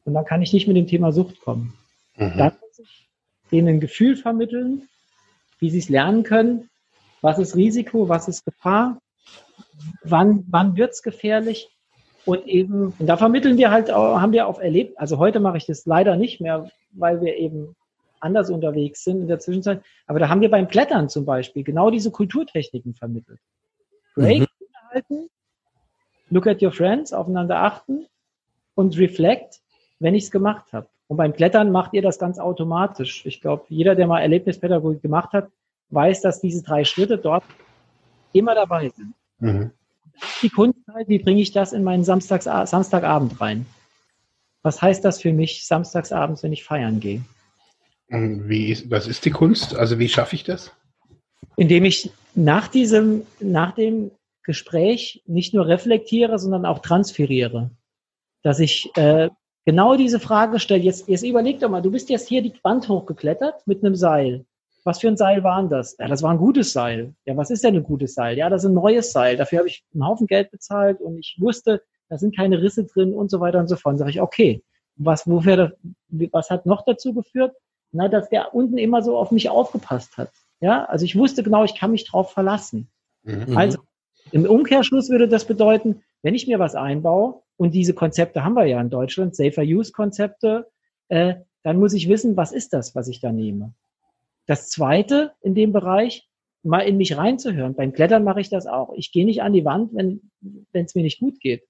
Und 0.04 0.16
dann 0.16 0.26
kann 0.26 0.42
ich 0.42 0.52
nicht 0.52 0.68
mit 0.68 0.76
dem 0.76 0.88
Thema 0.88 1.12
Sucht 1.12 1.40
kommen. 1.42 1.74
Mhm. 2.16 2.38
Dann 2.38 2.54
muss 2.60 2.80
ich 2.80 3.10
denen 3.52 3.68
ein 3.68 3.80
Gefühl 3.80 4.16
vermitteln, 4.16 4.90
wie 5.60 5.70
sie 5.70 5.80
es 5.80 5.90
lernen 5.90 6.24
können. 6.24 6.70
Was 7.22 7.40
ist 7.40 7.56
Risiko? 7.56 8.10
Was 8.10 8.28
ist 8.28 8.46
Gefahr? 8.46 9.00
Wann, 10.04 10.46
wann 10.50 10.78
wird 10.78 10.92
es 10.92 11.04
gefährlich? 11.04 11.70
Und 12.26 12.46
eben, 12.46 12.94
und 13.00 13.08
da 13.08 13.16
vermitteln 13.16 13.58
wir 13.58 13.72
halt, 13.72 13.90
haben 13.90 14.34
wir 14.34 14.48
auch 14.48 14.60
erlebt, 14.60 15.00
also 15.00 15.18
heute 15.18 15.40
mache 15.40 15.58
ich 15.58 15.66
das 15.66 15.86
leider 15.86 16.18
nicht 16.18 16.42
mehr, 16.42 16.70
weil 16.92 17.22
wir 17.22 17.38
eben 17.38 17.76
anders 18.20 18.50
unterwegs 18.50 19.04
sind 19.04 19.22
in 19.22 19.28
der 19.28 19.40
Zwischenzeit. 19.40 19.82
Aber 20.08 20.20
da 20.20 20.30
haben 20.30 20.42
wir 20.42 20.52
beim 20.52 20.68
Klettern 20.68 21.10
zum 21.10 21.26
Beispiel 21.26 21.64
genau 21.64 21.90
diese 21.90 22.12
Kulturtechniken 22.12 22.96
vermittelt. 22.96 23.40
Break, 24.16 24.42
mhm. 24.42 24.48
halten, 24.92 25.30
look 26.30 26.48
at 26.48 26.62
your 26.62 26.72
friends, 26.72 27.14
aufeinander 27.14 27.62
achten 27.62 28.08
und 28.76 28.98
reflect, 28.98 29.62
wenn 30.00 30.16
ich 30.16 30.26
es 30.26 30.32
gemacht 30.32 30.74
habe. 30.74 30.88
Und 31.08 31.18
beim 31.18 31.34
Klettern 31.34 31.72
macht 31.72 31.94
ihr 31.94 32.02
das 32.02 32.20
ganz 32.20 32.38
automatisch. 32.38 33.26
Ich 33.26 33.42
glaube, 33.42 33.66
jeder, 33.70 33.96
der 33.96 34.08
mal 34.08 34.22
Erlebnispädagogik 34.22 35.02
gemacht 35.02 35.32
hat, 35.32 35.50
weiß, 35.90 36.22
dass 36.22 36.42
diese 36.42 36.64
drei 36.64 36.84
Schritte 36.84 37.18
dort 37.18 37.44
immer 38.34 38.56
dabei 38.56 38.90
sind. 38.90 39.14
Mhm. 39.40 39.72
Die 40.42 40.50
Kunst 40.50 40.80
halt, 40.94 41.08
wie 41.08 41.20
bringe 41.20 41.42
ich 41.42 41.52
das 41.52 41.74
in 41.74 41.84
meinen 41.84 42.04
Samstags, 42.04 42.46
Samstagabend 42.46 43.40
rein? 43.40 43.66
Was 44.64 44.82
heißt 44.82 45.06
das 45.06 45.22
für 45.22 45.32
mich 45.32 45.66
samstagsabends, 45.66 46.44
wenn 46.44 46.52
ich 46.52 46.64
feiern 46.64 47.00
gehe? 47.00 47.22
Wie 48.10 48.68
ist, 48.68 48.90
was 48.90 49.08
ist 49.08 49.26
die 49.26 49.32
Kunst? 49.32 49.76
Also 49.76 50.00
wie 50.00 50.10
schaffe 50.10 50.36
ich 50.36 50.44
das? 50.44 50.74
Indem 51.56 51.86
ich 51.86 52.12
nach 52.36 52.68
diesem, 52.68 53.26
nach 53.40 53.74
dem 53.74 54.12
Gespräch 54.44 55.24
nicht 55.26 55.54
nur 55.54 55.68
reflektiere, 55.68 56.40
sondern 56.40 56.66
auch 56.66 56.80
transferiere. 56.80 57.70
Dass 58.44 58.60
ich 58.60 58.90
äh, 58.96 59.30
genau 59.68 59.98
diese 59.98 60.22
Frage 60.22 60.60
stellt. 60.60 60.84
Jetzt, 60.84 61.10
jetzt 61.10 61.24
überleg 61.24 61.60
doch 61.60 61.70
mal, 61.70 61.82
du 61.82 61.92
bist 61.92 62.10
jetzt 62.10 62.30
hier 62.30 62.42
die 62.42 62.54
Wand 62.64 62.88
hochgeklettert 62.88 63.68
mit 63.68 63.84
einem 63.84 63.96
Seil. 63.96 64.46
Was 64.86 65.02
für 65.02 65.10
ein 65.10 65.18
Seil 65.18 65.44
war 65.44 65.62
das? 65.68 65.98
Ja, 66.00 66.08
das 66.08 66.24
war 66.24 66.32
ein 66.32 66.38
gutes 66.38 66.72
Seil. 66.72 67.14
Ja, 67.26 67.36
was 67.36 67.50
ist 67.50 67.66
denn 67.66 67.76
ein 67.76 67.84
gutes 67.84 68.14
Seil? 68.14 68.38
Ja, 68.38 68.50
das 68.50 68.64
ist 68.64 68.70
ein 68.70 68.76
neues 68.76 69.12
Seil. 69.12 69.36
Dafür 69.36 69.60
habe 69.60 69.68
ich 69.68 69.84
einen 69.94 70.08
Haufen 70.08 70.26
Geld 70.26 70.52
bezahlt 70.52 71.02
und 71.02 71.20
ich 71.20 71.36
wusste, 71.40 71.82
da 72.08 72.18
sind 72.18 72.34
keine 72.34 72.62
Risse 72.62 72.86
drin 72.86 73.14
und 73.14 73.30
so 73.30 73.42
weiter 73.42 73.60
und 73.60 73.68
so 73.68 73.76
fort. 73.76 73.92
Dann 73.92 73.98
sage 73.98 74.12
ich, 74.12 74.22
okay, 74.22 74.64
was, 74.96 75.28
wofür, 75.28 75.74
was 76.32 76.50
hat 76.50 76.66
noch 76.66 76.86
dazu 76.86 77.14
geführt? 77.14 77.54
Na, 77.92 78.08
dass 78.08 78.30
der 78.30 78.56
unten 78.56 78.78
immer 78.78 79.02
so 79.02 79.18
auf 79.18 79.32
mich 79.32 79.50
aufgepasst 79.50 80.16
hat. 80.16 80.32
Ja, 80.62 80.86
also 80.86 81.04
ich 81.04 81.18
wusste 81.18 81.44
genau, 81.44 81.66
ich 81.66 81.76
kann 81.76 81.92
mich 81.92 82.06
drauf 82.06 82.32
verlassen. 82.32 82.88
Mhm. 83.24 83.58
Also 83.58 83.80
im 84.32 84.46
Umkehrschluss 84.46 85.10
würde 85.10 85.28
das 85.28 85.44
bedeuten, 85.44 86.04
wenn 86.22 86.36
ich 86.36 86.48
mir 86.48 86.58
was 86.58 86.76
einbaue, 86.76 87.42
und 87.58 87.74
diese 87.74 87.94
Konzepte 87.94 88.44
haben 88.44 88.54
wir 88.54 88.66
ja 88.66 88.80
in 88.80 88.90
Deutschland, 88.90 89.36
Safer 89.36 89.64
Use 89.64 89.92
Konzepte, 89.92 90.68
äh, 91.10 91.36
dann 91.64 91.80
muss 91.80 91.94
ich 91.94 92.08
wissen, 92.08 92.38
was 92.38 92.52
ist 92.52 92.74
das, 92.74 92.96
was 92.96 93.08
ich 93.08 93.20
da 93.20 93.32
nehme. 93.32 93.74
Das 94.46 94.70
zweite 94.70 95.34
in 95.42 95.56
dem 95.56 95.74
Bereich, 95.74 96.28
mal 96.64 96.82
in 96.82 96.98
mich 96.98 97.18
reinzuhören. 97.18 97.76
Beim 97.76 97.94
Klettern 97.94 98.24
mache 98.24 98.42
ich 98.42 98.50
das 98.50 98.68
auch. 98.68 98.94
Ich 98.96 99.12
gehe 99.12 99.26
nicht 99.26 99.42
an 99.42 99.54
die 99.54 99.66
Wand, 99.66 99.94
wenn 99.94 100.22
es 100.74 100.96
mir 100.96 101.04
nicht 101.04 101.20
gut 101.20 101.40
geht. 101.40 101.64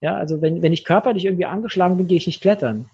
Ja, 0.00 0.16
also 0.16 0.42
wenn, 0.42 0.62
wenn 0.62 0.72
ich 0.72 0.84
körperlich 0.84 1.24
irgendwie 1.24 1.46
angeschlagen 1.46 1.96
bin, 1.96 2.06
gehe 2.06 2.18
ich 2.18 2.26
nicht 2.26 2.42
klettern. 2.42 2.90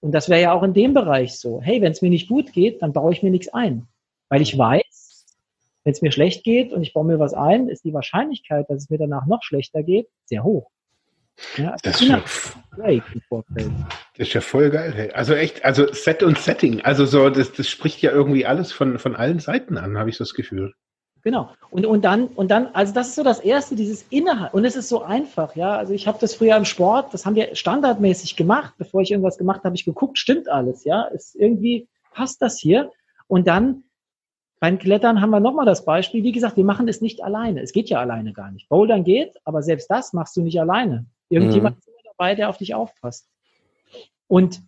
Und 0.00 0.12
das 0.12 0.28
wäre 0.28 0.42
ja 0.42 0.52
auch 0.52 0.62
in 0.62 0.74
dem 0.74 0.94
Bereich 0.94 1.38
so. 1.38 1.60
Hey, 1.60 1.80
wenn 1.80 1.92
es 1.92 2.02
mir 2.02 2.10
nicht 2.10 2.28
gut 2.28 2.52
geht, 2.52 2.82
dann 2.82 2.92
baue 2.92 3.12
ich 3.12 3.22
mir 3.22 3.30
nichts 3.30 3.48
ein. 3.48 3.86
Weil 4.28 4.42
ich 4.42 4.56
weiß, 4.56 5.36
wenn 5.84 5.92
es 5.92 6.02
mir 6.02 6.12
schlecht 6.12 6.44
geht 6.44 6.72
und 6.72 6.82
ich 6.82 6.92
baue 6.92 7.04
mir 7.04 7.18
was 7.18 7.34
ein, 7.34 7.68
ist 7.68 7.84
die 7.84 7.94
Wahrscheinlichkeit, 7.94 8.68
dass 8.68 8.82
es 8.82 8.90
mir 8.90 8.98
danach 8.98 9.26
noch 9.26 9.42
schlechter 9.42 9.82
geht, 9.82 10.08
sehr 10.24 10.44
hoch. 10.44 10.70
Ja, 11.56 11.76
das, 11.82 12.00
ist 12.00 12.08
ja, 12.08 12.22
das 12.76 14.28
ist 14.28 14.32
ja 14.32 14.40
voll 14.40 14.70
geil. 14.70 14.92
Hey. 14.94 15.10
Also 15.12 15.34
echt, 15.34 15.64
also 15.64 15.92
Set 15.92 16.22
und 16.22 16.38
Setting, 16.38 16.80
also 16.82 17.04
so, 17.04 17.30
das, 17.30 17.52
das 17.52 17.68
spricht 17.68 18.00
ja 18.02 18.10
irgendwie 18.10 18.46
alles 18.46 18.72
von, 18.72 18.98
von 18.98 19.16
allen 19.16 19.38
Seiten 19.38 19.76
an, 19.76 19.98
habe 19.98 20.10
ich 20.10 20.16
so 20.16 20.24
das 20.24 20.34
Gefühl. 20.34 20.74
Genau. 21.22 21.50
Und, 21.70 21.86
und 21.86 22.04
dann, 22.04 22.26
und 22.26 22.50
dann, 22.50 22.68
also 22.72 22.92
das 22.92 23.08
ist 23.08 23.14
so 23.14 23.22
das 23.22 23.38
Erste, 23.40 23.76
dieses 23.76 24.02
Inhalt. 24.10 24.52
Und 24.54 24.64
es 24.64 24.74
ist 24.74 24.88
so 24.88 25.02
einfach, 25.02 25.54
ja. 25.54 25.76
Also 25.76 25.92
ich 25.92 26.08
habe 26.08 26.18
das 26.20 26.34
früher 26.34 26.56
im 26.56 26.64
Sport, 26.64 27.14
das 27.14 27.24
haben 27.24 27.36
wir 27.36 27.54
standardmäßig 27.54 28.36
gemacht. 28.36 28.74
Bevor 28.76 29.02
ich 29.02 29.12
irgendwas 29.12 29.38
gemacht 29.38 29.58
habe, 29.58 29.66
habe 29.66 29.76
ich 29.76 29.84
geguckt, 29.84 30.18
stimmt 30.18 30.48
alles, 30.48 30.84
ja. 30.84 31.02
Ist 31.04 31.36
irgendwie, 31.36 31.88
passt 32.12 32.42
das 32.42 32.58
hier? 32.58 32.90
Und 33.28 33.46
dann 33.46 33.84
beim 34.58 34.78
Klettern 34.78 35.20
haben 35.20 35.30
wir 35.30 35.40
nochmal 35.40 35.66
das 35.66 35.84
Beispiel. 35.84 36.24
Wie 36.24 36.32
gesagt, 36.32 36.56
wir 36.56 36.64
machen 36.64 36.88
es 36.88 37.00
nicht 37.00 37.22
alleine. 37.22 37.62
Es 37.62 37.72
geht 37.72 37.88
ja 37.88 38.00
alleine 38.00 38.32
gar 38.32 38.50
nicht. 38.50 38.68
Bouldern 38.68 39.04
geht, 39.04 39.36
aber 39.44 39.62
selbst 39.62 39.90
das 39.90 40.12
machst 40.12 40.36
du 40.36 40.42
nicht 40.42 40.60
alleine. 40.60 41.06
Irgendjemand 41.32 41.76
mhm. 41.76 41.80
ist 41.80 41.88
immer 41.88 42.12
dabei, 42.16 42.34
der 42.34 42.48
auf 42.48 42.58
dich 42.58 42.74
aufpasst. 42.74 43.28
Und 44.28 44.62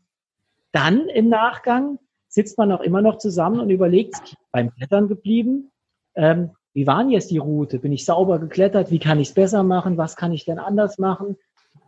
dann 0.72 1.08
im 1.08 1.28
Nachgang 1.28 1.98
sitzt 2.28 2.58
man 2.58 2.72
auch 2.72 2.80
immer 2.80 3.00
noch 3.00 3.18
zusammen 3.18 3.60
und 3.60 3.70
überlegt, 3.70 4.36
beim 4.50 4.74
Klettern 4.74 5.08
geblieben, 5.08 5.70
ähm, 6.16 6.50
wie 6.72 6.86
war 6.86 6.98
denn 6.98 7.10
jetzt 7.10 7.30
die 7.30 7.38
Route? 7.38 7.78
Bin 7.78 7.92
ich 7.92 8.04
sauber 8.04 8.40
geklettert? 8.40 8.90
Wie 8.90 8.98
kann 8.98 9.20
ich 9.20 9.28
es 9.28 9.34
besser 9.34 9.62
machen? 9.62 9.96
Was 9.96 10.16
kann 10.16 10.32
ich 10.32 10.44
denn 10.44 10.58
anders 10.58 10.98
machen? 10.98 11.36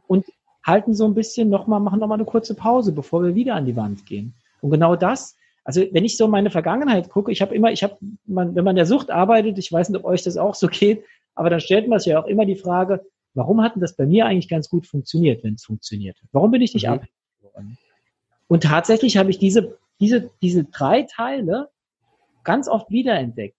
Und 0.06 0.24
halten 0.64 0.94
so 0.94 1.04
ein 1.06 1.14
bisschen 1.14 1.48
nochmal, 1.48 1.80
machen 1.80 1.98
nochmal 1.98 2.18
eine 2.18 2.24
kurze 2.24 2.54
Pause, 2.54 2.92
bevor 2.92 3.24
wir 3.24 3.34
wieder 3.34 3.54
an 3.54 3.66
die 3.66 3.76
Wand 3.76 4.06
gehen. 4.06 4.34
Und 4.60 4.70
genau 4.70 4.94
das, 4.94 5.36
also 5.64 5.82
wenn 5.90 6.04
ich 6.04 6.16
so 6.16 6.28
meine 6.28 6.50
Vergangenheit 6.50 7.10
gucke, 7.10 7.32
ich 7.32 7.42
habe 7.42 7.54
immer, 7.54 7.72
ich 7.72 7.82
habe, 7.82 7.96
man, 8.24 8.54
wenn 8.54 8.64
man 8.64 8.76
der 8.76 8.86
Sucht 8.86 9.10
arbeitet, 9.10 9.58
ich 9.58 9.72
weiß 9.72 9.88
nicht, 9.88 9.98
ob 9.98 10.04
euch 10.04 10.22
das 10.22 10.36
auch 10.36 10.54
so 10.54 10.68
geht, 10.68 11.04
aber 11.34 11.50
dann 11.50 11.60
stellt 11.60 11.88
man 11.88 11.98
sich 11.98 12.12
ja 12.12 12.22
auch 12.22 12.26
immer 12.26 12.46
die 12.46 12.56
Frage, 12.56 13.04
warum 13.36 13.62
hat 13.62 13.74
denn 13.74 13.82
das 13.82 13.94
bei 13.94 14.06
mir 14.06 14.26
eigentlich 14.26 14.48
ganz 14.48 14.68
gut 14.68 14.86
funktioniert, 14.86 15.44
wenn 15.44 15.54
es 15.54 15.64
funktioniert? 15.64 16.16
Warum 16.32 16.50
bin 16.50 16.62
ich 16.62 16.74
nicht 16.74 16.86
mhm. 16.86 16.94
abhängig 16.94 17.12
Und, 17.52 17.76
und 18.48 18.62
tatsächlich 18.62 19.16
habe 19.16 19.30
ich 19.30 19.38
diese, 19.38 19.78
diese, 20.00 20.30
diese 20.42 20.64
drei 20.64 21.02
Teile 21.02 21.68
ganz 22.44 22.68
oft 22.68 22.90
wiederentdeckt. 22.90 23.56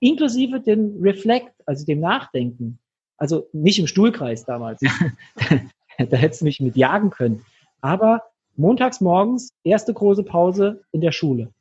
Inklusive 0.00 0.60
dem 0.60 1.00
Reflect, 1.00 1.52
also 1.66 1.84
dem 1.84 2.00
Nachdenken. 2.00 2.78
Also 3.18 3.48
nicht 3.52 3.78
im 3.78 3.86
Stuhlkreis 3.86 4.46
damals. 4.46 4.80
da 5.98 6.16
hättest 6.16 6.40
du 6.40 6.46
mich 6.46 6.60
mit 6.60 6.76
jagen 6.76 7.10
können. 7.10 7.44
Aber 7.82 8.22
montags 8.56 9.00
morgens, 9.00 9.50
erste 9.62 9.92
große 9.92 10.22
Pause 10.22 10.82
in 10.92 11.02
der 11.02 11.12
Schule. 11.12 11.52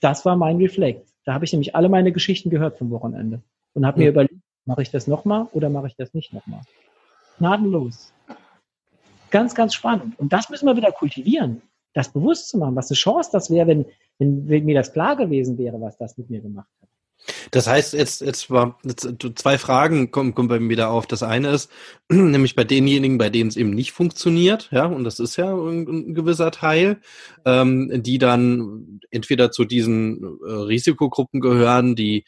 Das 0.00 0.26
war 0.26 0.36
mein 0.36 0.58
Reflect. 0.58 1.08
Da 1.24 1.32
habe 1.32 1.46
ich 1.46 1.52
nämlich 1.52 1.74
alle 1.74 1.88
meine 1.88 2.12
Geschichten 2.12 2.50
gehört 2.50 2.76
vom 2.76 2.90
Wochenende 2.90 3.40
und 3.72 3.86
habe 3.86 4.00
mir 4.00 4.10
überlegt, 4.10 4.35
mache 4.66 4.82
ich 4.82 4.90
das 4.90 5.06
nochmal 5.06 5.48
oder 5.52 5.70
mache 5.70 5.86
ich 5.86 5.96
das 5.96 6.12
nicht 6.12 6.32
nochmal? 6.32 6.60
Gnadenlos. 7.38 8.12
Ganz, 9.30 9.54
ganz 9.54 9.74
spannend. 9.74 10.18
Und 10.18 10.32
das 10.32 10.50
müssen 10.50 10.66
wir 10.66 10.76
wieder 10.76 10.92
kultivieren, 10.92 11.62
das 11.94 12.12
bewusst 12.12 12.48
zu 12.48 12.58
machen, 12.58 12.76
was 12.76 12.90
eine 12.90 12.96
Chance 12.96 13.30
das 13.32 13.50
wäre, 13.50 13.66
wenn, 13.66 13.86
wenn, 14.18 14.48
wenn 14.48 14.64
mir 14.64 14.74
das 14.74 14.92
klar 14.92 15.16
gewesen 15.16 15.58
wäre, 15.58 15.80
was 15.80 15.96
das 15.96 16.16
mit 16.18 16.30
mir 16.30 16.40
gemacht 16.40 16.68
hat. 16.80 16.85
Das 17.50 17.66
heißt, 17.66 17.94
jetzt, 17.94 18.20
jetzt 18.20 18.50
war 18.50 18.78
zwei 19.34 19.58
Fragen 19.58 20.10
kommen, 20.10 20.34
kommen 20.34 20.48
bei 20.48 20.60
mir 20.60 20.70
wieder 20.70 20.90
auf. 20.90 21.06
Das 21.06 21.22
eine 21.22 21.50
ist, 21.50 21.70
nämlich 22.08 22.54
bei 22.54 22.64
denjenigen, 22.64 23.18
bei 23.18 23.30
denen 23.30 23.48
es 23.48 23.56
eben 23.56 23.70
nicht 23.70 23.92
funktioniert, 23.92 24.68
ja, 24.70 24.86
und 24.86 25.04
das 25.04 25.18
ist 25.18 25.36
ja 25.36 25.52
ein, 25.54 25.86
ein 25.88 26.14
gewisser 26.14 26.50
Teil, 26.50 27.00
ähm, 27.44 28.02
die 28.02 28.18
dann 28.18 29.00
entweder 29.10 29.50
zu 29.50 29.64
diesen 29.64 30.22
äh, 30.22 30.52
Risikogruppen 30.52 31.40
gehören, 31.40 31.96
die 31.96 32.24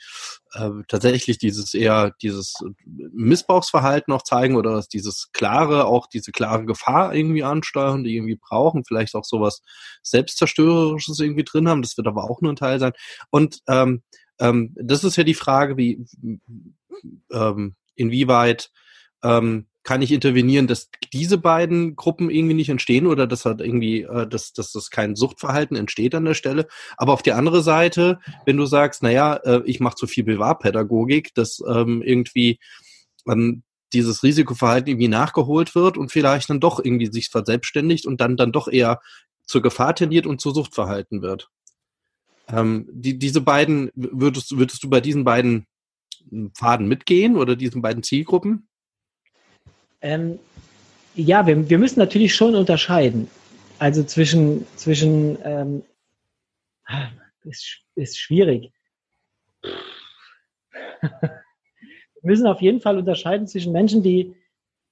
äh, 0.55 0.71
tatsächlich 0.89 1.39
dieses 1.39 1.75
eher 1.75 2.13
dieses 2.23 2.55
Missbrauchsverhalten 2.87 4.13
noch 4.13 4.23
zeigen 4.23 4.57
oder 4.57 4.83
dieses 4.93 5.31
klare, 5.33 5.87
auch 5.87 6.07
diese 6.07 6.33
klare 6.33 6.65
Gefahr 6.65 7.15
irgendwie 7.15 7.45
ansteuern, 7.45 8.05
die 8.05 8.17
irgendwie 8.17 8.37
brauchen, 8.41 8.85
vielleicht 8.85 9.15
auch 9.15 9.25
sowas 9.25 9.63
Selbstzerstörerisches 10.03 11.21
irgendwie 11.21 11.45
drin 11.45 11.69
haben, 11.69 11.83
das 11.83 11.97
wird 11.97 12.07
aber 12.07 12.25
auch 12.25 12.41
nur 12.41 12.53
ein 12.53 12.57
Teil 12.57 12.81
sein. 12.81 12.93
Und 13.31 13.61
ähm, 13.69 14.03
ähm, 14.41 14.75
das 14.77 15.05
ist 15.05 15.17
ja 15.17 15.25
die 15.25 15.35
Frage, 15.35 15.77
wie 15.77 16.05
ähm, 17.31 17.75
inwieweit 17.95 18.71
ähm, 19.23 19.67
kann 19.89 20.03
ich 20.03 20.13
intervenieren, 20.13 20.67
dass 20.67 20.91
diese 21.15 21.39
beiden 21.39 21.97
Gruppen 21.97 22.29
irgendwie 22.29 22.55
nicht 22.55 22.69
entstehen 22.69 23.07
oder 23.07 23.27
dass 23.27 23.47
halt 23.47 23.61
irgendwie, 23.61 24.03
äh, 24.03 24.27
dass, 24.27 24.53
dass 24.53 24.73
das 24.73 24.91
kein 24.91 25.17
Suchtverhalten 25.17 25.77
entsteht 25.77 26.15
an 26.15 26.27
der 26.27 26.35
Stelle. 26.35 26.69
Aber 26.97 27.15
auf 27.15 27.23
der 27.23 27.37
anderen 27.37 27.63
Seite, 27.63 28.19
wenn 28.45 28.59
du 28.59 28.67
sagst, 28.67 29.03
naja, 29.03 29.37
äh, 29.37 29.63
ich 29.65 29.81
mache 29.81 29.97
zu 29.97 30.07
viel 30.07 30.25
Bewahrpädagogik, 30.25 31.35
dass 31.35 31.63
ähm, 31.67 32.03
irgendwie 32.03 32.59
ähm, 33.27 33.63
dieses 33.95 34.23
Risikoverhalten 34.23 34.89
irgendwie 34.89 35.09
nachgeholt 35.09 35.75
wird 35.75 35.97
und 35.97 36.13
vielleicht 36.13 36.51
dann 36.51 36.61
doch 36.61 36.85
irgendwie 36.85 37.11
sich 37.11 37.31
verselbstständigt 37.31 38.07
und 38.07 38.21
dann 38.21 38.37
dann 38.37 38.53
doch 38.53 38.69
eher 38.69 39.01
zur 39.47 39.63
Gefahr 39.63 39.95
tendiert 39.95 40.27
und 40.27 40.41
zu 40.41 40.51
Suchtverhalten 40.51 41.23
wird. 41.23 41.49
Ähm, 42.51 42.89
die, 42.91 43.19
diese 43.19 43.41
beiden, 43.41 43.91
würdest, 43.95 44.57
würdest 44.57 44.83
du 44.83 44.89
bei 44.89 45.01
diesen 45.01 45.25
beiden 45.25 45.67
Pfaden 46.55 46.89
mitgehen 46.89 47.37
oder 47.37 47.57
diesen 47.57 47.83
beiden 47.83 48.03
Zielgruppen? 48.03 48.69
Ähm, 50.01 50.39
ja, 51.15 51.47
wir, 51.47 51.69
wir 51.69 51.79
müssen 51.79 51.99
natürlich 51.99 52.35
schon 52.35 52.55
unterscheiden. 52.55 53.29
Also 53.79 54.03
zwischen, 54.05 54.67
zwischen 54.77 55.39
ähm, 55.45 55.83
ist, 57.45 57.81
ist 57.95 58.19
schwierig. 58.19 58.73
wir 61.01 61.41
müssen 62.23 62.47
auf 62.47 62.61
jeden 62.61 62.81
Fall 62.81 62.99
unterscheiden 62.99 63.47
zwischen 63.47 63.73
Menschen, 63.73 64.03
die, 64.03 64.35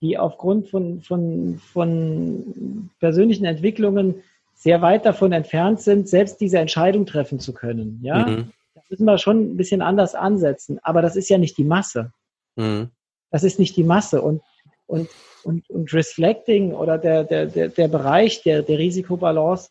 die 0.01 0.19
aufgrund 0.19 0.69
von, 0.69 1.01
von, 1.01 1.59
von 1.59 2.91
persönlichen 2.99 3.45
Entwicklungen 3.45 4.23
sehr 4.57 4.81
weit 4.81 5.05
davon 5.05 5.33
entfernt 5.33 5.81
sind, 5.81 6.09
selbst 6.09 6.41
diese 6.41 6.59
Entscheidung 6.59 7.05
treffen 7.05 7.39
zu 7.39 7.53
können. 7.53 8.01
Ja, 8.03 8.27
mhm. 8.27 8.51
da 8.75 8.81
müssen 8.89 9.05
wir 9.05 9.19
schon 9.19 9.53
ein 9.53 9.57
bisschen 9.57 9.83
anders 9.83 10.15
ansetzen. 10.15 10.79
Aber 10.83 11.03
das 11.03 11.15
ist 11.15 11.29
ja 11.29 11.37
nicht 11.37 11.59
die 11.59 11.65
Masse. 11.65 12.11
Mhm. 12.57 12.89
Das 13.31 13.45
ist 13.45 13.59
nicht 13.59 13.77
die 13.77 13.85
Masse. 13.85 14.23
Und, 14.23 14.41
und, 14.87 15.09
und, 15.45 15.69
und 15.69 15.93
Reflecting 15.93 16.73
oder 16.73 16.97
der, 16.97 17.25
der, 17.25 17.47
der, 17.47 17.69
der 17.69 17.89
Bereich 17.89 18.43
der, 18.43 18.63
der 18.63 18.79
Risikobalance, 18.79 19.69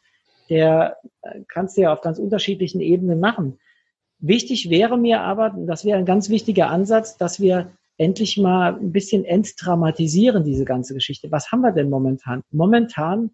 der 0.50 0.98
äh, 1.24 1.42
kannst 1.48 1.78
du 1.78 1.82
ja 1.82 1.92
auf 1.92 2.02
ganz 2.02 2.20
unterschiedlichen 2.20 2.80
Ebenen 2.80 3.20
machen. 3.20 3.58
Wichtig 4.20 4.70
wäre 4.70 5.00
mir 5.00 5.22
aber, 5.22 5.56
das 5.66 5.84
wäre 5.84 5.98
ein 5.98 6.06
ganz 6.06 6.30
wichtiger 6.30 6.70
Ansatz, 6.70 7.18
dass 7.18 7.40
wir 7.40 7.72
endlich 7.98 8.38
mal 8.38 8.76
ein 8.76 8.92
bisschen 8.92 9.26
entdramatisieren, 9.26 10.44
diese 10.44 10.64
ganze 10.64 10.94
Geschichte. 10.94 11.32
Was 11.32 11.52
haben 11.52 11.62
wir 11.62 11.72
denn 11.72 11.90
momentan? 11.90 12.44
Momentan 12.52 13.32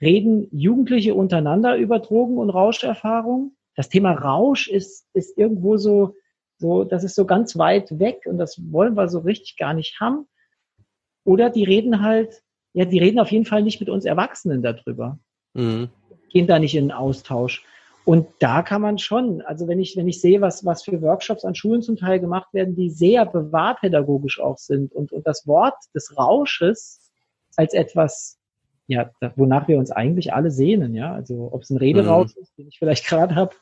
reden 0.00 0.48
Jugendliche 0.52 1.14
untereinander 1.14 1.76
über 1.76 1.98
Drogen- 1.98 2.38
und 2.38 2.50
Rauscherfahrungen. 2.50 3.56
Das 3.74 3.88
Thema 3.88 4.12
Rausch 4.12 4.68
ist, 4.68 5.06
ist 5.12 5.36
irgendwo 5.36 5.76
so, 5.76 6.14
so, 6.58 6.84
das 6.84 7.04
ist 7.04 7.14
so 7.14 7.24
ganz 7.24 7.56
weit 7.56 7.98
weg 7.98 8.22
und 8.26 8.38
das 8.38 8.60
wollen 8.72 8.96
wir 8.96 9.08
so 9.08 9.20
richtig 9.20 9.56
gar 9.56 9.74
nicht 9.74 10.00
haben. 10.00 10.26
Oder 11.24 11.50
die 11.50 11.64
reden 11.64 12.02
halt, 12.02 12.42
ja, 12.72 12.84
die 12.84 12.98
reden 12.98 13.20
auf 13.20 13.30
jeden 13.30 13.44
Fall 13.44 13.62
nicht 13.62 13.80
mit 13.80 13.88
uns 13.88 14.04
Erwachsenen 14.04 14.62
darüber. 14.62 15.18
Mhm. 15.54 15.90
Gehen 16.30 16.46
da 16.46 16.58
nicht 16.58 16.74
in 16.74 16.86
den 16.86 16.92
Austausch. 16.92 17.64
Und 18.04 18.26
da 18.38 18.62
kann 18.62 18.80
man 18.80 18.96
schon, 18.96 19.42
also 19.42 19.68
wenn 19.68 19.78
ich, 19.78 19.94
wenn 19.96 20.08
ich 20.08 20.20
sehe, 20.20 20.40
was, 20.40 20.64
was 20.64 20.82
für 20.82 21.02
Workshops 21.02 21.44
an 21.44 21.54
Schulen 21.54 21.82
zum 21.82 21.96
Teil 21.96 22.20
gemacht 22.20 22.54
werden, 22.54 22.74
die 22.74 22.88
sehr 22.88 23.26
bewahrpädagogisch 23.26 24.40
auch 24.40 24.56
sind 24.56 24.94
und, 24.94 25.12
und 25.12 25.26
das 25.26 25.46
Wort 25.46 25.76
des 25.94 26.16
Rausches 26.16 27.10
als 27.56 27.74
etwas 27.74 28.37
ja, 28.88 29.10
wonach 29.36 29.68
wir 29.68 29.78
uns 29.78 29.90
eigentlich 29.90 30.32
alle 30.32 30.50
sehnen, 30.50 30.94
ja. 30.94 31.12
Also 31.12 31.50
ob 31.52 31.62
es 31.62 31.70
ein 31.70 31.76
Rederausch 31.76 32.34
mhm. 32.34 32.42
ist, 32.42 32.58
den 32.58 32.68
ich 32.68 32.78
vielleicht 32.78 33.06
gerade 33.08 33.34
habe, 33.36 33.54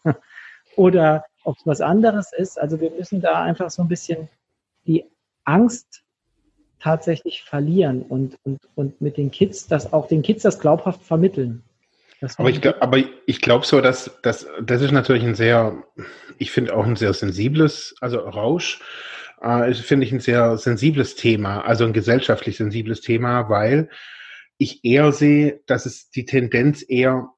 oder 0.76 1.24
ob 1.44 1.56
es 1.58 1.66
was 1.66 1.80
anderes 1.80 2.32
ist. 2.32 2.58
Also 2.58 2.80
wir 2.80 2.90
müssen 2.90 3.20
da 3.20 3.42
einfach 3.42 3.70
so 3.70 3.82
ein 3.82 3.88
bisschen 3.88 4.28
die 4.86 5.04
Angst 5.44 6.04
tatsächlich 6.78 7.42
verlieren 7.42 8.02
und, 8.02 8.38
und, 8.44 8.60
und 8.76 9.00
mit 9.00 9.16
den 9.16 9.30
Kids, 9.30 9.66
das 9.66 9.92
auch 9.92 10.06
den 10.06 10.22
Kids 10.22 10.42
das 10.42 10.60
glaubhaft 10.60 11.02
vermitteln. 11.02 11.64
aber 12.36 12.50
ich, 12.50 12.60
glaub, 12.60 12.80
aber 12.80 12.98
ich 13.26 13.40
glaube 13.40 13.66
so, 13.66 13.80
dass, 13.80 14.18
dass 14.22 14.46
das 14.62 14.82
ist 14.82 14.92
natürlich 14.92 15.24
ein 15.24 15.34
sehr, 15.34 15.82
ich 16.38 16.52
finde 16.52 16.76
auch 16.76 16.84
ein 16.84 16.96
sehr 16.96 17.12
sensibles, 17.14 17.96
also 18.00 18.18
Rausch 18.18 18.80
äh, 19.40 19.72
finde 19.74 20.06
ich 20.06 20.12
ein 20.12 20.20
sehr 20.20 20.56
sensibles 20.58 21.16
Thema, 21.16 21.62
also 21.62 21.84
ein 21.84 21.92
gesellschaftlich 21.92 22.56
sensibles 22.56 23.00
Thema, 23.00 23.48
weil 23.48 23.88
ich 24.59 24.84
eher 24.84 25.12
sehe, 25.12 25.61
dass 25.66 25.86
es 25.86 26.11
die 26.11 26.24
Tendenz 26.24 26.84
eher, 26.86 27.30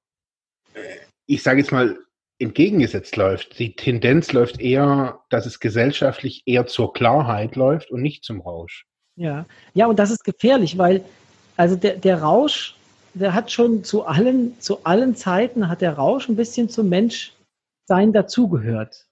ich 1.27 1.43
sage 1.43 1.61
jetzt 1.61 1.73
mal, 1.73 1.99
entgegengesetzt 2.39 3.17
läuft. 3.17 3.59
Die 3.59 3.75
Tendenz 3.75 4.33
läuft 4.33 4.61
eher, 4.61 5.21
dass 5.29 5.47
es 5.47 5.59
gesellschaftlich 5.59 6.43
eher 6.47 6.67
zur 6.67 6.93
Klarheit 6.93 7.57
läuft 7.57 7.91
und 7.91 8.01
nicht 8.01 8.25
zum 8.25 8.41
Rausch. 8.41 8.87
Ja, 9.17 9.47
ja, 9.75 9.87
und 9.87 9.99
das 9.99 10.11
ist 10.11 10.23
gefährlich, 10.23 10.79
weil 10.79 11.05
also 11.57 11.75
der, 11.75 11.97
der 11.97 12.23
Rausch, 12.23 12.77
der 13.15 13.35
hat 13.35 13.51
schon 13.51 13.83
zu 13.83 14.07
allen, 14.07 14.59
zu 14.61 14.85
allen 14.85 15.17
Zeiten 15.17 15.69
hat 15.69 15.81
der 15.81 15.95
Rausch 15.95 16.29
ein 16.29 16.37
bisschen 16.37 16.69
zum 16.69 16.89
Menschsein 16.89 18.13
dazugehört. 18.13 19.07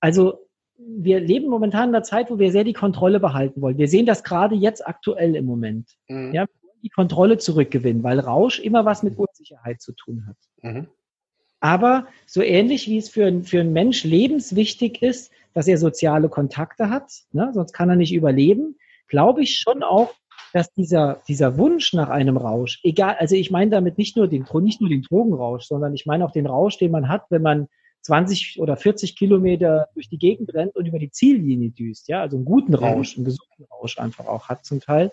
Also 0.00 0.46
wir 0.76 1.20
leben 1.20 1.48
momentan 1.48 1.88
in 1.88 1.94
einer 1.94 2.04
Zeit, 2.04 2.30
wo 2.30 2.38
wir 2.38 2.52
sehr 2.52 2.64
die 2.64 2.74
Kontrolle 2.74 3.20
behalten 3.20 3.62
wollen. 3.62 3.78
Wir 3.78 3.88
sehen 3.88 4.04
das 4.04 4.22
gerade 4.22 4.54
jetzt 4.54 4.86
aktuell 4.86 5.34
im 5.34 5.46
Moment. 5.46 5.88
Mhm. 6.08 6.34
Ja, 6.34 6.44
die 6.82 6.88
Kontrolle 6.88 7.38
zurückgewinnen, 7.38 8.02
weil 8.02 8.20
Rausch 8.20 8.58
immer 8.58 8.84
was 8.84 9.02
mit 9.02 9.18
Unsicherheit 9.18 9.80
zu 9.80 9.92
tun 9.92 10.26
hat. 10.26 10.36
Mhm. 10.62 10.88
Aber 11.60 12.06
so 12.26 12.42
ähnlich 12.42 12.86
wie 12.86 12.98
es 12.98 13.08
für, 13.08 13.42
für 13.42 13.60
einen 13.60 13.72
Mensch 13.72 14.04
lebenswichtig 14.04 15.02
ist, 15.02 15.32
dass 15.54 15.66
er 15.66 15.78
soziale 15.78 16.28
Kontakte 16.28 16.88
hat, 16.90 17.10
ne, 17.32 17.50
sonst 17.52 17.72
kann 17.72 17.90
er 17.90 17.96
nicht 17.96 18.14
überleben, 18.14 18.76
glaube 19.08 19.42
ich 19.42 19.58
schon 19.58 19.82
auch, 19.82 20.14
dass 20.52 20.72
dieser, 20.72 21.20
dieser 21.28 21.58
Wunsch 21.58 21.92
nach 21.92 22.08
einem 22.08 22.36
Rausch, 22.36 22.80
egal, 22.82 23.16
also 23.18 23.34
ich 23.34 23.50
meine 23.50 23.70
damit 23.70 23.98
nicht 23.98 24.16
nur 24.16 24.28
den, 24.28 24.46
nicht 24.60 24.80
nur 24.80 24.88
den 24.88 25.02
Drogenrausch, 25.02 25.64
sondern 25.64 25.94
ich 25.94 26.06
meine 26.06 26.24
auch 26.24 26.30
den 26.30 26.46
Rausch, 26.46 26.78
den 26.78 26.90
man 26.90 27.08
hat, 27.08 27.24
wenn 27.30 27.42
man 27.42 27.68
20 28.02 28.60
oder 28.60 28.76
40 28.76 29.16
Kilometer 29.16 29.88
durch 29.94 30.08
die 30.08 30.18
Gegend 30.18 30.54
rennt 30.54 30.76
und 30.76 30.86
über 30.86 30.98
die 30.98 31.10
Ziellinie 31.10 31.70
düst, 31.70 32.08
ja, 32.08 32.20
also 32.20 32.36
einen 32.36 32.44
guten 32.44 32.72
mhm. 32.72 32.78
Rausch, 32.78 33.16
einen 33.16 33.24
gesunden 33.24 33.64
Rausch 33.70 33.98
einfach 33.98 34.26
auch 34.26 34.48
hat 34.48 34.64
zum 34.64 34.80
Teil. 34.80 35.12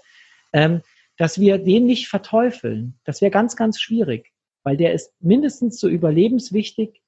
Ähm, 0.53 0.81
dass 1.17 1.39
wir 1.39 1.57
den 1.57 1.85
nicht 1.85 2.07
verteufeln. 2.07 2.99
Das 3.03 3.21
wäre 3.21 3.31
ganz, 3.31 3.55
ganz 3.55 3.79
schwierig, 3.79 4.31
weil 4.63 4.77
der 4.77 4.93
ist 4.93 5.11
mindestens 5.19 5.79
so 5.79 5.87
überlebenswichtig 5.87 7.01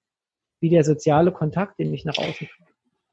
wie 0.59 0.69
der 0.69 0.83
soziale 0.83 1.31
Kontakt, 1.31 1.79
den 1.79 1.93
ich 1.93 2.05
nach 2.05 2.17
außen 2.17 2.47
komme. 2.57 2.69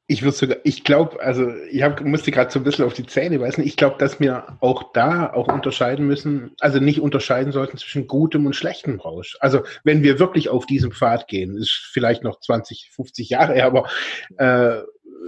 Ich 0.07 0.21
würde 0.21 0.37
sogar, 0.37 0.57
ich 0.63 0.83
glaube, 0.83 1.19
also 1.19 1.51
ich 1.71 1.81
hab, 1.81 1.99
musste 2.01 2.29
gerade 2.29 2.51
so 2.51 2.59
ein 2.59 2.63
bisschen 2.63 2.85
auf 2.85 2.93
die 2.93 3.07
Zähne 3.07 3.39
weisen. 3.39 3.65
Ich 3.65 3.75
glaube, 3.75 3.97
dass 3.97 4.19
wir 4.19 4.57
auch 4.59 4.91
da 4.93 5.33
auch 5.33 5.47
unterscheiden 5.47 6.05
müssen, 6.05 6.51
also 6.59 6.79
nicht 6.79 7.01
unterscheiden 7.01 7.51
sollten 7.51 7.77
zwischen 7.77 8.05
gutem 8.05 8.45
und 8.45 8.55
schlechtem 8.55 8.99
Rausch. 8.99 9.35
Also 9.39 9.61
wenn 9.83 10.03
wir 10.03 10.19
wirklich 10.19 10.49
auf 10.49 10.67
diesen 10.67 10.91
Pfad 10.91 11.27
gehen, 11.27 11.57
ist 11.57 11.89
vielleicht 11.91 12.23
noch 12.23 12.39
20, 12.39 12.91
50 12.93 13.29
Jahre 13.29 13.63
aber 13.63 13.89
äh, 14.37 14.81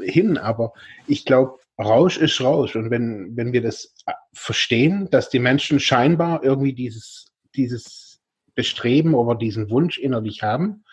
hin, 0.04 0.38
aber 0.38 0.74
ich 1.08 1.26
glaube, 1.26 1.58
Rausch 1.80 2.18
ist 2.18 2.42
Rausch. 2.42 2.76
Und 2.76 2.90
wenn, 2.90 3.36
wenn 3.36 3.54
wir 3.54 3.62
das 3.62 3.94
äh, 4.06 4.14
verstehen, 4.34 5.10
dass 5.12 5.30
die 5.30 5.40
Menschen 5.40 5.80
scheinbar 5.80 6.44
irgendwie 6.44 6.74
dieses, 6.74 7.28
dieses 7.56 8.20
Bestreben 8.56 9.14
oder 9.14 9.36
diesen 9.36 9.70
Wunsch 9.70 9.98
innerlich 9.98 10.44
haben, 10.44 10.84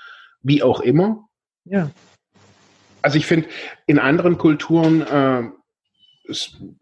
wie 0.43 0.63
auch 0.63 0.81
immer. 0.81 1.29
Ja. 1.65 1.91
Also 3.03 3.19
ich 3.19 3.27
finde, 3.27 3.49
in 3.87 3.99
anderen 3.99 4.39
Kulturen, 4.39 5.03
äh, 5.03 5.51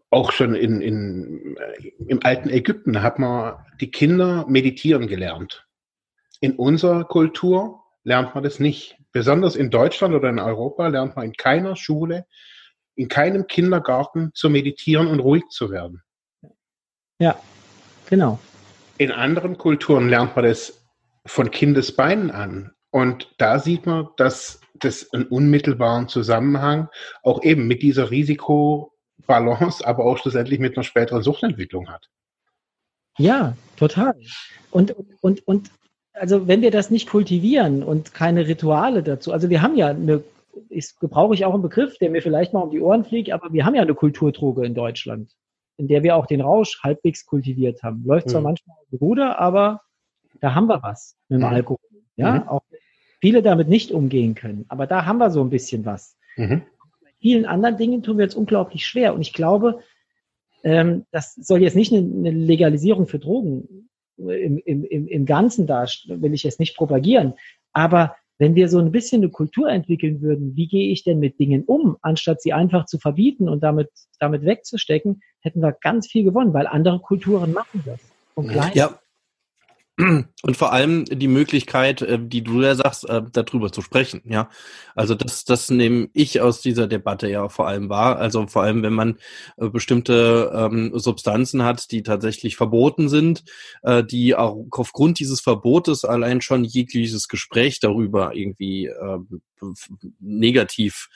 auch 0.09 0.31
schon 0.31 0.55
in, 0.55 0.81
in, 0.81 1.57
äh, 1.57 1.91
im 2.07 2.23
alten 2.23 2.49
Ägypten, 2.49 3.01
hat 3.01 3.19
man 3.19 3.55
die 3.81 3.91
Kinder 3.91 4.45
meditieren 4.47 5.07
gelernt. 5.07 5.65
In 6.39 6.55
unserer 6.55 7.05
Kultur 7.05 7.83
lernt 8.03 8.35
man 8.35 8.43
das 8.43 8.59
nicht. 8.59 8.97
Besonders 9.11 9.55
in 9.55 9.69
Deutschland 9.69 10.13
oder 10.13 10.29
in 10.29 10.39
Europa 10.39 10.87
lernt 10.87 11.15
man 11.15 11.25
in 11.25 11.33
keiner 11.33 11.75
Schule, 11.75 12.25
in 12.95 13.07
keinem 13.07 13.47
Kindergarten 13.47 14.31
zu 14.33 14.49
meditieren 14.49 15.07
und 15.07 15.19
ruhig 15.19 15.43
zu 15.49 15.71
werden. 15.71 16.01
Ja, 17.19 17.39
genau. 18.09 18.39
In 18.97 19.11
anderen 19.11 19.57
Kulturen 19.57 20.09
lernt 20.09 20.35
man 20.35 20.45
das 20.45 20.85
von 21.25 21.51
Kindesbeinen 21.51 22.31
an. 22.31 22.71
Und 22.91 23.33
da 23.37 23.59
sieht 23.59 23.85
man, 23.85 24.09
dass 24.17 24.61
das 24.75 25.11
einen 25.13 25.25
unmittelbaren 25.25 26.07
Zusammenhang 26.07 26.89
auch 27.23 27.43
eben 27.43 27.67
mit 27.67 27.81
dieser 27.81 28.11
Risikobalance, 28.11 29.85
aber 29.85 30.05
auch 30.05 30.17
schlussendlich 30.17 30.59
mit 30.59 30.77
einer 30.77 30.83
späteren 30.83 31.23
Suchtentwicklung 31.23 31.89
hat. 31.89 32.09
Ja, 33.17 33.55
total. 33.77 34.15
Und, 34.71 34.95
und, 35.21 35.47
und 35.47 35.71
also 36.13 36.47
wenn 36.47 36.61
wir 36.61 36.71
das 36.71 36.91
nicht 36.91 37.09
kultivieren 37.09 37.83
und 37.83 38.13
keine 38.13 38.47
Rituale 38.47 39.03
dazu, 39.03 39.31
also 39.31 39.49
wir 39.49 39.61
haben 39.61 39.75
ja 39.75 39.89
eine, 39.89 40.23
ist, 40.69 40.99
gebrauche 40.99 41.33
ich 41.33 41.45
auch 41.45 41.53
einen 41.53 41.63
Begriff, 41.63 41.97
der 41.97 42.09
mir 42.09 42.21
vielleicht 42.21 42.53
mal 42.53 42.61
um 42.61 42.69
die 42.69 42.81
Ohren 42.81 43.05
fliegt, 43.05 43.31
aber 43.31 43.51
wir 43.51 43.65
haben 43.65 43.75
ja 43.75 43.81
eine 43.81 43.95
Kulturdroge 43.95 44.65
in 44.65 44.75
Deutschland, 44.75 45.31
in 45.77 45.87
der 45.87 46.03
wir 46.03 46.15
auch 46.15 46.25
den 46.25 46.41
Rausch 46.41 46.81
halbwegs 46.83 47.25
kultiviert 47.25 47.83
haben. 47.83 48.03
Läuft 48.05 48.29
zwar 48.29 48.41
mhm. 48.41 48.45
manchmal 48.45 48.77
aus 48.77 49.01
Ruder, 49.01 49.39
aber 49.39 49.81
da 50.39 50.55
haben 50.55 50.67
wir 50.67 50.81
was 50.83 51.15
mit 51.29 51.39
dem 51.39 51.47
mhm. 51.47 51.53
Alkohol. 51.53 51.79
Ja, 52.15 52.33
mhm. 52.33 52.47
auch 52.47 52.61
viele 53.19 53.41
damit 53.41 53.69
nicht 53.69 53.91
umgehen 53.91 54.35
können. 54.35 54.65
Aber 54.67 54.85
da 54.85 55.05
haben 55.05 55.17
wir 55.17 55.31
so 55.31 55.41
ein 55.41 55.49
bisschen 55.49 55.85
was. 55.85 56.17
Mhm. 56.35 56.63
Bei 57.01 57.09
vielen 57.19 57.45
anderen 57.45 57.77
Dingen 57.77 58.03
tun 58.03 58.17
wir 58.17 58.25
uns 58.25 58.35
unglaublich 58.35 58.85
schwer. 58.85 59.13
Und 59.13 59.21
ich 59.21 59.33
glaube, 59.33 59.79
ähm, 60.63 61.05
das 61.11 61.33
soll 61.35 61.61
jetzt 61.61 61.75
nicht 61.75 61.91
eine, 61.91 62.01
eine 62.01 62.31
Legalisierung 62.31 63.07
für 63.07 63.19
Drogen 63.19 63.89
im, 64.17 64.57
im, 64.59 65.07
im 65.07 65.25
Ganzen 65.25 65.65
da, 65.65 65.85
will 66.07 66.33
ich 66.33 66.43
jetzt 66.43 66.59
nicht 66.59 66.77
propagieren. 66.77 67.33
Aber 67.71 68.15
wenn 68.39 68.55
wir 68.55 68.67
so 68.67 68.79
ein 68.79 68.91
bisschen 68.91 69.21
eine 69.21 69.31
Kultur 69.31 69.69
entwickeln 69.69 70.21
würden, 70.21 70.55
wie 70.55 70.67
gehe 70.67 70.91
ich 70.91 71.03
denn 71.03 71.19
mit 71.19 71.39
Dingen 71.39 71.63
um, 71.65 71.97
anstatt 72.01 72.41
sie 72.41 72.53
einfach 72.53 72.85
zu 72.85 72.97
verbieten 72.97 73.47
und 73.47 73.61
damit, 73.61 73.89
damit 74.19 74.43
wegzustecken, 74.43 75.21
hätten 75.41 75.61
wir 75.61 75.71
ganz 75.73 76.07
viel 76.07 76.23
gewonnen, 76.23 76.53
weil 76.53 76.67
andere 76.67 76.99
Kulturen 76.99 77.53
machen 77.53 77.83
das. 77.85 77.99
Ja, 78.75 78.99
und 79.97 80.57
vor 80.57 80.73
allem 80.73 81.05
die 81.05 81.27
Möglichkeit, 81.27 82.01
äh, 82.01 82.17
die 82.19 82.41
du 82.43 82.63
ja 82.63 82.73
sagst, 82.73 83.07
äh, 83.07 83.21
darüber 83.31 83.71
zu 83.71 83.81
sprechen, 83.81 84.21
ja. 84.25 84.49
Also 84.95 85.13
das, 85.13 85.45
das 85.45 85.69
nehme 85.69 86.09
ich 86.13 86.41
aus 86.41 86.61
dieser 86.61 86.87
Debatte 86.87 87.29
ja 87.29 87.47
vor 87.47 87.67
allem 87.67 87.89
wahr. 87.89 88.17
Also 88.17 88.47
vor 88.47 88.63
allem, 88.63 88.81
wenn 88.81 88.93
man 88.93 89.17
äh, 89.57 89.69
bestimmte 89.69 90.51
ähm, 90.55 90.91
Substanzen 90.95 91.63
hat, 91.63 91.91
die 91.91 92.01
tatsächlich 92.01 92.55
verboten 92.55 93.09
sind, 93.09 93.43
die 94.11 94.35
auch 94.35 94.65
aufgrund 94.71 95.19
dieses 95.19 95.41
Verbotes 95.41 96.05
allein 96.05 96.41
schon 96.41 96.63
jegliches 96.63 97.27
Gespräch 97.27 97.79
darüber 97.79 98.35
irgendwie 98.35 98.89
negativ 100.19 101.09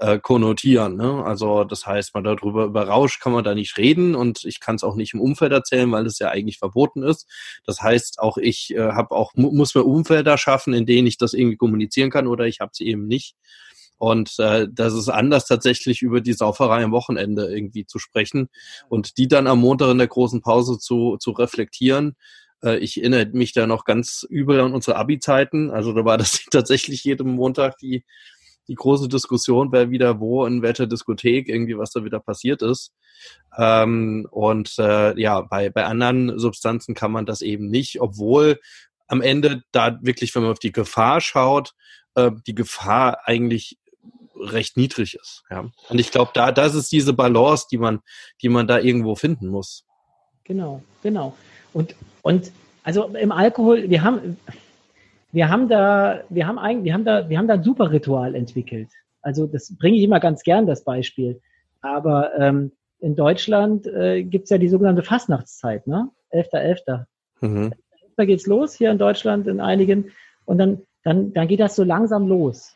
äh, 0.00 0.18
konnotieren. 0.18 0.96
Ne? 0.96 1.24
Also 1.24 1.64
das 1.64 1.86
heißt, 1.86 2.14
man 2.14 2.24
darüber 2.24 2.66
über 2.66 2.86
Rausch 2.86 3.18
kann 3.18 3.32
man 3.32 3.44
da 3.44 3.54
nicht 3.54 3.76
reden 3.78 4.14
und 4.14 4.44
ich 4.44 4.60
kann 4.60 4.76
es 4.76 4.84
auch 4.84 4.94
nicht 4.94 5.14
im 5.14 5.20
Umfeld 5.20 5.52
erzählen, 5.52 5.90
weil 5.90 6.06
es 6.06 6.18
ja 6.18 6.28
eigentlich 6.28 6.58
verboten 6.58 7.02
ist. 7.02 7.26
Das 7.64 7.82
heißt, 7.82 8.20
auch 8.20 8.38
ich 8.38 8.74
äh, 8.74 8.92
habe 8.92 9.14
auch 9.14 9.34
muss 9.34 9.74
mir 9.74 9.84
Umfelder 9.84 10.38
schaffen, 10.38 10.72
in 10.72 10.86
denen 10.86 11.06
ich 11.06 11.18
das 11.18 11.34
irgendwie 11.34 11.56
kommunizieren 11.56 12.10
kann 12.10 12.26
oder 12.26 12.46
ich 12.46 12.60
habe 12.60 12.72
sie 12.74 12.86
eben 12.86 13.06
nicht. 13.06 13.34
Und 13.96 14.38
äh, 14.38 14.68
das 14.70 14.94
ist 14.94 15.08
anders 15.08 15.46
tatsächlich 15.46 16.02
über 16.02 16.20
die 16.20 16.32
Sauferei 16.32 16.84
am 16.84 16.92
Wochenende 16.92 17.52
irgendwie 17.52 17.84
zu 17.84 17.98
sprechen 17.98 18.48
und 18.88 19.18
die 19.18 19.26
dann 19.26 19.48
am 19.48 19.58
Montag 19.58 19.90
in 19.90 19.98
der 19.98 20.06
großen 20.06 20.40
Pause 20.40 20.78
zu, 20.78 21.16
zu 21.18 21.32
reflektieren. 21.32 22.14
Äh, 22.62 22.78
ich 22.78 22.98
erinnere 22.98 23.26
mich 23.32 23.52
da 23.52 23.66
noch 23.66 23.84
ganz 23.84 24.24
übel 24.28 24.60
an 24.60 24.72
unsere 24.72 24.96
Abi-Zeiten. 24.96 25.70
Also 25.70 25.92
da 25.92 26.04
war 26.04 26.18
das 26.18 26.44
tatsächlich 26.52 27.02
jeden 27.02 27.32
Montag 27.32 27.78
die 27.78 28.04
die 28.68 28.74
große 28.74 29.08
Diskussion, 29.08 29.72
wer 29.72 29.90
wieder 29.90 30.20
wo 30.20 30.44
in 30.46 30.62
welcher 30.62 30.86
Diskothek 30.86 31.48
irgendwie 31.48 31.76
was 31.78 31.90
da 31.90 32.04
wieder 32.04 32.20
passiert 32.20 32.62
ist. 32.62 32.92
Ähm, 33.56 34.28
und 34.30 34.78
äh, 34.78 35.18
ja, 35.20 35.40
bei, 35.40 35.70
bei 35.70 35.84
anderen 35.84 36.38
Substanzen 36.38 36.94
kann 36.94 37.10
man 37.10 37.26
das 37.26 37.40
eben 37.40 37.68
nicht, 37.68 38.00
obwohl 38.00 38.60
am 39.06 39.22
Ende 39.22 39.62
da 39.72 39.98
wirklich, 40.02 40.34
wenn 40.34 40.42
man 40.42 40.52
auf 40.52 40.58
die 40.58 40.72
Gefahr 40.72 41.20
schaut, 41.20 41.74
äh, 42.14 42.30
die 42.46 42.54
Gefahr 42.54 43.20
eigentlich 43.24 43.78
recht 44.36 44.76
niedrig 44.76 45.14
ist. 45.14 45.44
Ja. 45.50 45.70
Und 45.88 45.98
ich 45.98 46.10
glaube, 46.10 46.30
da 46.34 46.52
das 46.52 46.74
ist 46.74 46.92
diese 46.92 47.12
Balance, 47.12 47.66
die 47.70 47.78
man, 47.78 48.00
die 48.42 48.48
man 48.48 48.66
da 48.66 48.78
irgendwo 48.78 49.16
finden 49.16 49.48
muss. 49.48 49.84
Genau, 50.44 50.82
genau. 51.02 51.36
Und 51.72 51.94
und 52.22 52.52
also 52.84 53.04
im 53.04 53.32
Alkohol, 53.32 53.90
wir 53.90 54.02
haben 54.02 54.38
wir 55.32 55.48
haben 55.48 55.68
da, 55.68 56.22
wir 56.28 56.46
haben 56.46 56.58
eigentlich, 56.58 56.84
wir 56.84 56.94
haben 56.94 57.04
da, 57.04 57.28
wir 57.28 57.38
haben 57.38 57.48
da 57.48 57.54
ein 57.54 57.62
super 57.62 57.90
Ritual 57.90 58.34
entwickelt. 58.34 58.88
Also 59.22 59.46
das 59.46 59.76
bringe 59.76 59.96
ich 59.96 60.02
immer 60.02 60.20
ganz 60.20 60.42
gern, 60.42 60.66
das 60.66 60.84
Beispiel. 60.84 61.40
Aber 61.80 62.34
ähm, 62.38 62.72
in 63.00 63.14
Deutschland 63.14 63.86
äh, 63.86 64.22
gibt 64.22 64.50
ja 64.50 64.58
die 64.58 64.68
sogenannte 64.68 65.02
Fastnachtszeit, 65.02 65.86
ne? 65.86 66.10
11.11. 66.32 67.04
Mhm. 67.40 67.72
Da 68.16 68.24
geht's 68.24 68.46
los, 68.46 68.74
hier 68.74 68.90
in 68.90 68.98
Deutschland 68.98 69.46
in 69.46 69.60
einigen. 69.60 70.10
Und 70.44 70.58
dann, 70.58 70.82
dann, 71.04 71.32
dann 71.32 71.46
geht 71.48 71.60
das 71.60 71.76
so 71.76 71.84
langsam 71.84 72.26
los. 72.26 72.74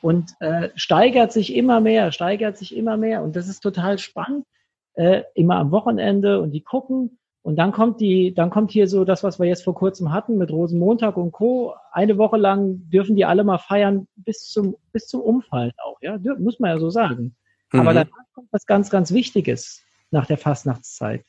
Und 0.00 0.32
äh, 0.40 0.70
steigert 0.74 1.32
sich 1.32 1.54
immer 1.54 1.80
mehr, 1.80 2.10
steigert 2.12 2.56
sich 2.56 2.76
immer 2.76 2.96
mehr. 2.96 3.22
Und 3.22 3.36
das 3.36 3.48
ist 3.48 3.60
total 3.60 3.98
spannend. 3.98 4.46
Äh, 4.94 5.22
immer 5.34 5.56
am 5.56 5.70
Wochenende 5.70 6.40
und 6.40 6.52
die 6.52 6.62
gucken 6.62 7.18
und 7.42 7.56
dann 7.56 7.72
kommt 7.72 8.00
die, 8.00 8.32
dann 8.32 8.50
kommt 8.50 8.70
hier 8.70 8.86
so 8.86 9.04
das, 9.04 9.24
was 9.24 9.40
wir 9.40 9.46
jetzt 9.46 9.64
vor 9.64 9.74
kurzem 9.74 10.12
hatten 10.12 10.38
mit 10.38 10.50
Rosenmontag 10.50 11.16
und 11.16 11.32
Co. 11.32 11.74
Eine 11.90 12.16
Woche 12.16 12.36
lang 12.36 12.88
dürfen 12.88 13.16
die 13.16 13.24
alle 13.24 13.42
mal 13.42 13.58
feiern 13.58 14.06
bis 14.14 14.48
zum, 14.48 14.76
bis 14.92 15.08
zum 15.08 15.20
Umfallen 15.20 15.72
auch, 15.84 15.98
ja, 16.00 16.18
muss 16.38 16.60
man 16.60 16.70
ja 16.70 16.78
so 16.78 16.88
sagen. 16.88 17.34
Mhm. 17.72 17.80
Aber 17.80 17.94
danach 17.94 18.10
kommt 18.34 18.48
was 18.52 18.64
ganz, 18.66 18.90
ganz 18.90 19.12
Wichtiges 19.12 19.82
nach 20.12 20.26
der 20.26 20.38
Fastnachtszeit. 20.38 21.24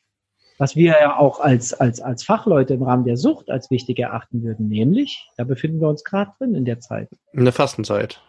Was 0.59 0.75
wir 0.75 0.91
ja 0.91 1.17
auch 1.17 1.39
als, 1.39 1.73
als, 1.73 1.99
als 1.99 2.23
Fachleute 2.23 2.75
im 2.75 2.83
Rahmen 2.83 3.05
der 3.05 3.17
Sucht 3.17 3.49
als 3.49 3.71
wichtig 3.71 3.97
erachten 3.97 4.43
würden, 4.43 4.67
nämlich, 4.67 5.27
da 5.35 5.45
befinden 5.45 5.81
wir 5.81 5.89
uns 5.89 6.03
gerade 6.03 6.31
drin 6.37 6.53
in 6.53 6.63
der 6.63 6.79
Zeit. 6.79 7.09
In 7.31 7.43
der 7.43 7.53
Fastenzeit. 7.53 8.21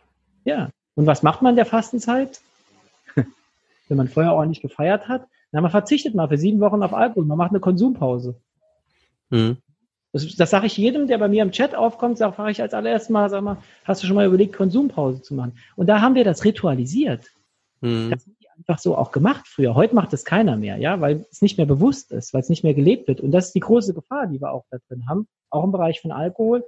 Ja. 0.45 0.70
Und 0.95 1.07
was 1.07 1.22
macht 1.22 1.43
man 1.43 1.51
in 1.51 1.57
der 1.57 1.66
Fastenzeit? 1.66 2.41
Wenn 3.89 3.97
man 3.99 4.09
vorher 4.09 4.32
ordentlich 4.32 4.62
gefeiert 4.62 5.07
hat, 5.07 5.26
na, 5.55 5.61
man 5.61 5.70
verzichtet 5.70 6.16
mal 6.16 6.26
für 6.26 6.36
sieben 6.36 6.59
Wochen 6.59 6.82
auf 6.82 6.92
Alkohol, 6.92 7.26
man 7.26 7.38
macht 7.38 7.52
eine 7.52 7.61
Konsumpause. 7.61 8.34
Mhm. 9.30 9.59
Das, 10.11 10.34
das 10.34 10.50
sage 10.50 10.66
ich 10.66 10.76
jedem, 10.76 11.07
der 11.07 11.18
bei 11.18 11.28
mir 11.28 11.44
im 11.44 11.52
Chat 11.52 11.76
aufkommt, 11.76 12.18
sage 12.18 12.50
ich 12.50 12.61
als 12.61 12.74
allererstes 12.74 13.09
mal, 13.09 13.30
sag 13.30 13.44
mal, 13.44 13.59
hast 13.84 14.02
du 14.02 14.09
schon 14.09 14.16
mal 14.16 14.26
überlegt, 14.26 14.57
Konsumpause 14.57 15.22
zu 15.22 15.32
machen? 15.32 15.57
Und 15.76 15.86
da 15.86 16.00
haben 16.00 16.16
wir 16.16 16.24
das 16.24 16.44
ritualisiert. 16.44 17.30
Mhm. 17.80 18.11
Das 18.11 18.24
haben 18.24 18.36
die 18.40 18.48
einfach 18.50 18.80
so 18.80 18.96
auch 18.96 19.12
gemacht 19.12 19.46
früher. 19.46 19.76
Heute 19.76 19.94
macht 19.94 20.12
das 20.12 20.24
keiner 20.24 20.57
mehr, 20.57 20.76
ja, 20.78 21.00
weil 21.00 21.24
es 21.30 21.40
nicht 21.40 21.57
mehr 21.57 21.66
bewusst 21.66 22.11
ist, 22.11 22.34
weil 22.34 22.40
es 22.40 22.48
nicht 22.48 22.64
mehr 22.64 22.74
gelebt 22.74 23.07
wird. 23.07 23.20
Und 23.20 23.30
das 23.30 23.46
ist 23.46 23.55
die 23.55 23.61
große 23.61 23.94
Gefahr, 23.94 24.26
die 24.26 24.40
wir 24.40 24.50
auch 24.50 24.64
da 24.72 24.78
drin 24.88 25.09
haben, 25.09 25.28
auch 25.50 25.62
im 25.62 25.70
Bereich 25.70 26.00
von 26.00 26.11
Alkohol, 26.11 26.64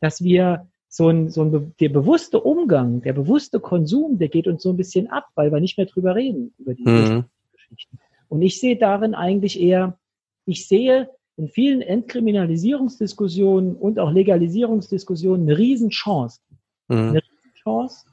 dass 0.00 0.20
wir 0.20 0.66
so 0.88 1.08
ein, 1.10 1.30
so 1.30 1.44
ein 1.44 1.74
der 1.78 1.90
bewusste 1.90 2.40
Umgang, 2.40 3.02
der 3.02 3.12
bewusste 3.12 3.60
Konsum, 3.60 4.18
der 4.18 4.28
geht 4.28 4.48
uns 4.48 4.64
so 4.64 4.70
ein 4.70 4.76
bisschen 4.76 5.12
ab, 5.12 5.28
weil 5.36 5.52
wir 5.52 5.60
nicht 5.60 5.78
mehr 5.78 5.86
drüber 5.86 6.16
reden, 6.16 6.52
über 6.58 6.74
diese 6.74 6.90
mhm. 6.90 7.24
Geschichten. 7.52 8.00
Und 8.28 8.42
ich 8.42 8.60
sehe 8.60 8.76
darin 8.76 9.14
eigentlich 9.14 9.60
eher, 9.60 9.98
ich 10.44 10.66
sehe 10.68 11.10
in 11.36 11.48
vielen 11.48 11.82
Entkriminalisierungsdiskussionen 11.82 13.76
und 13.76 13.98
auch 13.98 14.10
Legalisierungsdiskussionen 14.10 15.48
eine 15.48 15.58
Riesenchance. 15.58 16.40
Mhm. 16.88 16.96
Eine 16.96 17.22
Riesenchance, 17.22 18.06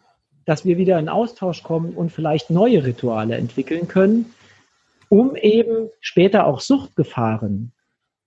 dass 0.46 0.66
wir 0.66 0.78
wieder 0.78 1.00
in 1.00 1.10
Austausch 1.10 1.64
kommen 1.64 1.94
und 1.94 2.12
vielleicht 2.12 2.50
neue 2.50 2.84
Rituale 2.84 3.38
entwickeln 3.38 3.88
können, 3.88 4.34
um 5.10 5.36
eben 5.36 5.90
später 6.02 6.48
auch 6.48 6.60
Suchtgefahren, 6.60 7.72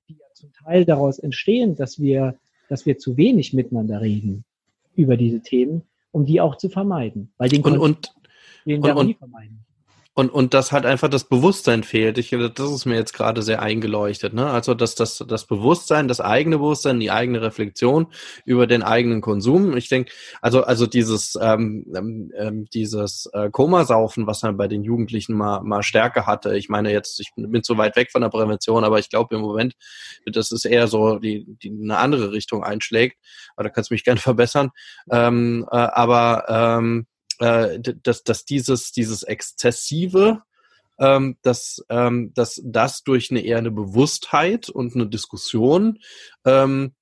die 0.08 0.14
ja 0.14 0.26
zum 0.34 0.52
Teil 0.52 0.84
daraus 0.84 1.18
entstehen, 1.18 1.76
dass 1.76 2.00
wir, 2.00 2.36
dass 2.68 2.86
wir 2.86 2.98
zu 2.98 3.16
wenig 3.16 3.52
miteinander 3.52 4.00
reden 4.00 4.44
über 4.94 5.16
diese 5.16 5.42
Themen, 5.42 5.82
um 6.10 6.24
die 6.24 6.40
auch 6.40 6.56
zu 6.56 6.70
vermeiden. 6.70 7.32
Weil 7.36 7.50
den 7.50 7.62
und, 7.62 7.76
und, 7.76 8.14
und, 8.64 8.84
und, 8.84 9.18
vermeiden. 9.18 9.65
Und, 10.18 10.30
und 10.30 10.54
dass 10.54 10.72
halt 10.72 10.86
einfach 10.86 11.10
das 11.10 11.24
Bewusstsein 11.24 11.84
fehlt. 11.84 12.16
Ich, 12.16 12.30
das 12.30 12.70
ist 12.70 12.86
mir 12.86 12.94
jetzt 12.94 13.12
gerade 13.12 13.42
sehr 13.42 13.60
eingeleuchtet. 13.60 14.32
Ne? 14.32 14.46
Also 14.46 14.72
dass 14.72 14.94
das, 14.94 15.22
das 15.28 15.44
Bewusstsein, 15.44 16.08
das 16.08 16.22
eigene 16.22 16.56
Bewusstsein, 16.56 17.00
die 17.00 17.10
eigene 17.10 17.42
Reflexion 17.42 18.06
über 18.46 18.66
den 18.66 18.82
eigenen 18.82 19.20
Konsum. 19.20 19.76
Ich 19.76 19.90
denke, 19.90 20.10
also, 20.40 20.64
also 20.64 20.86
dieses, 20.86 21.38
ähm, 21.38 21.84
ähm, 21.94 22.32
ähm, 22.34 22.66
dieses 22.72 23.28
äh, 23.34 23.50
Komasaufen, 23.50 24.26
was 24.26 24.42
man 24.42 24.56
bei 24.56 24.68
den 24.68 24.84
Jugendlichen 24.84 25.34
mal, 25.34 25.60
mal 25.60 25.82
stärker 25.82 26.24
hatte. 26.24 26.56
Ich 26.56 26.70
meine 26.70 26.90
jetzt, 26.90 27.20
ich 27.20 27.32
bin 27.36 27.62
zu 27.62 27.76
weit 27.76 27.94
weg 27.96 28.10
von 28.10 28.22
der 28.22 28.30
Prävention, 28.30 28.84
aber 28.84 28.98
ich 28.98 29.10
glaube 29.10 29.34
im 29.34 29.42
Moment, 29.42 29.74
das 30.24 30.50
ist 30.50 30.64
eher 30.64 30.88
so, 30.88 31.18
die, 31.18 31.44
die 31.62 31.68
eine 31.68 31.98
andere 31.98 32.32
Richtung 32.32 32.64
einschlägt. 32.64 33.18
Aber 33.54 33.64
da 33.64 33.68
kannst 33.68 33.90
du 33.90 33.94
mich 33.94 34.02
gerne 34.02 34.20
verbessern. 34.20 34.70
Ähm, 35.10 35.66
äh, 35.70 35.76
aber 35.76 36.46
ähm, 36.48 37.06
äh, 37.38 37.78
dass, 37.80 38.24
dass 38.24 38.44
dieses, 38.44 38.92
dieses 38.92 39.22
Exzessive, 39.22 40.42
ähm, 40.98 41.36
dass, 41.42 41.84
ähm, 41.88 42.32
dass 42.34 42.60
das 42.64 43.02
durch 43.02 43.30
eine 43.30 43.40
eher 43.40 43.58
eine 43.58 43.70
Bewusstheit 43.70 44.68
und 44.68 44.94
eine 44.94 45.06
Diskussion 45.06 45.98
ähm, 46.44 46.92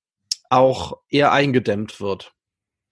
auch 0.49 0.97
eher 1.09 1.31
eingedämmt 1.31 2.01
wird. 2.01 2.33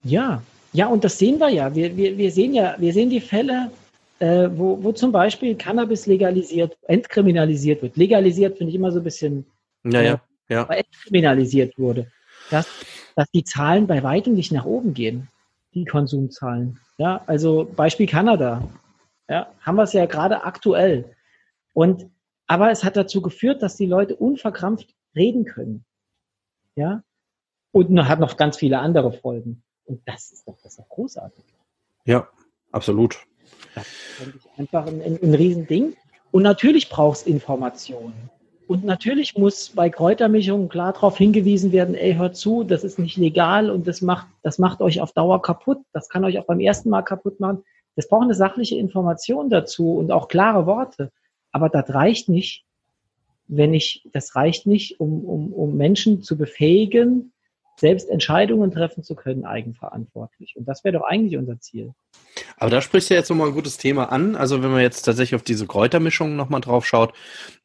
Ja, 0.02 0.42
ja, 0.72 0.88
und 0.88 1.04
das 1.04 1.18
sehen 1.18 1.38
wir 1.38 1.50
ja. 1.50 1.74
Wir, 1.74 1.96
wir, 1.96 2.18
wir 2.18 2.30
sehen 2.32 2.54
ja, 2.54 2.74
wir 2.78 2.92
sehen 2.92 3.10
die 3.10 3.20
Fälle, 3.20 3.70
äh, 4.18 4.48
wo, 4.52 4.82
wo 4.82 4.92
zum 4.92 5.12
Beispiel 5.12 5.54
Cannabis 5.54 6.06
legalisiert, 6.06 6.76
entkriminalisiert 6.82 7.82
wird. 7.82 7.96
Legalisiert 7.96 8.58
finde 8.58 8.70
ich 8.70 8.76
immer 8.76 8.90
so 8.90 8.98
ein 8.98 9.04
bisschen, 9.04 9.46
naja, 9.82 10.20
äh, 10.48 10.54
ja. 10.54 10.64
entkriminalisiert 10.64 11.78
wurde, 11.78 12.10
dass, 12.50 12.66
dass 13.14 13.30
die 13.30 13.44
Zahlen 13.44 13.86
bei 13.86 14.02
weitem 14.02 14.34
nicht 14.34 14.52
nach 14.52 14.64
oben 14.64 14.94
gehen, 14.94 15.28
die 15.74 15.84
Konsumzahlen. 15.84 16.80
Ja, 16.98 17.22
also 17.26 17.64
Beispiel 17.64 18.06
Kanada. 18.06 18.62
Ja, 19.28 19.52
haben 19.60 19.76
wir 19.76 19.84
es 19.84 19.92
ja 19.92 20.06
gerade 20.06 20.44
aktuell. 20.44 21.16
Und, 21.72 22.10
aber 22.46 22.70
es 22.70 22.84
hat 22.84 22.96
dazu 22.96 23.22
geführt, 23.22 23.62
dass 23.62 23.76
die 23.76 23.86
Leute 23.86 24.16
unverkrampft 24.16 24.94
reden 25.16 25.44
können. 25.44 25.84
Ja. 26.76 27.02
Und 27.72 28.08
hat 28.08 28.20
noch 28.20 28.36
ganz 28.36 28.56
viele 28.56 28.78
andere 28.78 29.12
Folgen. 29.12 29.62
Und 29.84 30.02
das 30.06 30.30
ist 30.30 30.46
doch, 30.46 30.56
das 30.62 30.72
ist 30.72 30.78
doch 30.78 30.88
großartig. 30.88 31.44
Ja, 32.04 32.28
absolut. 32.70 33.18
Das 33.74 33.86
ist 34.18 34.48
einfach 34.56 34.86
ein, 34.86 35.02
ein, 35.02 35.18
ein 35.22 35.34
Riesending. 35.34 35.96
Und 36.30 36.42
natürlich 36.42 36.88
braucht 36.88 37.18
es 37.18 37.26
Informationen. 37.26 38.30
Und 38.66 38.84
natürlich 38.84 39.36
muss 39.36 39.70
bei 39.70 39.90
Kräutermischungen 39.90 40.68
klar 40.68 40.94
darauf 40.94 41.18
hingewiesen 41.18 41.72
werden, 41.72 41.94
ey, 41.94 42.14
hört 42.14 42.36
zu, 42.36 42.64
das 42.64 42.82
ist 42.82 42.98
nicht 42.98 43.16
legal 43.16 43.70
und 43.70 43.86
das 43.86 44.00
macht, 44.00 44.26
das 44.42 44.58
macht 44.58 44.80
euch 44.80 45.00
auf 45.00 45.12
Dauer 45.12 45.42
kaputt. 45.42 45.78
Das 45.92 46.08
kann 46.08 46.24
euch 46.24 46.38
auch 46.38 46.46
beim 46.46 46.60
ersten 46.60 46.88
Mal 46.88 47.02
kaputt 47.02 47.40
machen. 47.40 47.62
Das 47.94 48.08
braucht 48.08 48.24
eine 48.24 48.34
sachliche 48.34 48.76
Information 48.76 49.50
dazu 49.50 49.96
und 49.96 50.10
auch 50.10 50.28
klare 50.28 50.66
Worte. 50.66 51.12
Aber 51.52 51.68
das 51.68 51.92
reicht 51.92 52.28
nicht, 52.28 52.64
wenn 53.46 53.74
ich, 53.74 54.08
das 54.12 54.34
reicht 54.34 54.66
nicht, 54.66 54.98
um, 54.98 55.24
um, 55.24 55.52
um 55.52 55.76
Menschen 55.76 56.22
zu 56.22 56.36
befähigen, 56.36 57.32
selbst 57.76 58.08
Entscheidungen 58.08 58.70
treffen 58.70 59.02
zu 59.02 59.14
können, 59.14 59.44
eigenverantwortlich. 59.44 60.56
Und 60.56 60.66
das 60.66 60.84
wäre 60.84 60.98
doch 60.98 61.04
eigentlich 61.04 61.36
unser 61.36 61.60
Ziel. 61.60 61.92
Aber 62.56 62.70
da 62.70 62.80
sprichst 62.80 63.10
du 63.10 63.14
jetzt 63.14 63.30
nochmal 63.30 63.48
ein 63.48 63.54
gutes 63.54 63.76
Thema 63.76 64.12
an. 64.12 64.36
Also 64.36 64.62
wenn 64.62 64.70
man 64.70 64.80
jetzt 64.80 65.02
tatsächlich 65.02 65.34
auf 65.34 65.42
diese 65.42 65.66
Kräutermischungen 65.66 66.36
nochmal 66.36 66.60
drauf 66.60 66.86
schaut, 66.86 67.14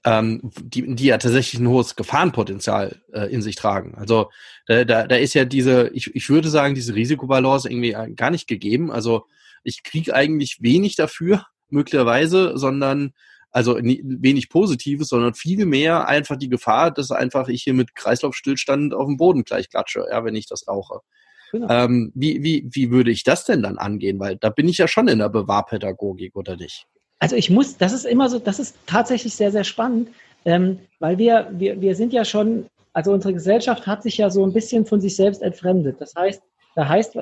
ähm, 0.06 0.52
die, 0.62 0.96
die 0.96 1.06
ja 1.06 1.18
tatsächlich 1.18 1.60
ein 1.62 1.68
hohes 1.68 1.96
Gefahrenpotenzial 1.96 3.02
äh, 3.14 3.32
in 3.32 3.42
sich 3.42 3.56
tragen. 3.56 3.96
Also 3.96 4.30
da, 4.68 4.84
da, 4.86 5.08
da 5.08 5.16
ist 5.16 5.34
ja 5.34 5.46
diese, 5.46 5.90
ich, 5.94 6.16
ich 6.16 6.30
würde 6.30 6.50
sagen, 6.50 6.76
diese 6.76 6.96
Risikobalance 6.96 7.70
irgendwie 7.70 7.96
gar 8.16 8.32
nicht 8.32 8.48
gegeben. 8.48 8.92
Also 8.92 9.26
ich 9.64 9.84
kriege 9.84 10.16
eigentlich 10.16 10.58
wenig 10.62 10.96
dafür, 10.96 11.46
möglicherweise, 11.70 12.58
sondern 12.58 13.14
also 13.52 13.78
wenig 13.78 14.50
Positives, 14.50 15.10
sondern 15.10 15.34
viel 15.34 15.66
mehr 15.66 16.08
einfach 16.08 16.38
die 16.38 16.50
Gefahr, 16.50 16.92
dass 16.92 17.12
einfach 17.12 17.48
ich 17.48 17.64
hier 17.64 17.74
mit 17.74 17.96
Kreislaufstillstand 17.96 18.94
auf 18.94 19.08
dem 19.08 19.18
Boden 19.18 19.44
gleich 19.44 19.70
klatsche, 19.70 20.06
ja, 20.10 20.24
wenn 20.24 20.36
ich 20.36 20.48
das 20.48 20.68
rauche. 20.68 21.00
Genau. 21.52 21.68
Ähm, 21.70 22.12
wie, 22.16 22.44
wie, 22.44 22.68
wie 22.72 22.92
würde 22.92 23.12
ich 23.12 23.24
das 23.24 23.46
denn 23.46 23.64
dann 23.64 23.78
angehen? 23.78 24.20
Weil 24.20 24.38
da 24.38 24.50
bin 24.50 24.68
ich 24.68 24.78
ja 24.78 24.88
schon 24.88 25.08
in 25.08 25.20
der 25.20 25.30
Bewahrpädagogik, 25.30 26.36
oder 26.36 26.56
nicht? 26.56 26.86
Also 27.20 27.36
ich 27.36 27.50
muss, 27.50 27.78
das 27.78 27.94
ist 27.94 28.06
immer 28.06 28.30
so, 28.30 28.40
das 28.40 28.60
ist 28.60 28.76
tatsächlich 28.86 29.34
sehr, 29.34 29.52
sehr 29.52 29.64
spannend, 29.64 30.10
ähm, 30.46 30.80
weil 31.00 31.18
wir, 31.18 31.50
wir, 31.52 31.82
wir 31.82 31.96
sind 31.96 32.14
ja 32.14 32.24
schon, 32.24 32.66
also 32.94 33.12
unsere 33.12 33.34
Gesellschaft 33.34 33.88
hat 33.88 34.04
sich 34.04 34.18
ja 34.18 34.30
so 34.30 34.44
ein 34.46 34.54
bisschen 34.54 34.86
von 34.86 35.02
sich 35.02 35.16
selbst 35.16 35.42
entfremdet. 35.42 36.00
Das 36.00 36.16
heißt, 36.16 36.42
da 36.76 36.88
heißt, 36.88 37.18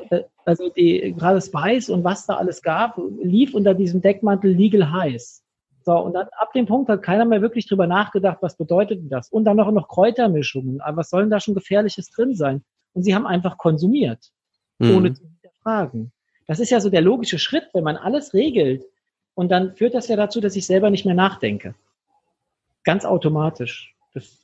also 0.46 0.70
die, 0.70 1.16
gerade 1.18 1.42
Spice 1.42 1.90
und 1.90 2.04
was 2.04 2.26
da 2.28 2.36
alles 2.36 2.62
gab, 2.62 3.00
lief 3.24 3.56
unter 3.56 3.74
diesem 3.74 4.02
Deckmantel 4.02 4.52
Legal 4.52 4.92
Highs. 4.92 5.42
So, 5.84 5.98
und 5.98 6.14
dann, 6.14 6.28
ab 6.38 6.52
dem 6.54 6.66
Punkt 6.66 6.90
hat 6.90 7.02
keiner 7.02 7.26
mehr 7.26 7.42
wirklich 7.42 7.66
drüber 7.66 7.88
nachgedacht, 7.88 8.40
was 8.42 8.58
bedeutet 8.58 9.02
das? 9.10 9.30
Und 9.30 9.46
dann 9.46 9.56
noch, 9.56 9.72
noch 9.72 9.88
Kräutermischungen. 9.88 10.82
Aber 10.82 10.98
was 10.98 11.10
soll 11.10 11.22
denn 11.22 11.32
da 11.32 11.40
schon 11.40 11.56
Gefährliches 11.56 12.12
drin 12.12 12.36
sein? 12.36 12.64
Und 12.98 13.04
sie 13.04 13.14
haben 13.14 13.28
einfach 13.28 13.60
konsumiert, 13.60 14.32
mhm. 14.80 14.96
ohne 14.96 15.14
zu 15.14 15.22
hinterfragen. 15.22 16.12
Das 16.48 16.60
ist 16.60 16.72
ja 16.72 16.80
so 16.80 16.90
der 16.90 17.02
logische 17.02 17.38
Schritt, 17.38 17.66
wenn 17.74 17.84
man 17.84 17.96
alles 17.96 18.34
regelt. 18.34 18.86
Und 19.36 19.52
dann 19.52 19.76
führt 19.76 19.94
das 19.94 20.08
ja 20.08 20.16
dazu, 20.16 20.42
dass 20.42 20.56
ich 20.56 20.66
selber 20.66 20.90
nicht 20.90 21.06
mehr 21.06 21.14
nachdenke. 21.14 21.76
Ganz 22.84 23.06
automatisch. 23.06 23.94
Das 24.16 24.40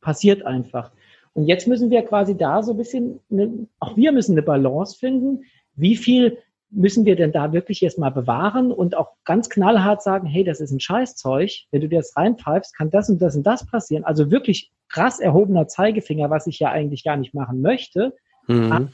passiert 0.00 0.44
einfach. 0.44 0.90
Und 1.32 1.46
jetzt 1.46 1.68
müssen 1.68 1.90
wir 1.90 2.02
quasi 2.02 2.36
da 2.36 2.64
so 2.64 2.72
ein 2.72 2.76
bisschen, 2.76 3.20
eine, 3.30 3.68
auch 3.78 3.96
wir 3.96 4.10
müssen 4.10 4.32
eine 4.32 4.42
Balance 4.42 4.98
finden. 4.98 5.44
Wie 5.76 5.94
viel 5.94 6.38
müssen 6.70 7.04
wir 7.04 7.14
denn 7.14 7.30
da 7.30 7.52
wirklich 7.52 7.84
erstmal 7.84 8.10
bewahren 8.10 8.72
und 8.72 8.96
auch 8.96 9.12
ganz 9.24 9.48
knallhart 9.48 10.02
sagen, 10.02 10.26
hey, 10.26 10.42
das 10.42 10.58
ist 10.58 10.72
ein 10.72 10.80
Scheißzeug, 10.80 11.52
wenn 11.70 11.82
du 11.82 11.88
dir 11.88 12.00
das 12.00 12.16
reinpfeifst, 12.16 12.76
kann 12.76 12.90
das 12.90 13.08
und 13.08 13.22
das 13.22 13.36
und 13.36 13.44
das 13.44 13.64
passieren. 13.64 14.02
Also 14.02 14.32
wirklich 14.32 14.72
krass 14.92 15.18
erhobener 15.20 15.66
Zeigefinger, 15.66 16.30
was 16.30 16.46
ich 16.46 16.58
ja 16.58 16.70
eigentlich 16.70 17.04
gar 17.04 17.16
nicht 17.16 17.34
machen 17.34 17.60
möchte. 17.62 18.14
Mhm. 18.48 18.90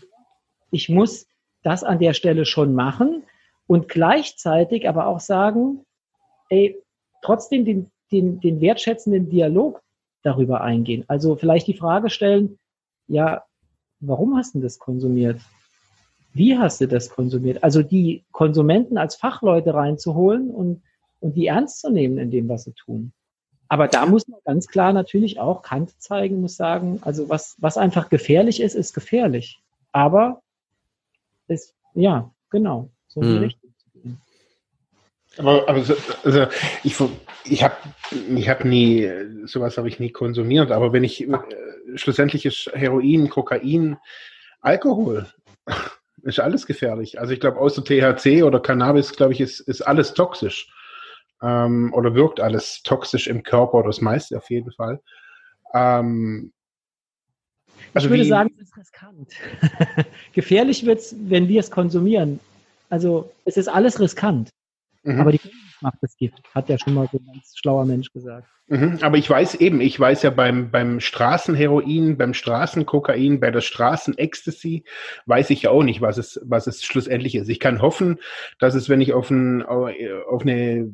ich 0.70 0.90
muss 0.90 1.26
das 1.62 1.82
an 1.82 1.98
der 1.98 2.12
Stelle 2.12 2.44
schon 2.44 2.74
machen 2.74 3.24
und 3.66 3.88
gleichzeitig 3.88 4.86
aber 4.86 5.06
auch 5.06 5.20
sagen, 5.20 5.84
ey, 6.50 6.78
trotzdem 7.22 7.64
den, 7.64 7.90
den, 8.12 8.40
den 8.40 8.60
wertschätzenden 8.60 9.30
Dialog 9.30 9.80
darüber 10.22 10.60
eingehen. 10.60 11.04
Also 11.08 11.36
vielleicht 11.36 11.66
die 11.66 11.78
Frage 11.78 12.10
stellen, 12.10 12.58
ja, 13.06 13.44
warum 14.00 14.36
hast 14.36 14.54
du 14.54 14.60
das 14.60 14.78
konsumiert? 14.78 15.40
wie 16.38 16.56
hast 16.56 16.80
du 16.80 16.88
das 16.88 17.10
konsumiert? 17.10 17.62
Also 17.62 17.82
die 17.82 18.24
Konsumenten 18.32 18.96
als 18.96 19.16
Fachleute 19.16 19.74
reinzuholen 19.74 20.50
und, 20.50 20.82
und 21.20 21.34
die 21.34 21.46
ernst 21.46 21.80
zu 21.80 21.90
nehmen 21.90 22.18
in 22.18 22.30
dem, 22.30 22.48
was 22.48 22.64
sie 22.64 22.72
tun. 22.72 23.12
Aber 23.68 23.86
da 23.88 24.06
muss 24.06 24.26
man 24.28 24.40
ganz 24.44 24.66
klar 24.66 24.92
natürlich 24.92 25.38
auch 25.38 25.62
Kante 25.62 25.92
zeigen, 25.98 26.40
muss 26.40 26.56
sagen, 26.56 27.00
also 27.02 27.28
was, 27.28 27.56
was 27.58 27.76
einfach 27.76 28.08
gefährlich 28.08 28.60
ist, 28.60 28.74
ist 28.74 28.94
gefährlich. 28.94 29.60
Aber 29.92 30.42
ist, 31.48 31.74
ja, 31.94 32.30
genau, 32.50 32.90
so 33.08 33.20
in 33.20 33.26
die 33.26 33.34
hm. 33.34 33.42
Richtung 33.42 33.74
zu 33.76 33.90
gehen. 33.90 34.20
Aber, 35.36 35.68
aber 35.68 35.84
also 36.24 36.46
ich, 36.82 36.96
ich 37.44 37.62
habe 37.62 37.76
ich 38.34 38.48
hab 38.48 38.64
nie, 38.64 39.08
sowas 39.44 39.76
habe 39.76 39.88
ich 39.88 40.00
nie 40.00 40.10
konsumiert, 40.10 40.72
aber 40.72 40.92
wenn 40.92 41.04
ich 41.04 41.28
äh, 41.28 41.38
schlussendlich 41.94 42.46
ist 42.46 42.70
Heroin, 42.74 43.28
Kokain, 43.28 43.98
Alkohol, 44.60 45.26
ist 46.22 46.40
alles 46.40 46.66
gefährlich. 46.66 47.20
Also 47.20 47.32
ich 47.34 47.40
glaube, 47.40 47.58
außer 47.58 47.84
THC 47.84 48.42
oder 48.42 48.60
Cannabis, 48.60 49.12
glaube 49.12 49.34
ich, 49.34 49.40
ist, 49.40 49.60
ist 49.60 49.82
alles 49.82 50.14
toxisch. 50.14 50.72
Ähm, 51.42 51.92
oder 51.94 52.14
wirkt 52.14 52.40
alles 52.40 52.82
toxisch 52.82 53.28
im 53.28 53.42
Körper, 53.42 53.74
oder 53.74 53.88
das 53.88 54.00
meiste 54.00 54.36
auf 54.36 54.50
jeden 54.50 54.72
Fall. 54.72 55.00
Ähm, 55.74 56.52
also 57.94 58.06
ich 58.06 58.10
würde 58.10 58.24
wie, 58.24 58.28
sagen, 58.28 58.50
es 58.56 58.68
ist 58.68 58.76
riskant. 58.76 59.32
Gefährlich 60.32 60.84
wird 60.84 60.98
es, 60.98 61.14
wenn 61.18 61.48
wir 61.48 61.60
es 61.60 61.70
konsumieren. 61.70 62.40
Also 62.90 63.30
es 63.44 63.56
ist 63.56 63.68
alles 63.68 64.00
riskant. 64.00 64.50
Mhm. 65.02 65.20
Aber 65.20 65.32
die 65.32 65.40
macht 65.80 65.98
das 66.00 66.16
Gift, 66.16 66.42
hat 66.54 66.68
ja 66.68 66.78
schon 66.78 66.94
mal 66.94 67.08
so 67.10 67.18
ein 67.18 67.26
ganz 67.26 67.52
schlauer 67.56 67.84
Mensch 67.84 68.12
gesagt. 68.12 68.48
Mhm, 68.66 68.98
aber 69.00 69.16
ich 69.16 69.30
weiß 69.30 69.54
eben, 69.56 69.80
ich 69.80 69.98
weiß 69.98 70.22
ja 70.22 70.30
beim, 70.30 70.70
beim 70.70 71.00
Straßenheroin, 71.00 72.18
beim 72.18 72.34
Straßenkokain, 72.34 73.40
bei 73.40 73.50
der 73.50 73.62
Straßenecstasy, 73.62 74.84
weiß 75.24 75.50
ich 75.50 75.62
ja 75.62 75.70
auch 75.70 75.82
nicht, 75.82 76.02
was 76.02 76.18
es, 76.18 76.40
was 76.44 76.66
es 76.66 76.84
schlussendlich 76.84 77.34
ist. 77.34 77.48
Ich 77.48 77.60
kann 77.60 77.80
hoffen, 77.80 78.18
dass 78.58 78.74
es, 78.74 78.88
wenn 78.88 79.00
ich 79.00 79.14
auf, 79.14 79.30
ein, 79.30 79.62
auf 79.62 80.42
eine 80.42 80.92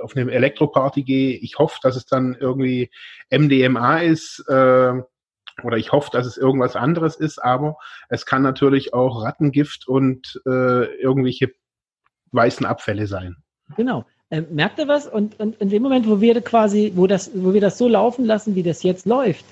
auf 0.00 0.16
eine 0.16 0.30
Elektroparty 0.30 1.02
gehe, 1.02 1.36
ich 1.36 1.58
hoffe, 1.58 1.78
dass 1.82 1.96
es 1.96 2.06
dann 2.06 2.36
irgendwie 2.38 2.90
MDMA 3.30 3.98
ist, 3.98 4.44
äh, 4.48 4.92
oder 5.62 5.76
ich 5.76 5.92
hoffe, 5.92 6.10
dass 6.12 6.26
es 6.26 6.36
irgendwas 6.36 6.76
anderes 6.76 7.16
ist, 7.16 7.38
aber 7.38 7.76
es 8.08 8.26
kann 8.26 8.42
natürlich 8.42 8.94
auch 8.94 9.22
Rattengift 9.22 9.86
und 9.86 10.40
äh, 10.46 10.84
irgendwelche 11.00 11.52
weißen 12.32 12.66
Abfälle 12.66 13.06
sein. 13.06 13.36
Genau. 13.76 14.04
Ähm, 14.30 14.46
merkt 14.50 14.78
ihr 14.78 14.88
was? 14.88 15.06
Und, 15.06 15.38
und 15.38 15.60
in 15.60 15.68
dem 15.68 15.82
Moment, 15.82 16.08
wo 16.08 16.20
wir 16.20 16.40
quasi, 16.40 16.92
wo 16.94 17.06
das, 17.06 17.30
wo 17.34 17.52
wir 17.52 17.60
das 17.60 17.76
so 17.76 17.86
laufen 17.86 18.24
lassen, 18.24 18.54
wie 18.54 18.62
das 18.62 18.82
jetzt 18.82 19.04
läuft, 19.04 19.44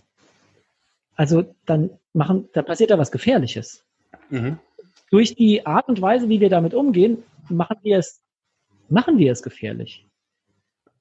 also 1.16 1.54
dann 1.66 1.90
machen, 2.14 2.48
da 2.54 2.62
passiert 2.62 2.90
da 2.90 2.98
was 2.98 3.12
Gefährliches. 3.12 3.84
Mhm. 4.30 4.58
Durch 5.10 5.34
die 5.34 5.66
Art 5.66 5.88
und 5.88 6.00
Weise, 6.00 6.28
wie 6.28 6.40
wir 6.40 6.48
damit 6.48 6.72
umgehen, 6.72 7.22
machen 7.50 7.76
wir 7.82 7.98
es, 7.98 8.22
machen 8.88 9.18
wir 9.18 9.32
es 9.32 9.42
gefährlich. 9.42 10.06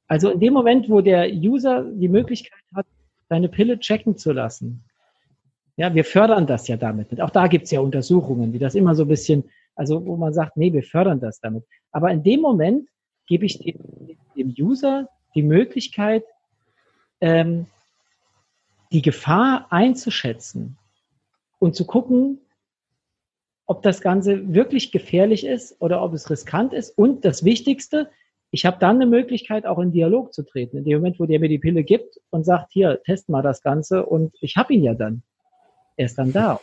Also 0.09 0.31
in 0.31 0.39
dem 0.39 0.53
Moment, 0.53 0.89
wo 0.89 1.01
der 1.01 1.31
User 1.31 1.83
die 1.83 2.09
Möglichkeit 2.09 2.63
hat, 2.75 2.87
seine 3.29 3.47
Pille 3.47 3.79
checken 3.79 4.17
zu 4.17 4.33
lassen, 4.33 4.83
ja, 5.77 5.93
wir 5.93 6.03
fördern 6.03 6.47
das 6.47 6.67
ja 6.67 6.75
damit. 6.75 7.21
Auch 7.21 7.29
da 7.29 7.47
gibt 7.47 7.65
es 7.65 7.71
ja 7.71 7.79
Untersuchungen, 7.79 8.51
die 8.51 8.59
das 8.59 8.75
immer 8.75 8.95
so 8.95 9.03
ein 9.03 9.07
bisschen, 9.07 9.49
also 9.75 10.05
wo 10.05 10.17
man 10.17 10.33
sagt, 10.33 10.57
nee, 10.57 10.73
wir 10.73 10.83
fördern 10.83 11.21
das 11.21 11.39
damit. 11.39 11.63
Aber 11.91 12.11
in 12.11 12.23
dem 12.23 12.41
Moment 12.41 12.89
gebe 13.27 13.45
ich 13.45 13.59
dem, 13.59 14.17
dem 14.35 14.53
User 14.59 15.07
die 15.35 15.43
Möglichkeit, 15.43 16.25
ähm, 17.21 17.67
die 18.91 19.03
Gefahr 19.03 19.67
einzuschätzen 19.69 20.77
und 21.59 21.75
zu 21.75 21.85
gucken, 21.85 22.39
ob 23.67 23.83
das 23.83 24.01
Ganze 24.01 24.55
wirklich 24.55 24.91
gefährlich 24.91 25.45
ist 25.45 25.79
oder 25.79 26.01
ob 26.01 26.13
es 26.13 26.31
riskant 26.31 26.73
ist. 26.73 26.97
Und 26.97 27.23
das 27.23 27.45
Wichtigste, 27.45 28.09
ich 28.51 28.65
habe 28.65 28.77
dann 28.79 28.95
eine 28.95 29.05
Möglichkeit, 29.05 29.65
auch 29.65 29.79
in 29.79 29.91
Dialog 29.91 30.33
zu 30.33 30.43
treten. 30.43 30.77
In 30.77 30.85
dem 30.85 30.99
Moment, 30.99 31.19
wo 31.19 31.25
der 31.25 31.39
mir 31.39 31.49
die 31.49 31.59
Pille 31.59 31.83
gibt 31.83 32.19
und 32.29 32.45
sagt, 32.45 32.71
hier, 32.71 33.01
test 33.03 33.29
mal 33.29 33.43
das 33.43 33.61
Ganze 33.61 34.05
und 34.05 34.35
ich 34.41 34.57
habe 34.57 34.73
ihn 34.73 34.83
ja 34.83 34.93
dann. 34.93 35.21
Er 35.97 36.05
ist 36.05 36.17
dann 36.17 36.31
da. 36.31 36.59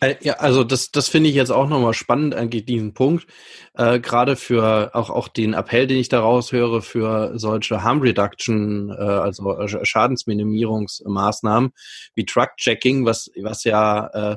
Äh, 0.00 0.16
ja, 0.20 0.34
also 0.34 0.64
das, 0.64 0.90
das 0.92 1.08
finde 1.08 1.28
ich 1.28 1.34
jetzt 1.34 1.50
auch 1.50 1.68
nochmal 1.68 1.94
spannend, 1.94 2.34
eigentlich 2.34 2.64
diesen 2.64 2.94
Punkt. 2.94 3.26
Äh, 3.74 4.00
Gerade 4.00 4.36
für 4.36 4.94
auch, 4.94 5.10
auch 5.10 5.28
den 5.28 5.54
Appell, 5.54 5.86
den 5.86 5.98
ich 5.98 6.08
daraus 6.08 6.52
höre, 6.52 6.82
für 6.82 7.38
solche 7.38 7.82
Harm 7.82 8.00
Reduction, 8.00 8.90
äh, 8.90 8.94
also 8.94 9.66
Schadensminimierungsmaßnahmen 9.66 11.72
wie 12.14 12.24
Truck-Checking, 12.24 13.06
was, 13.06 13.30
was 13.40 13.64
ja 13.64 14.32
äh, 14.32 14.36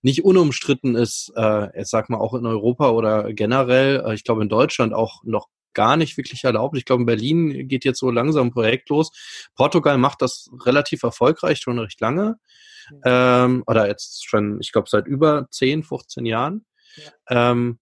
nicht 0.00 0.24
unumstritten 0.24 0.94
ist, 0.94 1.32
äh, 1.36 1.76
jetzt 1.76 1.90
sag 1.90 2.08
mal 2.08 2.18
auch 2.18 2.34
in 2.34 2.46
Europa 2.46 2.90
oder 2.90 3.32
generell, 3.32 4.02
äh, 4.06 4.14
ich 4.14 4.24
glaube 4.24 4.42
in 4.42 4.48
Deutschland 4.48 4.94
auch 4.94 5.22
noch 5.24 5.48
gar 5.74 5.96
nicht 5.96 6.16
wirklich 6.16 6.44
erlaubt. 6.44 6.76
Ich 6.76 6.84
glaube, 6.84 7.02
in 7.02 7.06
Berlin 7.06 7.68
geht 7.68 7.84
jetzt 7.84 8.00
so 8.00 8.10
langsam 8.10 8.48
ein 8.48 8.52
Projekt 8.52 8.88
los. 8.90 9.10
Portugal 9.54 9.98
macht 9.98 10.22
das 10.22 10.50
relativ 10.64 11.02
erfolgreich, 11.02 11.60
schon 11.60 11.78
recht 11.78 12.00
lange. 12.00 12.38
Ähm, 13.04 13.64
oder 13.66 13.86
jetzt 13.88 14.26
schon, 14.28 14.58
ich 14.60 14.72
glaube, 14.72 14.88
seit 14.88 15.06
über 15.06 15.46
10, 15.50 15.82
15 15.82 16.26
Jahren. 16.26 16.64
Ja. 17.28 17.50
Ähm, 17.50 17.78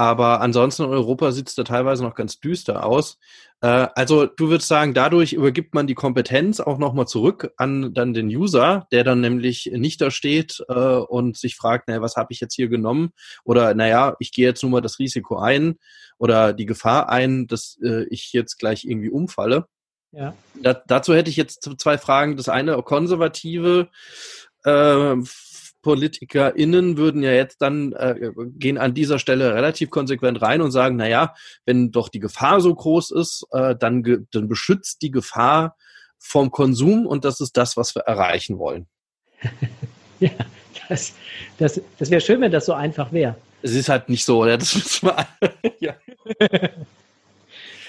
aber 0.00 0.40
ansonsten 0.40 0.84
in 0.84 0.88
Europa 0.88 1.30
sieht 1.30 1.48
es 1.48 1.54
da 1.54 1.62
teilweise 1.62 2.02
noch 2.02 2.14
ganz 2.14 2.40
düster 2.40 2.86
aus. 2.86 3.18
Äh, 3.60 3.88
also 3.94 4.24
du 4.24 4.48
würdest 4.48 4.68
sagen, 4.68 4.94
dadurch 4.94 5.34
übergibt 5.34 5.74
man 5.74 5.86
die 5.86 5.94
Kompetenz 5.94 6.58
auch 6.58 6.78
nochmal 6.78 7.06
zurück 7.06 7.52
an 7.58 7.92
dann 7.92 8.14
den 8.14 8.28
User, 8.28 8.86
der 8.92 9.04
dann 9.04 9.20
nämlich 9.20 9.70
nicht 9.74 10.00
da 10.00 10.10
steht 10.10 10.64
äh, 10.68 10.72
und 10.72 11.36
sich 11.36 11.56
fragt, 11.56 11.88
naja, 11.88 12.00
was 12.00 12.16
habe 12.16 12.32
ich 12.32 12.40
jetzt 12.40 12.54
hier 12.54 12.68
genommen? 12.68 13.10
Oder 13.44 13.74
naja, 13.74 14.16
ich 14.20 14.32
gehe 14.32 14.46
jetzt 14.46 14.62
nur 14.62 14.72
mal 14.72 14.80
das 14.80 14.98
Risiko 14.98 15.36
ein 15.36 15.76
oder 16.16 16.54
die 16.54 16.66
Gefahr 16.66 17.10
ein, 17.10 17.46
dass 17.46 17.78
äh, 17.82 18.04
ich 18.08 18.32
jetzt 18.32 18.58
gleich 18.58 18.86
irgendwie 18.86 19.10
umfalle. 19.10 19.66
Ja. 20.12 20.34
Da, 20.60 20.74
dazu 20.74 21.14
hätte 21.14 21.30
ich 21.30 21.36
jetzt 21.36 21.68
zwei 21.78 21.98
Fragen. 21.98 22.36
Das 22.36 22.48
eine, 22.48 22.82
konservative 22.82 23.88
äh, 24.64 25.16
PolitikerInnen 25.82 26.96
würden 26.96 27.22
ja 27.22 27.32
jetzt 27.32 27.62
dann 27.62 27.92
äh, 27.92 28.32
gehen 28.36 28.78
an 28.78 28.94
dieser 28.94 29.18
Stelle 29.18 29.54
relativ 29.54 29.90
konsequent 29.90 30.42
rein 30.42 30.60
und 30.60 30.72
sagen, 30.72 30.96
na 30.96 31.08
ja, 31.08 31.34
wenn 31.64 31.90
doch 31.90 32.08
die 32.08 32.20
Gefahr 32.20 32.60
so 32.60 32.74
groß 32.74 33.12
ist, 33.12 33.46
äh, 33.52 33.74
dann, 33.76 34.26
dann 34.30 34.48
beschützt 34.48 35.02
die 35.02 35.10
Gefahr 35.10 35.76
vom 36.18 36.50
Konsum 36.50 37.06
und 37.06 37.24
das 37.24 37.40
ist 37.40 37.56
das, 37.56 37.76
was 37.76 37.94
wir 37.94 38.02
erreichen 38.02 38.58
wollen. 38.58 38.86
ja, 40.20 40.30
das, 40.88 41.14
das, 41.56 41.80
das 41.98 42.10
wäre 42.10 42.20
schön, 42.20 42.40
wenn 42.42 42.52
das 42.52 42.66
so 42.66 42.74
einfach 42.74 43.10
wäre. 43.12 43.36
Es 43.62 43.74
ist 43.74 43.88
halt 43.88 44.08
nicht 44.08 44.24
so, 44.24 44.42
oder? 44.42 44.58
Das 44.58 44.74
müssen 44.74 45.08
wir, 45.08 45.26
ja. 45.80 45.94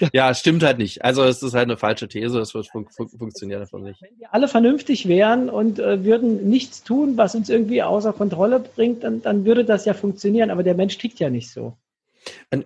ja, 0.14 0.34
stimmt 0.34 0.64
halt 0.64 0.78
nicht. 0.78 1.04
Also 1.04 1.24
es 1.24 1.44
ist 1.44 1.54
halt 1.54 1.66
eine 1.66 1.78
falsche 1.78 2.08
These, 2.08 2.40
es 2.40 2.54
wird 2.54 2.68
fun 2.68 2.88
fun 2.90 3.10
funktionieren 3.10 3.62
davon 3.62 3.84
nicht. 3.84 4.02
Wenn 4.02 4.18
wir 4.18 4.34
alle 4.34 4.48
vernünftig 4.48 5.08
wären 5.08 5.50
und 5.50 5.80
äh, 5.80 6.04
würden 6.04 6.50
nichts 6.50 6.84
tun, 6.84 7.18
was 7.18 7.36
uns 7.36 7.50
irgendwie 7.50 7.84
außer 7.84 8.14
Kontrolle 8.14 8.60
bringt, 8.60 9.04
dann, 9.04 9.22
dann 9.22 9.46
würde 9.46 9.66
das 9.66 9.86
ja 9.86 9.94
funktionieren, 9.94 10.50
aber 10.50 10.64
der 10.64 10.76
Mensch 10.76 10.98
tickt 10.98 11.20
ja 11.20 11.30
nicht 11.30 11.52
so. 11.52 11.78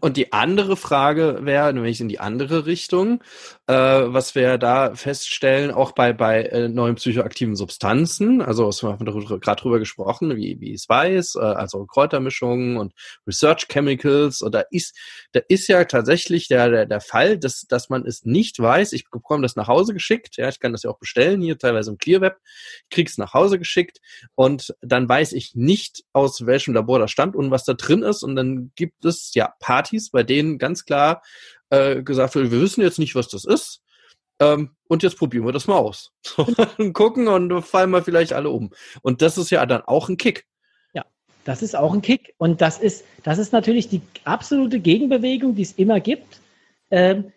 Und 0.01 0.17
die 0.17 0.33
andere 0.33 0.77
Frage 0.77 1.39
wäre, 1.41 1.73
nämlich 1.73 2.01
in 2.01 2.09
die 2.09 2.19
andere 2.19 2.65
Richtung, 2.65 3.23
äh, 3.67 3.73
was 3.73 4.35
wir 4.35 4.57
da 4.57 4.95
feststellen, 4.95 5.71
auch 5.71 5.91
bei, 5.91 6.13
bei 6.13 6.43
äh, 6.43 6.67
neuen 6.67 6.95
psychoaktiven 6.95 7.55
Substanzen, 7.55 8.41
also 8.41 8.69
wir 8.71 8.89
haben 8.89 9.05
gerade 9.05 9.61
drüber 9.61 9.79
gesprochen, 9.79 10.35
wie, 10.35 10.59
wie 10.59 10.77
Spice, 10.77 11.35
äh, 11.35 11.39
also 11.39 11.85
Kräutermischungen 11.85 12.77
und 12.77 12.93
Research 13.27 13.67
Chemicals, 13.67 14.41
und 14.41 14.53
da 14.53 14.63
ist, 14.71 14.95
da 15.31 15.41
ist 15.47 15.67
ja 15.67 15.83
tatsächlich 15.85 16.47
der, 16.47 16.69
der, 16.69 16.85
der 16.85 17.01
Fall, 17.01 17.37
dass, 17.37 17.65
dass 17.67 17.89
man 17.89 18.05
es 18.05 18.25
nicht 18.25 18.59
weiß. 18.59 18.93
Ich 18.93 19.09
bekomme 19.09 19.43
das 19.43 19.55
nach 19.55 19.67
Hause 19.67 19.93
geschickt, 19.93 20.37
ja, 20.37 20.49
ich 20.49 20.59
kann 20.59 20.71
das 20.71 20.83
ja 20.83 20.89
auch 20.89 20.99
bestellen, 20.99 21.41
hier 21.41 21.57
teilweise 21.57 21.91
im 21.91 21.97
ClearWeb, 21.97 22.37
ich 22.83 22.89
krieg's 22.89 23.17
nach 23.17 23.33
Hause 23.33 23.59
geschickt. 23.59 23.99
Und 24.35 24.75
dann 24.81 25.07
weiß 25.07 25.33
ich 25.33 25.55
nicht, 25.55 26.03
aus 26.13 26.45
welchem 26.45 26.73
Labor 26.73 26.99
das 26.99 27.11
stammt 27.11 27.35
und 27.35 27.51
was 27.51 27.65
da 27.65 27.73
drin 27.73 28.03
ist. 28.03 28.23
Und 28.23 28.35
dann 28.35 28.71
gibt 28.75 29.05
es 29.05 29.33
ja 29.33 29.44
Partys, 29.59 30.09
bei 30.11 30.23
denen 30.23 30.57
ganz 30.57 30.85
klar 30.85 31.21
äh, 31.69 32.01
gesagt 32.01 32.35
wird, 32.35 32.51
wir 32.51 32.61
wissen 32.61 32.81
jetzt 32.81 32.99
nicht, 32.99 33.15
was 33.15 33.27
das 33.27 33.45
ist. 33.45 33.81
Ähm, 34.39 34.71
und 34.87 35.03
jetzt 35.03 35.17
probieren 35.17 35.45
wir 35.45 35.53
das 35.53 35.67
mal 35.67 35.77
aus. 35.77 36.11
und 36.37 36.57
gucken 36.93 37.27
und 37.27 37.61
fallen 37.63 37.91
wir 37.91 38.03
vielleicht 38.03 38.33
alle 38.33 38.49
um. 38.49 38.71
Und 39.01 39.21
das 39.21 39.37
ist 39.37 39.49
ja 39.49 39.65
dann 39.65 39.81
auch 39.81 40.09
ein 40.09 40.17
Kick. 40.17 40.45
Ja, 40.93 41.05
das 41.45 41.61
ist 41.61 41.75
auch 41.75 41.93
ein 41.93 42.01
Kick. 42.01 42.33
Und 42.37 42.61
das 42.61 42.77
ist, 42.79 43.05
das 43.23 43.37
ist 43.37 43.53
natürlich 43.53 43.87
die 43.87 44.01
absolute 44.25 44.79
Gegenbewegung, 44.79 45.55
die 45.55 45.63
es 45.63 45.73
immer 45.73 45.99
gibt. 45.99 46.39
Ähm, 46.91 47.31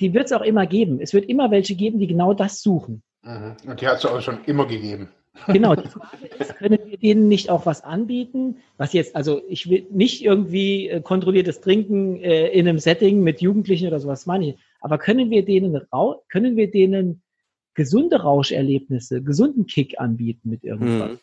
die 0.00 0.12
wird 0.14 0.26
es 0.26 0.32
auch 0.32 0.42
immer 0.42 0.66
geben. 0.66 1.00
Es 1.00 1.12
wird 1.12 1.28
immer 1.28 1.50
welche 1.50 1.74
geben, 1.74 1.98
die 1.98 2.06
genau 2.06 2.34
das 2.34 2.60
suchen. 2.62 3.02
Mhm. 3.22 3.56
Und 3.66 3.80
die 3.80 3.86
hat 3.86 3.98
es 3.98 4.06
auch 4.06 4.20
schon 4.20 4.44
immer 4.44 4.66
gegeben. 4.66 5.08
Genau, 5.48 5.74
die 5.74 5.88
Frage 5.88 6.26
ist, 6.38 6.56
können 6.56 6.78
wir 6.86 6.96
denen 6.96 7.28
nicht 7.28 7.50
auch 7.50 7.66
was 7.66 7.82
anbieten, 7.82 8.58
was 8.76 8.92
jetzt, 8.92 9.16
also 9.16 9.42
ich 9.48 9.68
will 9.68 9.86
nicht 9.90 10.24
irgendwie 10.24 10.88
äh, 10.88 11.00
kontrolliertes 11.00 11.60
Trinken 11.60 12.16
äh, 12.22 12.48
in 12.48 12.68
einem 12.68 12.78
Setting 12.78 13.22
mit 13.22 13.40
Jugendlichen 13.40 13.88
oder 13.88 14.00
sowas 14.00 14.26
meine 14.26 14.50
ich, 14.50 14.56
aber 14.80 14.98
können 14.98 15.30
wir 15.30 15.44
denen, 15.44 15.80
können 16.28 16.56
wir 16.56 16.70
denen 16.70 17.22
gesunde 17.74 18.22
Rauscherlebnisse, 18.22 19.22
gesunden 19.22 19.66
Kick 19.66 19.98
anbieten 19.98 20.50
mit 20.50 20.62
irgendwas? 20.62 21.10
Mhm. 21.12 21.18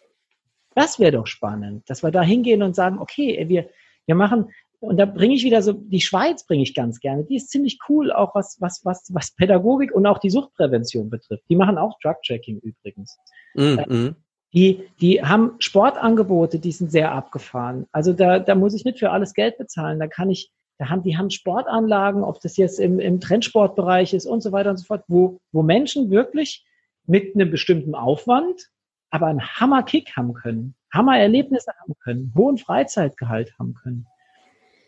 Das 0.75 0.99
wäre 0.99 1.13
doch 1.13 1.27
spannend, 1.27 1.89
dass 1.89 2.03
wir 2.03 2.11
da 2.11 2.21
hingehen 2.21 2.63
und 2.63 2.75
sagen, 2.75 2.99
okay, 2.99 3.45
wir, 3.47 3.69
wir 4.05 4.15
machen, 4.15 4.51
und 4.81 4.97
da 4.97 5.05
bringe 5.05 5.35
ich 5.35 5.43
wieder 5.43 5.61
so, 5.61 5.73
die 5.73 6.01
Schweiz 6.01 6.43
bringe 6.43 6.63
ich 6.63 6.73
ganz 6.73 6.99
gerne. 6.99 7.23
Die 7.23 7.35
ist 7.35 7.51
ziemlich 7.51 7.77
cool, 7.87 8.11
auch 8.11 8.33
was, 8.33 8.57
was, 8.59 8.81
was, 8.83 9.09
was 9.13 9.31
Pädagogik 9.35 9.93
und 9.93 10.07
auch 10.07 10.17
die 10.17 10.31
Suchtprävention 10.31 11.11
betrifft. 11.11 11.43
Die 11.49 11.55
machen 11.55 11.77
auch 11.77 11.99
Drug-Checking 11.99 12.57
übrigens. 12.59 13.19
Mhm. 13.53 14.15
Die, 14.53 14.89
die 14.99 15.23
haben 15.23 15.53
Sportangebote, 15.59 16.57
die 16.57 16.71
sind 16.71 16.91
sehr 16.91 17.11
abgefahren. 17.11 17.85
Also 17.91 18.11
da, 18.11 18.39
da 18.39 18.55
muss 18.55 18.73
ich 18.73 18.83
nicht 18.83 18.97
für 18.97 19.11
alles 19.11 19.35
Geld 19.35 19.59
bezahlen. 19.59 19.99
Da 19.99 20.07
kann 20.07 20.31
ich, 20.31 20.51
da 20.79 20.89
haben, 20.89 21.03
die 21.03 21.15
haben 21.15 21.29
Sportanlagen, 21.29 22.23
ob 22.23 22.41
das 22.41 22.57
jetzt 22.57 22.79
im, 22.79 22.99
im 22.99 23.19
Trendsportbereich 23.19 24.15
ist 24.15 24.25
und 24.25 24.41
so 24.41 24.51
weiter 24.51 24.71
und 24.71 24.77
so 24.77 24.85
fort, 24.85 25.03
wo, 25.07 25.39
wo 25.51 25.61
Menschen 25.61 26.09
wirklich 26.09 26.65
mit 27.05 27.35
einem 27.35 27.51
bestimmten 27.51 27.93
Aufwand, 27.93 28.71
aber 29.11 29.27
einen 29.27 29.47
Hammer-Kick 29.47 30.17
haben 30.17 30.33
können, 30.33 30.73
Hammer-Erlebnisse 30.91 31.71
haben 31.81 31.93
können, 32.03 32.33
hohen 32.35 32.57
Freizeitgehalt 32.57 33.53
haben 33.59 33.75
können. 33.75 34.07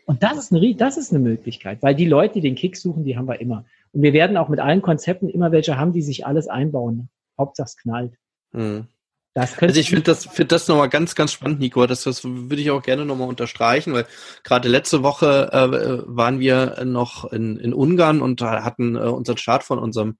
Und 0.06 0.22
das 0.22 0.36
ist, 0.36 0.52
eine, 0.52 0.74
das 0.74 0.96
ist 0.96 1.12
eine 1.12 1.20
Möglichkeit, 1.20 1.82
weil 1.82 1.94
die 1.94 2.06
Leute, 2.06 2.34
die 2.34 2.40
den 2.42 2.54
Kick 2.54 2.76
suchen, 2.76 3.04
die 3.04 3.16
haben 3.16 3.26
wir 3.26 3.40
immer. 3.40 3.64
Und 3.92 4.02
wir 4.02 4.12
werden 4.12 4.36
auch 4.36 4.48
mit 4.48 4.60
allen 4.60 4.82
Konzepten 4.82 5.28
immer 5.28 5.52
welche 5.52 5.78
haben, 5.78 5.92
die 5.92 6.02
sich 6.02 6.26
alles 6.26 6.48
einbauen. 6.48 7.08
Hauptsache 7.38 7.66
es 7.66 7.76
knallt. 7.76 8.14
Mhm. 8.52 8.86
Also 9.34 9.80
ich 9.80 9.88
finde 9.88 10.04
das, 10.04 10.26
find 10.26 10.52
das 10.52 10.68
nochmal 10.68 10.88
ganz, 10.88 11.16
ganz 11.16 11.32
spannend, 11.32 11.58
Nico. 11.58 11.84
Das, 11.86 12.04
das 12.04 12.22
würde 12.22 12.62
ich 12.62 12.70
auch 12.70 12.82
gerne 12.82 13.04
nochmal 13.04 13.26
unterstreichen, 13.26 13.92
weil 13.92 14.06
gerade 14.44 14.68
letzte 14.68 15.02
Woche 15.02 15.50
äh, 15.52 16.04
waren 16.06 16.38
wir 16.38 16.84
noch 16.84 17.32
in, 17.32 17.56
in 17.56 17.74
Ungarn 17.74 18.22
und 18.22 18.42
hatten 18.42 18.94
äh, 18.94 19.00
unseren 19.00 19.36
Start 19.36 19.64
von 19.64 19.80
unserem 19.80 20.18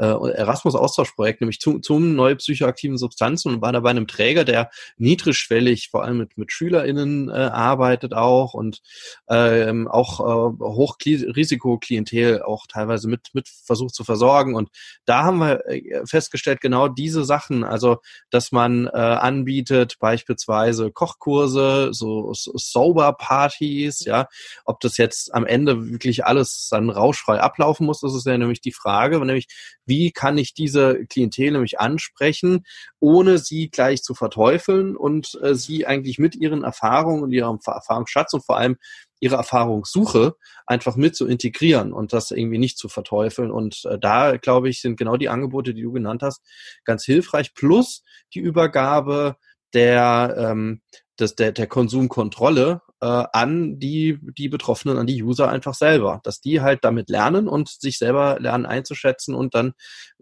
äh, 0.00 0.06
Erasmus-Austauschprojekt, 0.06 1.42
nämlich 1.42 1.60
zu, 1.60 1.78
zum 1.78 2.16
neue 2.16 2.34
psychoaktiven 2.34 2.98
Substanzen 2.98 3.54
und 3.54 3.62
waren 3.62 3.74
da 3.74 3.80
bei 3.80 3.90
einem 3.90 4.08
Träger, 4.08 4.44
der 4.44 4.70
niedrigschwellig 4.96 5.88
vor 5.90 6.02
allem 6.02 6.18
mit, 6.18 6.36
mit 6.36 6.50
SchülerInnen 6.50 7.28
äh, 7.28 7.34
arbeitet 7.34 8.14
auch 8.14 8.52
und 8.52 8.80
ähm, 9.28 9.86
auch 9.86 10.18
äh, 10.18 10.58
Hochrisikoklientel 10.58 12.42
auch 12.42 12.66
teilweise 12.66 13.06
mit, 13.06 13.28
mit 13.32 13.48
versucht 13.48 13.94
zu 13.94 14.02
versorgen. 14.02 14.56
Und 14.56 14.70
da 15.04 15.22
haben 15.22 15.38
wir 15.38 15.64
äh, 15.68 16.04
festgestellt, 16.04 16.60
genau 16.60 16.88
diese 16.88 17.24
Sachen, 17.24 17.62
also, 17.62 17.98
dass 18.30 18.55
man 18.56 18.86
äh, 18.88 18.90
anbietet 18.96 19.98
beispielsweise 20.00 20.90
Kochkurse, 20.90 21.90
so, 21.92 22.32
so 22.34 22.52
Sober-Partys, 22.54 24.04
ja. 24.04 24.26
Ob 24.64 24.80
das 24.80 24.96
jetzt 24.96 25.32
am 25.32 25.46
Ende 25.46 25.90
wirklich 25.90 26.24
alles 26.24 26.68
dann 26.70 26.90
rauschfrei 26.90 27.40
ablaufen 27.40 27.86
muss, 27.86 28.00
das 28.00 28.14
ist 28.14 28.26
ja 28.26 28.36
nämlich 28.36 28.60
die 28.60 28.72
Frage. 28.72 29.18
Nämlich, 29.24 29.46
wie 29.84 30.10
kann 30.10 30.36
ich 30.38 30.54
diese 30.54 31.06
Klientel 31.06 31.52
nämlich 31.52 31.78
ansprechen, 31.78 32.64
ohne 32.98 33.38
sie 33.38 33.68
gleich 33.70 34.02
zu 34.02 34.14
verteufeln 34.14 34.96
und 34.96 35.38
äh, 35.42 35.54
sie 35.54 35.86
eigentlich 35.86 36.18
mit 36.18 36.34
ihren 36.34 36.64
Erfahrungen 36.64 37.22
und 37.22 37.30
ihrem 37.32 37.60
Erfahrungsschatz 37.64 38.32
und 38.32 38.44
vor 38.44 38.56
allem 38.56 38.76
ihre 39.20 39.36
Erfahrungssuche 39.36 40.36
einfach 40.66 40.96
mit 40.96 41.16
zu 41.16 41.26
integrieren 41.26 41.92
und 41.92 42.12
das 42.12 42.30
irgendwie 42.30 42.58
nicht 42.58 42.78
zu 42.78 42.88
verteufeln. 42.88 43.50
Und 43.50 43.84
äh, 43.84 43.98
da, 43.98 44.36
glaube 44.36 44.68
ich, 44.68 44.80
sind 44.80 44.96
genau 44.96 45.16
die 45.16 45.28
Angebote, 45.28 45.74
die 45.74 45.82
du 45.82 45.92
genannt 45.92 46.22
hast, 46.22 46.42
ganz 46.84 47.04
hilfreich. 47.04 47.54
Plus 47.54 48.02
die 48.34 48.40
Übergabe 48.40 49.36
der, 49.72 50.34
ähm, 50.38 50.80
des, 51.18 51.34
der, 51.34 51.52
der 51.52 51.66
Konsumkontrolle 51.66 52.82
äh, 53.00 53.24
an 53.32 53.78
die, 53.78 54.18
die 54.36 54.48
Betroffenen, 54.48 54.98
an 54.98 55.06
die 55.06 55.22
User 55.22 55.48
einfach 55.48 55.74
selber. 55.74 56.20
Dass 56.24 56.40
die 56.40 56.60
halt 56.60 56.84
damit 56.84 57.08
lernen 57.08 57.48
und 57.48 57.68
sich 57.68 57.98
selber 57.98 58.38
lernen 58.40 58.66
einzuschätzen 58.66 59.34
und 59.34 59.54
dann 59.54 59.74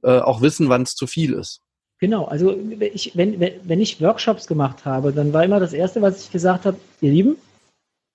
äh, 0.02 0.18
auch 0.18 0.40
wissen, 0.40 0.68
wann 0.68 0.82
es 0.82 0.94
zu 0.94 1.06
viel 1.06 1.32
ist. 1.32 1.60
Genau, 2.00 2.24
also 2.26 2.54
ich, 2.92 3.16
wenn, 3.16 3.40
wenn 3.40 3.80
ich 3.80 4.00
Workshops 4.00 4.46
gemacht 4.46 4.84
habe, 4.84 5.12
dann 5.12 5.32
war 5.32 5.44
immer 5.44 5.60
das 5.60 5.72
Erste, 5.72 6.02
was 6.02 6.24
ich 6.24 6.32
gesagt 6.32 6.66
habe, 6.66 6.76
ihr 7.00 7.10
Lieben, 7.10 7.36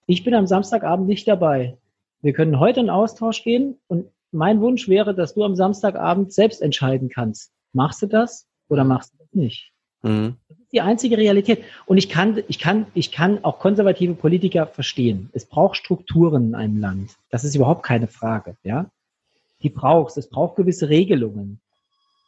ich 0.10 0.24
bin 0.24 0.34
am 0.34 0.48
Samstagabend 0.48 1.08
nicht 1.08 1.28
dabei. 1.28 1.78
Wir 2.22 2.34
können 2.34 2.60
heute 2.60 2.80
in 2.80 2.90
Austausch 2.90 3.44
gehen 3.44 3.78
und 3.88 4.08
mein 4.32 4.60
Wunsch 4.60 4.90
wäre, 4.90 5.14
dass 5.14 5.36
du 5.36 5.44
am 5.44 5.56
Samstagabend 5.56 6.34
selbst 6.34 6.64
entscheiden 6.64 7.10
kannst. 7.10 7.52
Machst 7.74 8.02
du 8.02 8.08
das 8.08 8.48
oder 8.70 8.84
machst 8.84 9.14
du 9.14 9.18
das 9.20 9.28
nicht? 9.34 9.72
Mhm. 10.02 10.38
Das 10.48 10.58
ist 10.58 10.74
die 10.74 10.82
einzige 10.82 11.16
Realität. 11.16 11.64
Und 11.86 12.00
ich 12.00 12.10
kann, 12.10 12.42
ich 12.48 12.58
kann, 12.58 12.88
ich 12.96 13.12
kann 13.12 13.44
auch 13.44 13.60
konservative 13.60 14.16
Politiker 14.16 14.66
verstehen. 14.66 15.30
Es 15.34 15.46
braucht 15.46 15.78
Strukturen 15.78 16.50
in 16.50 16.56
einem 16.56 16.80
Land. 16.80 17.12
Das 17.30 17.44
ist 17.44 17.54
überhaupt 17.54 17.84
keine 17.84 18.08
Frage, 18.08 18.58
ja. 18.64 18.90
Die 19.62 19.70
braucht 19.70 20.12
es. 20.12 20.18
Es 20.18 20.30
braucht 20.30 20.56
gewisse 20.56 20.90
Regelungen. 20.90 21.60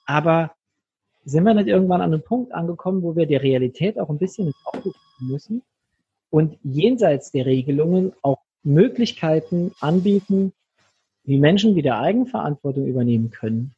Aber 0.06 0.52
sind 1.26 1.46
wir 1.46 1.56
nicht 1.56 1.68
irgendwann 1.68 2.02
an 2.02 2.14
einem 2.14 2.24
Punkt 2.24 2.54
angekommen, 2.54 3.02
wo 3.02 3.16
wir 3.16 3.26
der 3.26 3.42
Realität 3.42 4.00
auch 4.00 4.10
ein 4.10 4.20
bisschen 4.20 4.48
ins 4.48 4.58
Auge 4.66 4.92
müssen 5.20 5.64
und 6.32 6.58
jenseits 6.64 7.32
der 7.32 7.46
Regelungen 7.46 8.14
auch 8.24 8.40
Möglichkeiten 8.64 9.72
anbieten, 9.80 10.54
wie 11.24 11.38
Menschen 11.38 11.76
wieder 11.76 12.00
Eigenverantwortung 12.00 12.88
übernehmen 12.88 13.30
können. 13.30 13.76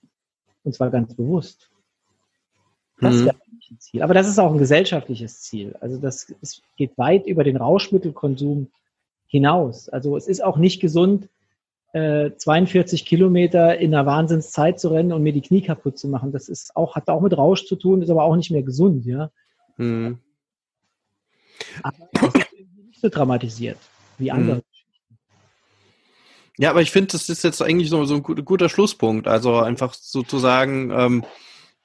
Und 0.63 0.73
zwar 0.73 0.89
ganz 0.89 1.13
bewusst. 1.13 1.69
Das 3.01 3.15
mhm. 3.15 3.25
wäre 3.25 3.35
ein 3.71 3.79
Ziel. 3.79 4.01
Aber 4.01 4.13
das 4.13 4.29
ist 4.29 4.39
auch 4.39 4.51
ein 4.51 4.57
gesellschaftliches 4.59 5.41
Ziel. 5.41 5.75
Also 5.81 5.97
das 5.99 6.29
ist, 6.41 6.61
geht 6.77 6.97
weit 6.97 7.27
über 7.27 7.43
den 7.43 7.57
Rauschmittelkonsum 7.57 8.67
hinaus. 9.27 9.89
Also 9.89 10.15
es 10.15 10.27
ist 10.27 10.43
auch 10.43 10.57
nicht 10.57 10.79
gesund, 10.79 11.27
äh, 11.93 12.31
42 12.37 13.05
Kilometer 13.05 13.77
in 13.77 13.93
einer 13.93 14.05
Wahnsinnszeit 14.05 14.79
zu 14.79 14.89
rennen 14.89 15.11
und 15.11 15.23
mir 15.23 15.33
die 15.33 15.41
Knie 15.41 15.61
kaputt 15.61 15.97
zu 15.97 16.07
machen. 16.07 16.31
Das 16.31 16.49
ist 16.49 16.75
auch, 16.75 16.95
hat 16.95 17.07
auch 17.09 17.21
mit 17.21 17.37
Rausch 17.37 17.65
zu 17.65 17.75
tun, 17.75 18.01
ist 18.01 18.09
aber 18.09 18.23
auch 18.23 18.35
nicht 18.35 18.51
mehr 18.51 18.63
gesund, 18.63 19.05
ja. 19.05 19.31
Mhm. 19.77 20.19
Aber 21.81 21.97
es 22.13 22.42
so 23.03 23.09
dramatisiert 23.09 23.77
wie 24.17 24.31
hm. 24.31 24.37
andere. 24.37 24.55
Mhm. 24.57 24.63
Ja, 26.57 26.69
aber 26.69 26.81
ich 26.81 26.91
finde, 26.91 27.11
das 27.11 27.29
ist 27.29 27.43
jetzt 27.43 27.61
eigentlich 27.61 27.89
so, 27.89 28.05
so 28.05 28.15
ein 28.15 28.23
guter 28.23 28.69
Schlusspunkt. 28.69 29.27
Also 29.27 29.57
einfach 29.57 29.95
sozusagen, 29.95 30.91
ähm, 30.91 31.25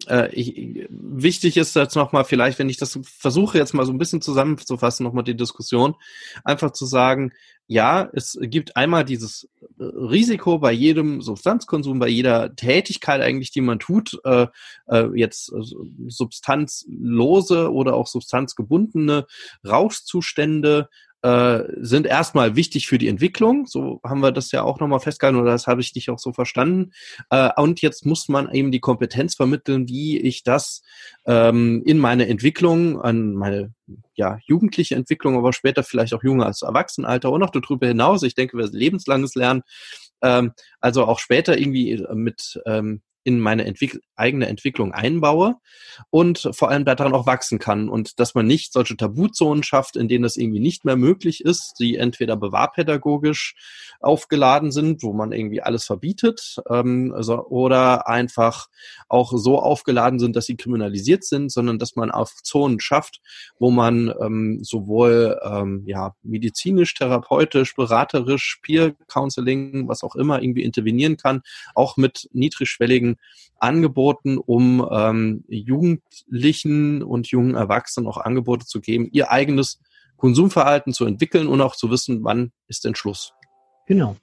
äh, 0.07 0.33
ich, 0.35 0.87
wichtig 0.91 1.57
ist 1.57 1.75
jetzt 1.75 1.97
nochmal 1.97 2.25
vielleicht, 2.25 2.59
wenn 2.59 2.69
ich 2.69 2.77
das 2.77 2.99
versuche 3.03 3.57
jetzt 3.57 3.73
mal 3.73 3.87
so 3.87 3.93
ein 3.93 3.99
bisschen 3.99 4.21
zusammenzufassen, 4.21 5.05
nochmal 5.05 5.25
die 5.25 5.37
Diskussion, 5.37 5.95
einfach 6.45 6.73
zu 6.73 6.85
sagen, 6.85 7.33
ja, 7.67 8.09
es 8.15 8.39
gibt 8.41 8.77
einmal 8.77 9.05
dieses 9.05 9.49
äh, 9.79 9.85
Risiko 9.85 10.59
bei 10.59 10.73
jedem 10.73 11.21
Substanzkonsum, 11.21 11.99
bei 11.99 12.09
jeder 12.09 12.55
Tätigkeit 12.55 13.21
eigentlich, 13.21 13.51
die 13.51 13.61
man 13.61 13.79
tut, 13.79 14.19
äh, 14.25 14.47
äh, 14.87 15.09
jetzt 15.15 15.53
äh, 15.53 15.63
substanzlose 16.09 17.71
oder 17.71 17.95
auch 17.95 18.07
substanzgebundene 18.07 19.27
Rauschzustände 19.67 20.89
äh, 21.23 21.61
sind 21.77 22.07
erstmal 22.07 22.55
wichtig 22.55 22.87
für 22.87 22.99
die 22.99 23.09
Entwicklung. 23.09 23.67
So 23.67 24.01
haben 24.05 24.21
wir 24.21 24.33
das 24.33 24.53
ja 24.53 24.63
auch 24.63 24.79
nochmal 24.79 25.01
festgehalten 25.01 25.39
oder 25.39 25.51
das 25.51 25.67
habe 25.67 25.81
ich 25.81 25.93
dich 25.93 26.11
auch 26.11 26.19
so 26.19 26.33
verstanden. 26.33 26.93
Äh, 27.31 27.51
und 27.57 27.83
jetzt 27.83 28.07
muss 28.07 28.29
man 28.29 28.53
eben 28.53 28.71
die 28.71 28.81
Kompetenz 28.81 29.35
vermitteln, 29.35 29.89
wie 29.89 30.19
ich 30.19 30.45
das 30.45 30.83
ähm, 31.27 31.83
in 31.85 31.99
meine 31.99 32.29
Entwicklung, 32.29 33.01
an 33.01 33.35
meine 33.35 33.73
ja, 34.15 34.39
jugendliche 34.45 34.95
Entwicklung, 34.95 35.37
aber 35.37 35.53
später 35.53 35.83
vielleicht 35.83 36.15
auch 36.15 36.23
junge 36.23 36.47
als 36.47 36.63
Erwachsenenalter 36.63 37.33
und 37.33 37.43
auch 37.43 37.51
darüber 37.51 37.87
hinaus. 37.87 38.23
Ich 38.23 38.35
denke, 38.35 38.57
wir 38.57 38.69
lebenslanges 38.69 39.35
Lernen. 39.35 39.63
Ähm, 40.23 40.53
also 40.81 41.05
auch 41.05 41.19
später 41.19 41.59
irgendwie 41.59 42.05
mit 42.13 42.61
ähm, 42.67 43.03
in 43.25 43.41
meine 43.41 43.65
Entwick 43.65 44.01
eigene 44.17 44.49
Entwicklung 44.49 44.93
einbaue 44.93 45.57
und 46.11 46.51
vor 46.53 46.71
allem 46.71 46.85
daran 46.85 47.13
auch 47.13 47.27
wachsen 47.27 47.59
kann 47.59 47.89
und 47.89 48.19
dass 48.21 48.35
man 48.35 48.47
nicht 48.47 48.73
solche 48.73 48.97
Tabuzonen 48.97 49.63
schafft, 49.63 49.97
in 49.97 50.09
denen 50.09 50.23
das 50.23 50.37
irgendwie 50.37 50.61
nicht 50.61 50.85
mehr 50.85 50.97
möglich 50.97 51.45
ist, 51.45 51.75
die 51.79 51.97
entweder 51.97 52.37
bewahrpädagogisch 52.37 53.55
aufgeladen 54.01 54.71
sind, 54.71 55.03
wo 55.03 55.13
man 55.13 55.33
irgendwie 55.33 55.63
alles 55.63 55.85
verbietet, 55.85 56.57
ähm, 56.71 57.13
also, 57.15 57.47
oder 57.47 58.09
einfach 58.09 58.69
auch 59.09 59.33
so 59.35 59.59
aufgeladen 59.59 60.19
sind, 60.19 60.37
dass 60.37 60.47
sie 60.47 60.57
kriminalisiert 60.57 61.25
sind, 61.25 61.51
sondern 61.51 61.79
dass 61.79 61.97
man 61.97 62.11
auf 62.11 62.35
Zonen 62.43 62.81
schafft, 62.81 63.21
wo 63.59 63.71
man 63.71 64.13
ähm, 64.21 64.61
sowohl 64.63 65.39
ähm, 65.45 65.83
ja 65.87 66.15
medizinisch, 66.23 66.95
therapeutisch, 66.95 67.75
beraterisch, 67.75 68.61
Peer 68.63 68.95
Counseling, 69.09 69.89
was 69.89 70.03
auch 70.03 70.15
immer 70.15 70.43
irgendwie 70.43 70.63
intervenieren 70.63 71.17
kann, 71.17 71.43
auch 71.75 71.97
mit 71.97 72.29
niedrigschwelligen 72.33 73.08
Angeboten, 73.59 74.39
um 74.39 74.87
ähm, 74.91 75.45
Jugendlichen 75.49 77.03
und 77.03 77.29
jungen 77.29 77.55
Erwachsenen 77.55 78.07
auch 78.07 78.19
Angebote 78.19 78.67
zu 78.67 78.81
geben, 78.81 79.09
ihr 79.11 79.31
eigenes 79.31 79.81
Konsumverhalten 80.17 80.93
zu 80.93 81.07
entwickeln 81.07 81.47
und 81.47 81.61
auch 81.61 81.77
zu 81.77 81.91
wissen, 81.91 82.25
wann 82.25 82.53
ist 82.67 82.85
denn 82.85 82.95
Schluss. 82.95 83.33
Genau. 83.87 84.17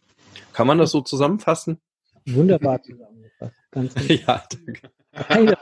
Kann 0.53 0.67
man 0.67 0.77
das 0.77 0.91
so 0.91 1.01
zusammenfassen? 1.01 1.79
Wunderbar 2.27 2.81
zusammengefasst. 2.83 3.55
Ganz 3.71 3.93
ja, 4.07 4.43
danke. 5.29 5.57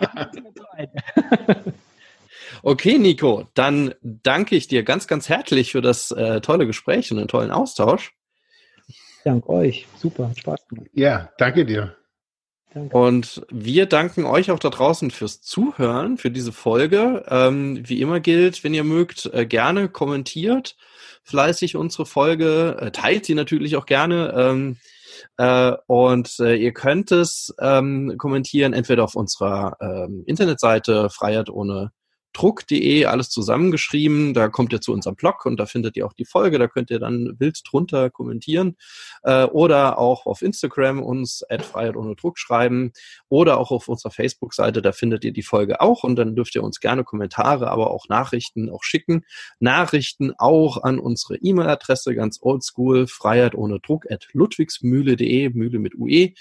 okay, 2.63 2.97
Nico, 2.97 3.47
dann 3.53 3.93
danke 4.01 4.55
ich 4.55 4.67
dir 4.67 4.83
ganz, 4.83 5.07
ganz 5.07 5.29
herzlich 5.29 5.71
für 5.71 5.81
das 5.81 6.11
äh, 6.11 6.41
tolle 6.41 6.65
Gespräch 6.65 7.11
und 7.11 7.17
den 7.17 7.27
tollen 7.27 7.51
Austausch. 7.51 8.13
Dank 9.23 9.47
euch. 9.47 9.87
Super, 9.97 10.31
Spaß 10.35 10.67
gemacht. 10.67 10.89
Ja, 10.93 11.31
danke 11.37 11.65
dir. 11.65 11.95
Danke. 12.73 12.97
Und 12.97 13.45
wir 13.51 13.85
danken 13.85 14.25
euch 14.25 14.51
auch 14.51 14.59
da 14.59 14.69
draußen 14.69 15.11
fürs 15.11 15.41
Zuhören, 15.41 16.17
für 16.17 16.31
diese 16.31 16.51
Folge. 16.51 17.23
Ähm, 17.27 17.87
wie 17.87 18.01
immer 18.01 18.19
gilt, 18.19 18.63
wenn 18.63 18.73
ihr 18.73 18.83
mögt, 18.83 19.29
äh, 19.33 19.45
gerne 19.45 19.89
kommentiert 19.89 20.75
fleißig 21.23 21.75
unsere 21.75 22.05
Folge, 22.05 22.77
äh, 22.79 22.91
teilt 22.91 23.25
sie 23.25 23.35
natürlich 23.35 23.75
auch 23.75 23.85
gerne. 23.85 24.33
Ähm, 24.37 24.77
äh, 25.37 25.73
und 25.87 26.39
äh, 26.39 26.55
ihr 26.55 26.73
könnt 26.73 27.11
es 27.11 27.53
ähm, 27.59 28.15
kommentieren, 28.17 28.73
entweder 28.73 29.03
auf 29.03 29.15
unserer 29.15 29.77
ähm, 29.79 30.23
Internetseite 30.25 31.09
Freiheit 31.09 31.49
ohne 31.49 31.91
druck.de, 32.33 33.05
alles 33.05 33.29
zusammengeschrieben. 33.29 34.33
Da 34.33 34.49
kommt 34.49 34.73
ihr 34.73 34.81
zu 34.81 34.91
unserem 34.91 35.15
Blog 35.15 35.45
und 35.45 35.57
da 35.59 35.65
findet 35.65 35.95
ihr 35.95 36.05
auch 36.05 36.13
die 36.13 36.25
Folge. 36.25 36.59
Da 36.59 36.67
könnt 36.67 36.91
ihr 36.91 36.99
dann 36.99 37.35
wild 37.39 37.61
drunter 37.69 38.09
kommentieren 38.09 38.75
äh, 39.23 39.45
oder 39.45 39.97
auch 39.97 40.25
auf 40.25 40.41
Instagram 40.41 41.01
uns 41.01 41.43
at 41.49 41.63
Freiheit 41.63 41.95
ohne 41.95 42.15
Druck 42.15 42.37
schreiben 42.37 42.91
oder 43.29 43.59
auch 43.59 43.71
auf 43.71 43.87
unserer 43.87 44.11
Facebook-Seite. 44.11 44.81
Da 44.81 44.91
findet 44.91 45.23
ihr 45.23 45.31
die 45.33 45.43
Folge 45.43 45.79
auch 45.81 46.03
und 46.03 46.15
dann 46.15 46.35
dürft 46.35 46.55
ihr 46.55 46.63
uns 46.63 46.79
gerne 46.79 47.03
Kommentare, 47.03 47.69
aber 47.69 47.91
auch 47.91 48.09
Nachrichten 48.09 48.69
auch 48.69 48.83
schicken. 48.83 49.23
Nachrichten 49.59 50.33
auch 50.37 50.83
an 50.83 50.99
unsere 50.99 51.37
E-Mail-Adresse, 51.37 52.15
ganz 52.15 52.39
oldschool, 52.41 53.07
Freiheit 53.07 53.55
ohne 53.55 53.79
Druck 53.79 54.09
at 54.11 54.27
ludwigsmühle.de, 54.33 55.49
Mühle 55.49 55.79
mit 55.79 55.95
UE. 55.95 56.33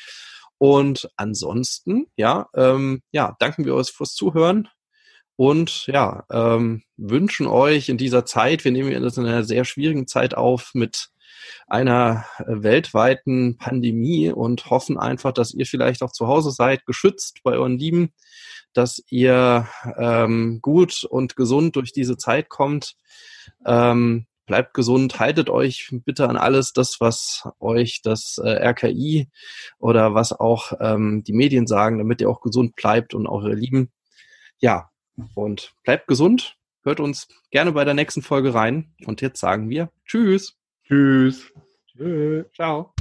Und 0.59 1.09
ansonsten, 1.17 2.07
ja, 2.17 2.49
ähm, 2.55 3.03
ja, 3.11 3.35
danken 3.41 3.65
wir 3.65 3.75
euch 3.75 3.91
fürs 3.91 4.15
Zuhören 4.15 4.69
und 5.43 5.89
ja, 5.89 6.23
ähm, 6.31 6.85
wünschen 6.97 7.49
euch 7.49 7.89
in 7.89 7.97
dieser 7.99 8.25
Zeit, 8.25 8.65
wir 8.65 8.71
nehmen 8.71 9.03
das 9.03 9.17
in 9.17 9.27
einer 9.27 9.43
sehr 9.43 9.65
schwierigen 9.65 10.07
Zeit 10.07 10.37
auf 10.37 10.71
mit 10.73 11.09
einer 11.67 12.25
äh, 12.39 12.45
weltweiten 12.63 13.57
Pandemie 13.57 14.31
und 14.31 14.71
hoffen 14.71 15.01
einfach, 15.01 15.33
dass 15.33 15.53
ihr 15.53 15.67
vielleicht 15.67 16.05
auch 16.05 16.13
zu 16.13 16.29
Hause 16.29 16.53
seid, 16.53 16.87
geschützt 16.87 17.41
bei 17.43 17.55
euren 17.55 17.77
Lieben, 17.77 18.13
dass 18.73 19.03
ihr 19.09 19.67
ähm, 19.99 20.61
gut 20.63 21.03
und 21.03 21.35
gesund 21.35 21.75
durch 21.75 21.93
diese 21.93 22.17
Zeit 22.17 22.49
kommt. 22.49 22.95
Ähm, 23.67 24.27
bleibt 24.47 24.75
gesund, 24.75 25.19
haltet 25.19 25.51
euch 25.51 25.89
bitte 26.05 26.29
an 26.29 26.37
alles 26.37 26.73
das, 26.73 26.99
was 27.01 27.49
euch 27.59 28.01
das 28.05 28.39
äh, 28.39 28.65
RKI 28.65 29.29
oder 29.81 30.15
was 30.15 30.33
auch 30.33 30.73
ähm, 30.79 31.25
die 31.25 31.33
Medien 31.33 31.67
sagen, 31.67 31.99
damit 31.99 32.21
ihr 32.21 32.31
auch 32.31 32.43
gesund 32.43 32.77
bleibt 32.77 33.13
und 33.13 33.27
eure 33.27 33.55
Lieben. 33.55 33.91
Ja, 34.61 34.92
und 35.35 35.75
bleibt 35.85 36.07
gesund, 36.07 36.57
hört 36.83 37.01
uns 37.01 37.29
gerne 37.51 37.73
bei 37.73 37.85
der 37.85 37.95
nächsten 37.95 38.23
Folge 38.23 38.55
rein. 38.55 38.95
Und 39.07 39.21
jetzt 39.21 39.41
sagen 39.41 39.69
wir 39.69 39.91
Tschüss. 40.05 40.57
Tschüss. 40.85 41.53
Tschüss. 41.87 42.47
Ciao. 42.55 42.93